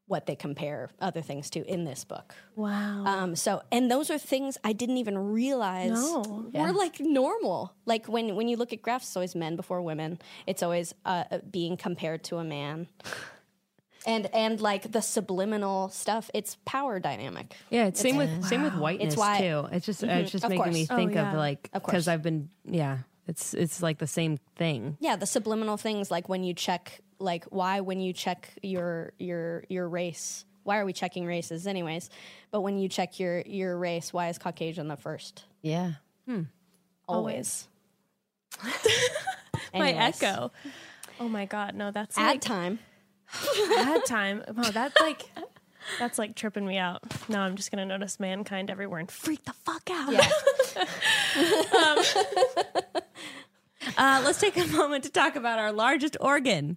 [0.08, 2.34] what they compare other things to in this book.
[2.54, 3.04] Wow.
[3.04, 6.46] Um, so, and those are things I didn't even realize No.
[6.54, 7.74] were like normal.
[7.86, 10.18] Like when when you look at graphs, it's always men before women.
[10.46, 12.86] It's always uh, uh, being compared to a man.
[14.08, 17.56] And, and like the subliminal stuff, it's power dynamic.
[17.70, 19.66] Yeah, it's same with same with whiteness why- too.
[19.72, 20.94] It's just it's just of making me course.
[20.96, 21.32] Oh, think yeah.
[21.32, 22.98] of like because I've been yeah.
[23.26, 24.96] It's it's like the same thing.
[25.00, 29.64] Yeah, the subliminal things like when you check like why when you check your your
[29.68, 32.10] your race, why are we checking races anyways?
[32.50, 35.44] But when you check your your race, why is Caucasian the first?
[35.62, 35.92] yeah.
[37.08, 37.68] Always.
[39.74, 40.50] my echo.
[41.20, 41.74] Oh my God.
[41.76, 42.80] No, that's Ad like time.
[43.78, 44.42] ad time.
[44.56, 45.22] Wow, that's like,
[46.00, 47.02] that's like tripping me out.
[47.28, 50.12] no I'm just going to notice mankind everywhere and freak the fuck out.
[50.12, 50.28] Yeah.
[53.96, 56.76] Uh, let's take a moment to talk about our largest organ,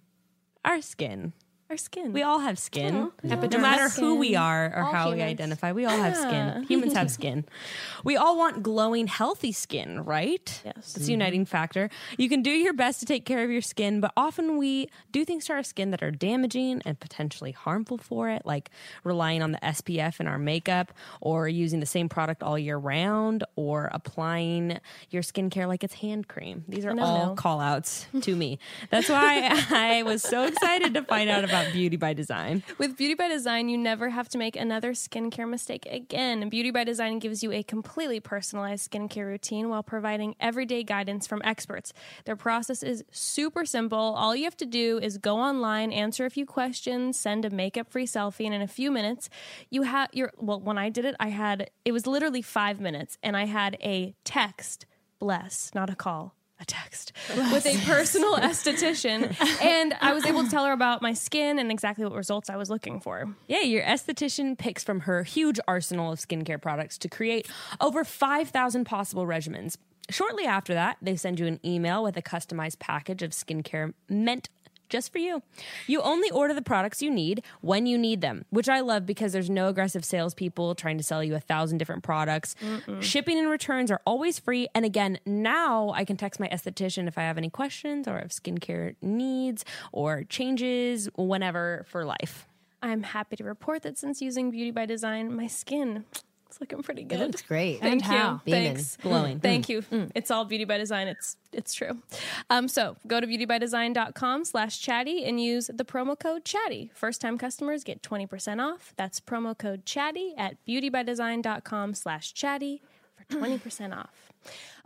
[0.64, 1.32] our skin.
[1.70, 2.12] Our skin.
[2.12, 3.12] We all have skin.
[3.22, 6.64] No matter who we are or All how we identify, we all have skin.
[6.64, 7.44] Humans have skin.
[8.02, 10.62] We all want glowing, healthy skin, right?
[10.64, 10.74] Yes.
[10.94, 11.90] That's the uniting factor.
[12.16, 15.26] You can do your best to take care of your skin, but often we do
[15.26, 18.70] things to our skin that are damaging and potentially harmful for it, like
[19.04, 23.44] relying on the SPF in our makeup or using the same product all year round
[23.54, 24.78] or applying
[25.10, 26.64] your skincare like it's hand cream.
[26.68, 27.34] These are No, all no.
[27.34, 28.58] call outs to me.
[28.88, 32.62] That's why I was so excited to find out about Beauty by Design.
[32.78, 36.48] With Beauty by Design, you never have to make another skincare mistake again.
[36.48, 41.40] Beauty by Design gives you a completely personalized skincare routine while providing everyday guidance from
[41.44, 41.92] experts.
[42.24, 43.98] Their process is super simple.
[43.98, 48.06] All you have to do is go online, answer a few questions, send a makeup-free
[48.06, 49.28] selfie, and in a few minutes,
[49.70, 53.18] you have your well, when I did it, I had it was literally 5 minutes
[53.22, 54.86] and I had a text,
[55.18, 57.12] bless, not a call a text.
[57.36, 61.70] With a personal esthetician and i was able to tell her about my skin and
[61.70, 63.34] exactly what results i was looking for.
[63.48, 67.48] Yeah, your esthetician picks from her huge arsenal of skincare products to create
[67.80, 69.76] over 5,000 possible regimens.
[70.10, 74.48] Shortly after that, they send you an email with a customized package of skincare meant
[74.90, 75.42] just for you.
[75.86, 79.32] You only order the products you need when you need them, which I love because
[79.32, 82.54] there's no aggressive salespeople trying to sell you a thousand different products.
[83.00, 84.68] Shipping and returns are always free.
[84.74, 88.28] And again, now I can text my esthetician if I have any questions or have
[88.30, 92.46] skincare needs or changes whenever for life.
[92.82, 96.04] i'm happy to report that since using beauty by design my skin
[96.50, 97.78] it's looking pretty good It looks great.
[97.80, 98.08] Thank And you.
[98.08, 98.40] how?
[98.44, 98.74] Beaming.
[98.74, 98.96] Thanks.
[98.96, 99.38] Glowing.
[99.38, 99.84] Thank you.
[100.16, 101.06] It's all beauty by design.
[101.06, 102.02] It's it's true.
[102.50, 106.90] Um, so go to beautybydesign.com slash chatty and use the promo code chatty.
[106.92, 108.92] First time customers get 20% off.
[108.96, 112.82] That's promo code chatty at beautybydesign.com slash chatty
[113.16, 114.32] for 20% off.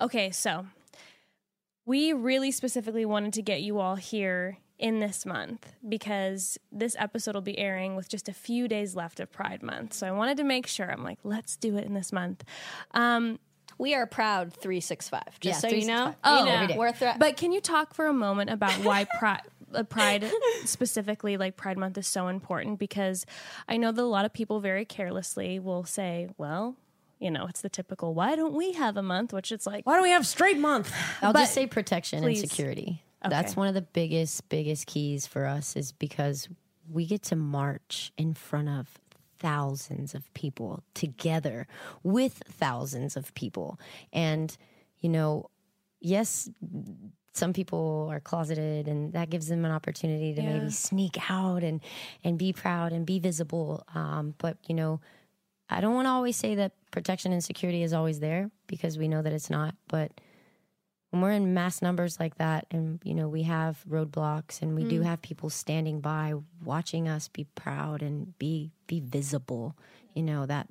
[0.01, 0.67] Okay, so
[1.87, 7.35] we really specifically wanted to get you all here in this month because this episode
[7.35, 9.93] will be airing with just a few days left of Pride Month.
[9.95, 12.45] So I wanted to make sure I'm like, let's do it in this month.
[12.93, 13.39] Um,
[13.79, 15.41] We are proud 365.
[15.41, 16.15] Just Yeah, so you know.
[16.25, 16.77] Oh, You know.
[16.77, 19.43] We're thre- But can you talk for a moment about why Pride,
[19.75, 20.31] uh, Pride
[20.65, 22.79] specifically, like Pride Month, is so important?
[22.79, 23.27] Because
[23.69, 26.77] I know that a lot of people very carelessly will say, "Well,
[27.19, 29.95] you know, it's the typical why don't we have a month?" Which it's like, Why
[29.95, 30.93] don't we have straight month?
[31.23, 32.43] I'll But- just say protection please.
[32.43, 33.03] and security.
[33.25, 33.31] Okay.
[33.31, 36.49] That's one of the biggest, biggest keys for us is because
[36.91, 38.89] we get to march in front of
[39.39, 41.67] thousands of people together
[42.03, 43.79] with thousands of people.
[44.13, 44.55] And,
[44.99, 45.49] you know,
[46.01, 46.49] yes,
[47.33, 50.53] some people are closeted and that gives them an opportunity to Yeah.
[50.53, 51.81] maybe sneak out and,
[52.23, 53.85] and be proud and be visible.
[53.95, 55.01] Um, but, you know,
[55.69, 59.09] I don't want to always say that protection and security is always there because we
[59.09, 59.75] know that it's not.
[59.89, 60.13] But
[61.15, 64.83] when we're in mass numbers like that, and you know we have roadblocks, and we
[64.83, 65.05] do mm.
[65.05, 66.35] have people standing by
[66.65, 69.77] watching us be proud and be be visible,
[70.15, 70.67] you know that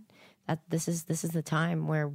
[0.48, 2.11] that this is this is the time where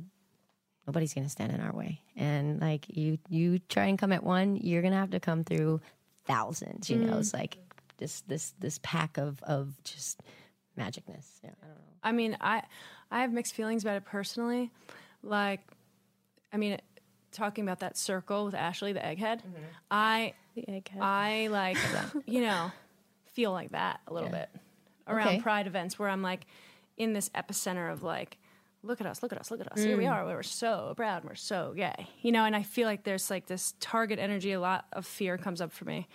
[0.87, 2.03] nobody's going to stand in our way.
[2.17, 5.43] And like you you try and come at one, you're going to have to come
[5.43, 5.81] through
[6.27, 6.91] thousands.
[6.91, 7.21] You know, mm.
[7.21, 7.57] it's like
[7.97, 10.21] this this this pack of of just
[10.79, 11.27] magicness.
[11.43, 11.93] Yeah, I don't know.
[12.03, 12.63] I mean, I
[13.11, 14.71] I have mixed feelings about it personally.
[15.23, 15.61] Like,
[16.53, 16.79] I mean,
[17.33, 19.41] talking about that circle with Ashley, the egghead,
[19.91, 21.01] I the egghead.
[21.01, 21.77] I like,
[22.27, 22.71] you know,
[23.33, 24.49] feel like that a little bit
[25.07, 25.41] around Okay.
[25.41, 26.47] pride events where I'm like
[26.97, 28.39] in this epicenter of like,
[28.83, 29.83] look at us, look at us, look at us.
[29.83, 30.25] Here we are.
[30.25, 31.25] We're so proud.
[31.25, 32.09] We're so gay.
[32.23, 34.53] You know, and I feel like there's like this target energy.
[34.53, 36.09] A lot of fear comes up for me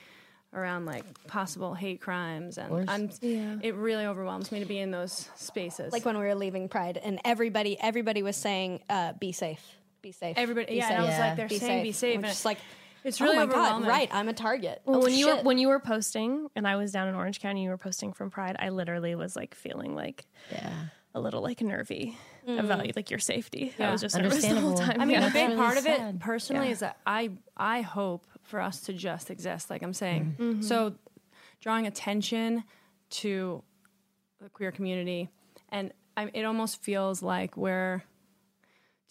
[0.54, 2.88] around like possible hate crimes, and.
[2.90, 3.10] I'm,
[3.64, 5.92] it really overwhelms me to be in those spaces.
[5.92, 9.64] like when we were leaving Pride, and everybody everybody was saying, uh, "Be safe,
[10.04, 11.20] be safe." everybody, be yeah, and I was Yeah.
[11.30, 11.84] like, they're be saying safe.
[11.84, 12.60] be safe, We're and just like,
[13.04, 13.82] it's really oh my overwhelming.
[13.84, 14.10] god, right?
[14.12, 14.82] I'm a target.
[14.86, 17.40] Well, Oh, when you were when you were posting and I was down in Orange
[17.40, 18.56] County, you were posting from Pride.
[18.60, 20.72] I literally was like feeling like Yeah.
[21.16, 22.18] a little like nervy
[22.48, 23.74] about like your safety.
[23.80, 24.94] I was just nervous the whole Understandable.
[24.94, 25.02] time.
[25.02, 25.28] I mean, yeah.
[25.28, 26.72] a big really part of it personally Yeah.
[26.74, 30.36] is that I I hope for us to just exist, like I'm saying.
[30.40, 30.62] Mm-hmm.
[30.62, 30.96] So,
[31.62, 32.64] drawing attention
[33.10, 33.64] to
[34.42, 35.30] the queer community,
[35.70, 38.04] and I, it almost feels like we're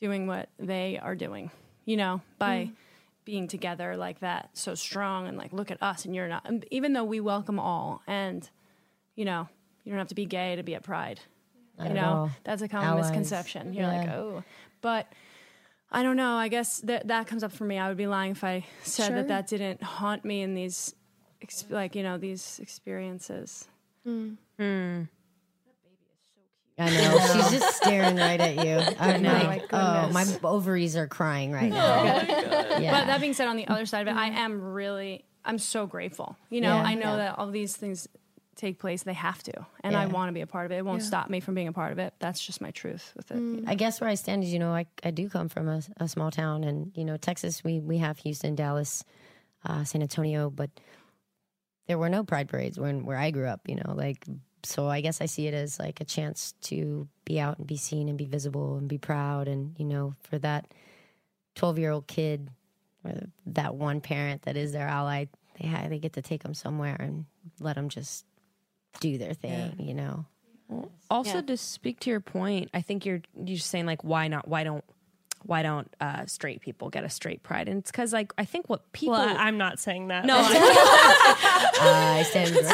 [0.03, 1.51] doing what they are doing,
[1.87, 2.73] you know, by Mm.
[3.24, 6.43] being together like that, so strong, and like look at us, and you're not.
[6.45, 8.51] and even though we welcome all, and
[9.15, 9.49] you know,
[9.85, 11.20] you don't have to be gay to be at Pride.
[11.79, 12.31] Not you know, all.
[12.45, 13.05] that's a common Allies.
[13.05, 13.73] misconception.
[13.74, 14.43] You're like, oh,
[14.81, 15.07] but
[15.91, 16.35] I don't know.
[16.35, 17.79] I guess that that comes up for me.
[17.79, 19.16] I would be lying if I said Sure.
[19.16, 20.95] that that didn't haunt me in these,
[21.41, 23.69] ex- like you know, these experiences.
[26.78, 27.19] I know.
[27.32, 28.94] She's just staring right at you.
[29.01, 32.05] I'm know, like, oh, my ovaries are crying right now.
[32.05, 32.90] Yeah.
[32.93, 35.86] But that being said, on the other side of it, I am really, I'm so
[35.86, 36.36] grateful.
[36.51, 36.82] You know, Yeah.
[36.82, 37.16] I know Yeah.
[37.16, 38.09] that all these things
[38.57, 39.03] take place.
[39.03, 40.12] They have to, and I Yeah.
[40.12, 40.77] want to be a part of it.
[40.77, 42.15] It won't stop me from being a part of it.
[42.19, 43.36] That's just my truth with it.
[43.36, 43.70] you know?
[43.70, 46.07] I guess where I stand is, you know, I, I do come from a, a
[46.09, 47.62] small town, and you know, Texas.
[47.65, 49.05] We we have Houston, Dallas,
[49.65, 50.70] uh, San Antonio, but
[51.86, 53.62] there were no pride parades when where I grew up.
[53.69, 54.24] You know, like
[54.64, 54.89] so.
[54.89, 58.09] I guess I see it as like a chance to be out and be seen
[58.09, 60.66] and be visible and be proud, and you know, for that
[61.55, 62.48] twelve year old kid
[63.05, 63.14] or
[63.47, 65.26] that one parent that is their ally,
[65.60, 67.26] they ha- they get to take them somewhere and
[67.60, 68.24] let them just
[69.01, 69.74] do their thing.
[69.78, 70.26] You know.
[71.10, 71.40] Also, Yeah.
[71.43, 74.48] to speak to your point, I think you're you're just saying like, why not?
[74.48, 74.84] Why don't?
[75.44, 77.69] Why don't uh, straight people get a straight pride?
[77.69, 79.14] And it's because like I think what people.
[79.14, 80.24] Well, I, am not saying that.
[80.24, 82.69] no, I, I stand corrected.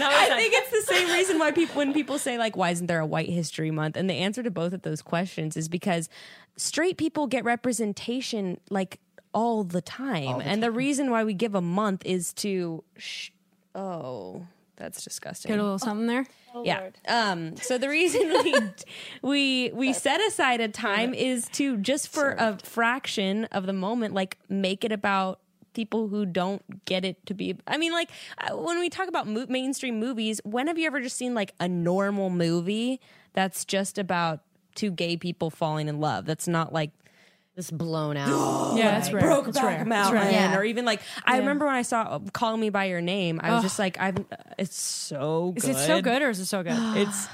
[0.00, 3.00] I think it's the same reason why people when people say like, why isn't there
[3.00, 3.96] a White History Month?
[3.96, 6.08] And the answer to both of those questions is because
[6.56, 9.00] straight people get representation like
[9.32, 12.82] all the time, and the reason why we give a month is to.
[12.96, 13.30] Sh-
[13.74, 14.46] oh,
[14.76, 15.50] that's disgusting.
[15.50, 16.26] Get a little something there.
[16.64, 16.90] Yeah.
[17.08, 17.56] Um.
[17.56, 18.54] So the reason we
[19.22, 24.14] we we set aside a time is to just for a fraction of the moment,
[24.14, 25.40] like make it about
[25.74, 27.56] people who don't get it to be.
[27.66, 31.00] I mean, like uh, when we talk about mo- mainstream movies, when have you ever
[31.00, 33.00] just seen like a normal movie
[33.34, 34.40] that's just about
[34.74, 36.24] two gay people falling in love?
[36.24, 36.90] That's not like
[37.56, 38.76] Just blown out.
[38.76, 39.22] Yeah, that's rare.
[39.22, 39.78] That's rare.
[39.78, 40.56] Brokeback Mountain, Yeah.
[40.56, 43.54] or even like I remember when I saw uh, "Call Me by Your Name," I
[43.54, 44.18] was just like, "I've."
[44.58, 45.70] It's so Is good.
[45.76, 46.72] it so good or is it so good?
[46.96, 47.28] It's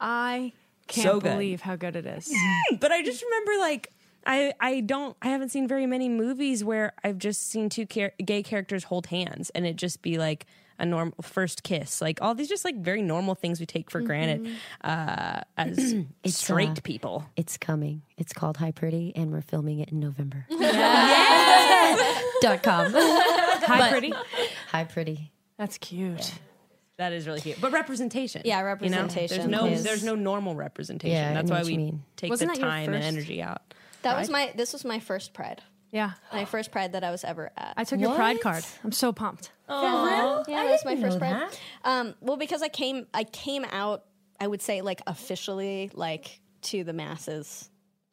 [0.00, 0.52] I
[0.88, 2.32] can't So believe how good it is.
[2.80, 3.88] but I just remember like
[4.26, 8.12] I I don't I haven't seen very many movies where I've just seen two char-
[8.24, 10.46] gay characters hold hands and it just be like
[10.82, 14.00] a normal first kiss like all these just like very normal things we take for
[14.00, 15.94] granted uh, as
[16.24, 17.24] It's, straight uh, people.
[17.36, 18.02] It's coming.
[18.18, 20.46] It's called Hi Pretty, and we're filming it in November.
[22.40, 22.92] Dot com.
[22.94, 24.12] Hi, pretty.
[24.70, 25.30] Hi Pretty.
[25.56, 26.32] That's cute.
[26.96, 28.42] That is really cute, but representation.
[28.44, 28.66] Yeah, you know?
[28.68, 31.16] representation There's no is- there's no normal representation.
[31.16, 32.02] Yeah, That's why we mean.
[32.16, 33.62] take Wasn't the that your time and energy out.
[34.02, 34.52] That was my.
[34.56, 35.62] This was my first pride.
[35.92, 36.12] Yeah.
[36.32, 37.74] My first pride that I was ever at.
[37.76, 38.42] I took your pride What?
[38.42, 38.64] card.
[38.82, 39.52] I'm so pumped.
[39.68, 41.50] yeah, that was my didn't first know pride.
[41.50, 41.58] that.
[41.84, 44.04] Um, well, because I came, I came out.
[44.40, 47.68] I would say like officially, like to the masses,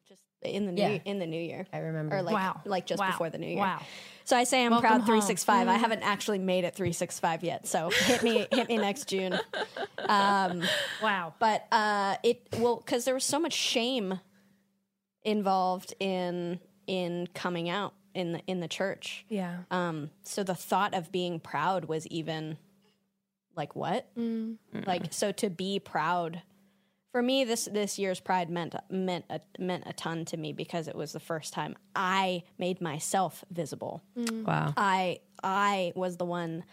[0.08, 1.00] just in the new Yeah.
[1.06, 1.66] in the new year.
[1.74, 2.18] I remember.
[2.18, 2.62] or like Wow.
[2.66, 3.12] like just Wow.
[3.12, 3.58] before the new year.
[3.60, 3.82] Wow.
[4.26, 5.06] So I say I'm Welcome proud home.
[5.08, 5.68] 365.
[5.68, 7.66] I haven't actually made it 365 yet.
[7.68, 9.40] So hit me hit me next June.
[10.08, 11.34] Wow.
[11.40, 14.20] But uh, it well because there was so much shame
[15.24, 19.24] involved in in coming out in the in the church.
[19.30, 19.60] Yeah.
[19.70, 22.58] Um, so the thought of being proud was even
[23.56, 24.08] like what?
[24.88, 26.42] Like so to be proud
[27.12, 30.88] for me this this year's pride meant meant a, meant a ton to me because
[30.88, 34.02] it was the first time I made myself visible.
[34.16, 34.74] Wow.
[34.76, 36.64] I I was the one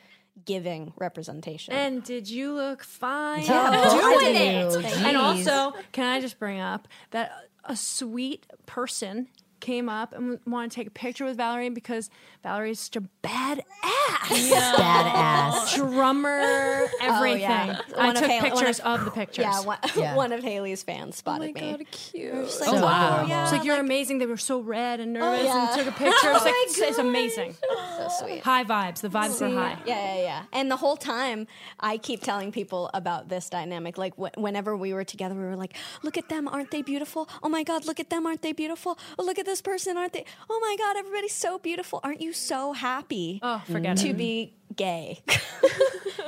[0.46, 1.74] giving representation.
[1.74, 3.44] And did you look fine?
[3.44, 4.98] Yeah, I both it.
[4.98, 5.06] you.
[5.06, 7.32] And also, can I just bring up that
[7.64, 9.28] a sweet person
[9.60, 12.10] came up and wanted to take a picture with Valerie because
[12.42, 14.50] Valerie is such a bad ass.
[14.80, 15.74] badass.
[15.76, 17.40] Drummer, oh, everything.
[17.40, 17.80] yeah.
[17.96, 19.44] I One took Haley- one pictures of- of the pictures.
[19.44, 20.14] yeah, one, Yeah.
[20.14, 21.84] one of Haley's fans spotted oh me.
[21.90, 22.32] cute.
[22.32, 23.06] Just like, So oh, wow.
[23.08, 23.28] adorable.
[23.28, 24.18] yeah, It's like you're amazing.
[24.18, 25.68] They were so red and nervous yeah.
[25.76, 26.32] and took a picture.
[26.36, 27.56] It's like it's, it's amazing.
[27.62, 28.42] so sweet.
[28.42, 29.00] High vibes.
[29.00, 29.78] The vibes are high.
[29.86, 30.42] Yeah, yeah, yeah.
[30.52, 31.46] And the whole time,
[31.80, 33.96] I keep telling people about this dynamic.
[33.98, 37.28] Like wh- whenever we were together, we were like, "Look at them, aren't they beautiful?
[37.42, 38.98] Oh my God, look at them, aren't they beautiful?
[39.18, 40.24] Oh, look at this person, aren't they?
[40.50, 42.00] Oh my God, everybody's so beautiful.
[42.04, 44.16] Aren't you so happy Oh, forget to it.
[44.18, 45.22] be gay?"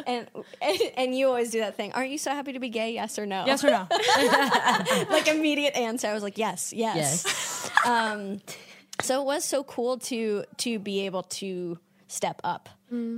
[0.07, 0.27] and,
[0.63, 1.93] and and you always do that thing.
[1.93, 2.93] Aren't you so happy to be gay?
[2.95, 3.45] Yes or no?
[3.47, 3.87] Yes or no?
[5.11, 6.09] like immediate answer.
[6.09, 6.97] I was like, yes, yes.
[6.97, 7.71] Yes.
[7.87, 8.41] Um,
[9.03, 11.79] so it was so cool to to be able to
[12.09, 12.69] step up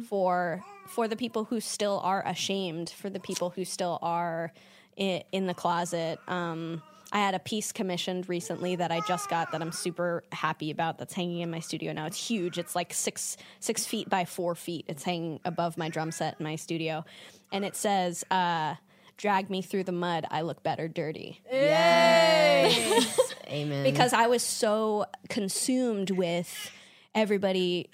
[0.09, 4.52] for for the people who still are ashamed, for the people who still are
[4.97, 6.18] in, in the closet.
[6.28, 6.82] Um,
[7.12, 10.99] I had a piece commissioned recently that I just got that I'm super happy about.
[10.99, 12.07] That's hanging in my studio now.
[12.07, 12.57] It's huge.
[12.59, 14.85] It's like six six feet by four feet.
[14.89, 17.05] It's hanging above my drum set in my studio,
[17.53, 18.24] and it says.
[18.31, 18.74] Uh,
[19.16, 20.24] Drag me through the mud.
[20.31, 23.01] I look better dirty Yay!
[23.51, 23.85] Amen.
[23.85, 26.70] because I was so consumed with
[27.15, 27.91] everybody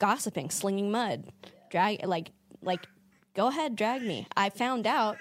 [0.00, 1.30] gossiping, slinging mud,
[1.70, 2.88] drag like like
[3.34, 4.26] go ahead, drag me.
[4.36, 5.16] I found out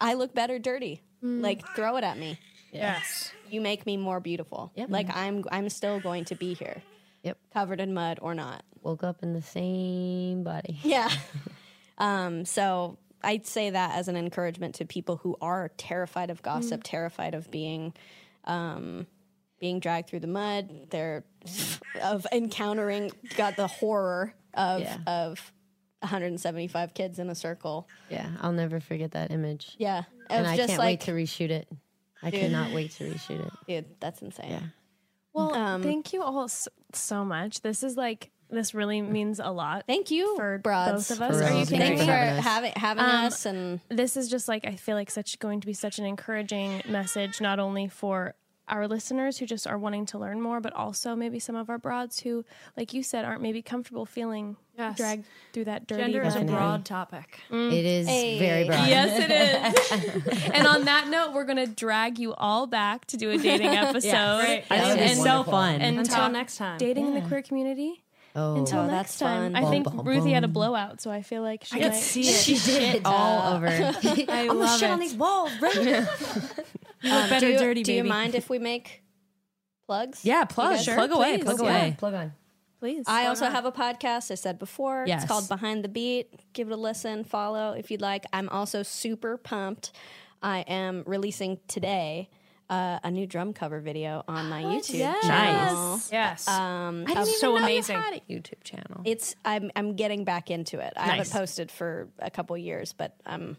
[0.00, 1.02] I look better dirty.
[1.22, 2.38] Like throw it at me.
[2.72, 3.32] yes.
[3.48, 4.72] You make me more beautiful.
[4.76, 4.88] Yep.
[4.90, 6.82] Like I'm I'm still going to be here.
[7.22, 7.38] Yep.
[7.52, 8.64] Covered in mud or not.
[8.82, 10.78] Woke up in the same body.
[10.82, 11.10] Yeah.
[11.98, 16.80] um, so I'd say that as an encouragement to people who are terrified of gossip,
[16.82, 17.92] terrified of being
[18.44, 19.06] um,
[19.60, 20.88] being dragged through the mud.
[20.90, 21.22] They're
[22.02, 24.96] of encountering got the horror of Yeah.
[25.06, 25.52] of
[26.02, 27.88] 175 kids in a circle.
[28.10, 29.74] Yeah, I'll never forget that image.
[29.78, 31.68] Yeah, it and was I just can't like, wait to reshoot it.
[32.22, 32.40] I Dude.
[32.40, 33.52] cannot wait to reshoot it.
[33.66, 34.50] dude, that's insane.
[34.50, 34.60] Yeah.
[35.32, 37.62] Well, Um, thank you all so, so much.
[37.62, 39.84] This is like this really means a lot.
[39.86, 41.08] Thank you For broads.
[41.08, 41.38] both of us.
[41.40, 42.06] For Are you kidding Thanks Thanks me?
[42.06, 42.44] for having us.
[42.44, 45.66] having having Um, us and this is just like I feel like such going to
[45.66, 48.34] be such an encouraging message, not only for
[48.68, 51.78] our listeners who just are wanting to learn more, but also maybe some of our
[51.78, 52.44] broads who,
[52.76, 54.96] like you said, aren't maybe comfortable feeling Yes.
[54.96, 56.02] dragged through that dirty.
[56.02, 56.54] Gender is a Definitely.
[56.56, 57.40] broad topic.
[57.50, 58.38] It is Hey.
[58.38, 58.88] very broad.
[58.88, 60.44] Yes, it is.
[60.54, 63.68] and on that note, we're going to drag you all back to do a dating
[63.68, 64.10] episode.
[64.38, 64.64] Right.
[64.70, 65.80] That would be And- so fun.
[65.82, 66.78] And Until talk next time.
[66.78, 68.02] dating in the queer community.
[68.34, 69.52] oh, Until Oh, next that's time.
[69.52, 69.62] fun.
[69.62, 70.54] I think Bum, bum, Ruthie had a bum.
[70.54, 72.32] blowout, so I feel like she I could might- see it.
[72.32, 73.66] she did it all over.
[73.68, 74.92] I I'm love shit it.
[74.92, 75.76] on these walls, right?
[75.76, 76.06] um,
[77.02, 78.08] better do, you- dirty, do you baby.
[78.08, 79.02] mind if we make
[79.86, 80.24] plugs?
[80.24, 81.44] Yeah, plug, guys- plug away, please.
[81.44, 81.68] plug Yeah.
[81.68, 81.96] away.
[81.98, 82.32] Plug on.
[82.82, 83.04] Please.
[83.06, 84.32] I also have a podcast.
[84.32, 85.04] I said before.
[85.06, 85.22] Yes.
[85.22, 86.52] It's called Behind the Beat.
[86.52, 88.24] Give it a listen, follow if you'd like.
[88.32, 89.92] I'm also super pumped.
[90.42, 92.28] I am releasing today
[92.68, 95.24] uh, a new drum cover video on my YouTube yes.
[95.24, 96.00] channel.
[96.10, 96.48] Yes.
[96.48, 97.98] Um, That's of- so amazing.
[98.00, 99.02] Had a YouTube channel.
[99.04, 100.92] it's I'm I'm getting back into it.
[100.96, 101.16] I Nice.
[101.18, 103.58] haven't posted for a couple years, but I'm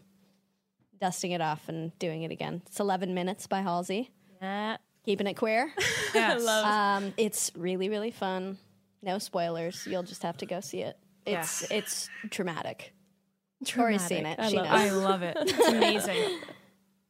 [1.00, 2.60] dusting it off and doing it again.
[2.66, 4.10] It's 11 minutes by Halsey.
[4.42, 4.76] Yeah.
[5.06, 5.72] Keeping it queer.
[6.14, 6.46] yes.
[6.46, 8.58] Um, it's really, really fun.
[9.04, 9.86] No spoilers.
[9.86, 10.96] You'll just have to go see it.
[11.26, 12.92] It's it's traumatic.
[13.64, 14.38] Torii's seen it.
[14.38, 14.80] I she love knows.
[14.80, 15.36] I love it.
[15.40, 16.38] It's amazing.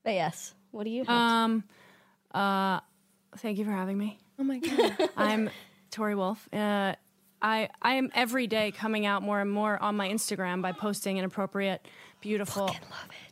[0.02, 1.08] But yes, what do you have?
[1.08, 1.64] Um,
[2.32, 2.80] uh,
[3.38, 4.18] thank you for having me.
[4.38, 5.10] Oh my god.
[5.16, 5.50] I'm
[5.90, 6.48] Torii Wolf.
[6.52, 6.94] Uh,
[7.40, 11.18] I I am every day coming out more and more on my Instagram by posting
[11.18, 11.86] inappropriate,
[12.24, 12.74] beautiful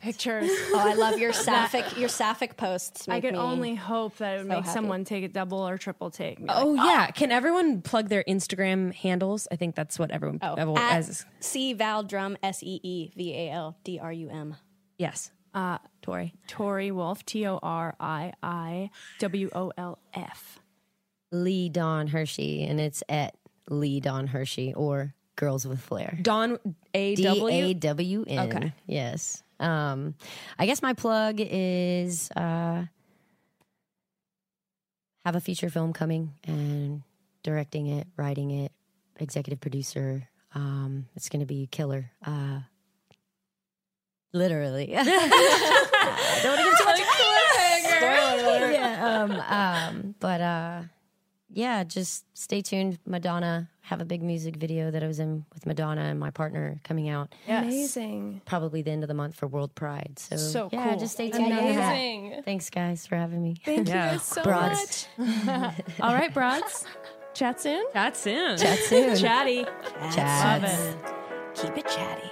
[0.01, 0.49] pictures.
[0.73, 3.09] oh, I love your sapphic your sapphic posts.
[3.09, 4.69] I Make could me, only hope that it would make happy.
[4.69, 6.37] someone take a double or triple take.
[6.37, 9.47] and be Oh like, yeah, can everyone plug their Instagram handles?
[9.51, 10.39] I think that's what everyone.
[10.43, 14.13] oh, everyone at as, C Val Drum S E E V A L D R
[14.13, 14.55] U M.
[14.97, 16.33] yes, uh, Torii.
[16.47, 18.89] Torii Wolf, T O R I I
[19.19, 20.59] W O L F.
[21.31, 23.35] Lee Dawn Hershey, and it's at
[23.69, 26.17] Lee Dawn Hershey or Girls with Flair.
[26.21, 26.59] Dawn
[26.93, 27.73] A D A W.
[27.73, 28.39] W N.
[28.49, 28.73] Okay.
[28.85, 29.43] Yes.
[29.59, 30.15] Um,
[30.59, 32.85] I guess my plug is uh,
[35.25, 37.01] have a feature film coming and
[37.43, 38.71] directing it, writing it,
[39.19, 40.27] executive producer.
[40.53, 42.11] Um, it's going to be killer.
[42.25, 42.59] Uh,
[44.33, 44.87] literally.
[44.93, 46.99] Don't want to give too much
[48.73, 50.81] yeah, um, um, but uh,
[51.53, 52.99] yeah, just stay tuned.
[53.05, 56.79] Madonna have a big music video that I was in with Madonna and my partner
[56.83, 58.41] coming out Amazing.
[58.45, 60.17] probably the end of the month for World Pride.
[60.17, 60.99] So, So yeah, cool.
[60.99, 61.45] just stay tuned.
[61.45, 61.61] on that.
[61.93, 62.43] Amazing.
[62.43, 63.55] Thanks, guys, for having me.
[63.65, 64.05] Thank Yeah.
[64.05, 65.07] you guys so Broads.
[65.17, 65.49] much.
[66.01, 66.85] All right, broads.
[67.33, 67.83] Chat soon.
[67.93, 68.57] Chat soon.
[68.57, 69.17] Chat soon.
[69.17, 69.65] Chatty.
[70.13, 70.61] Chat.
[70.61, 71.55] Love it.
[71.55, 72.31] Keep it chatty.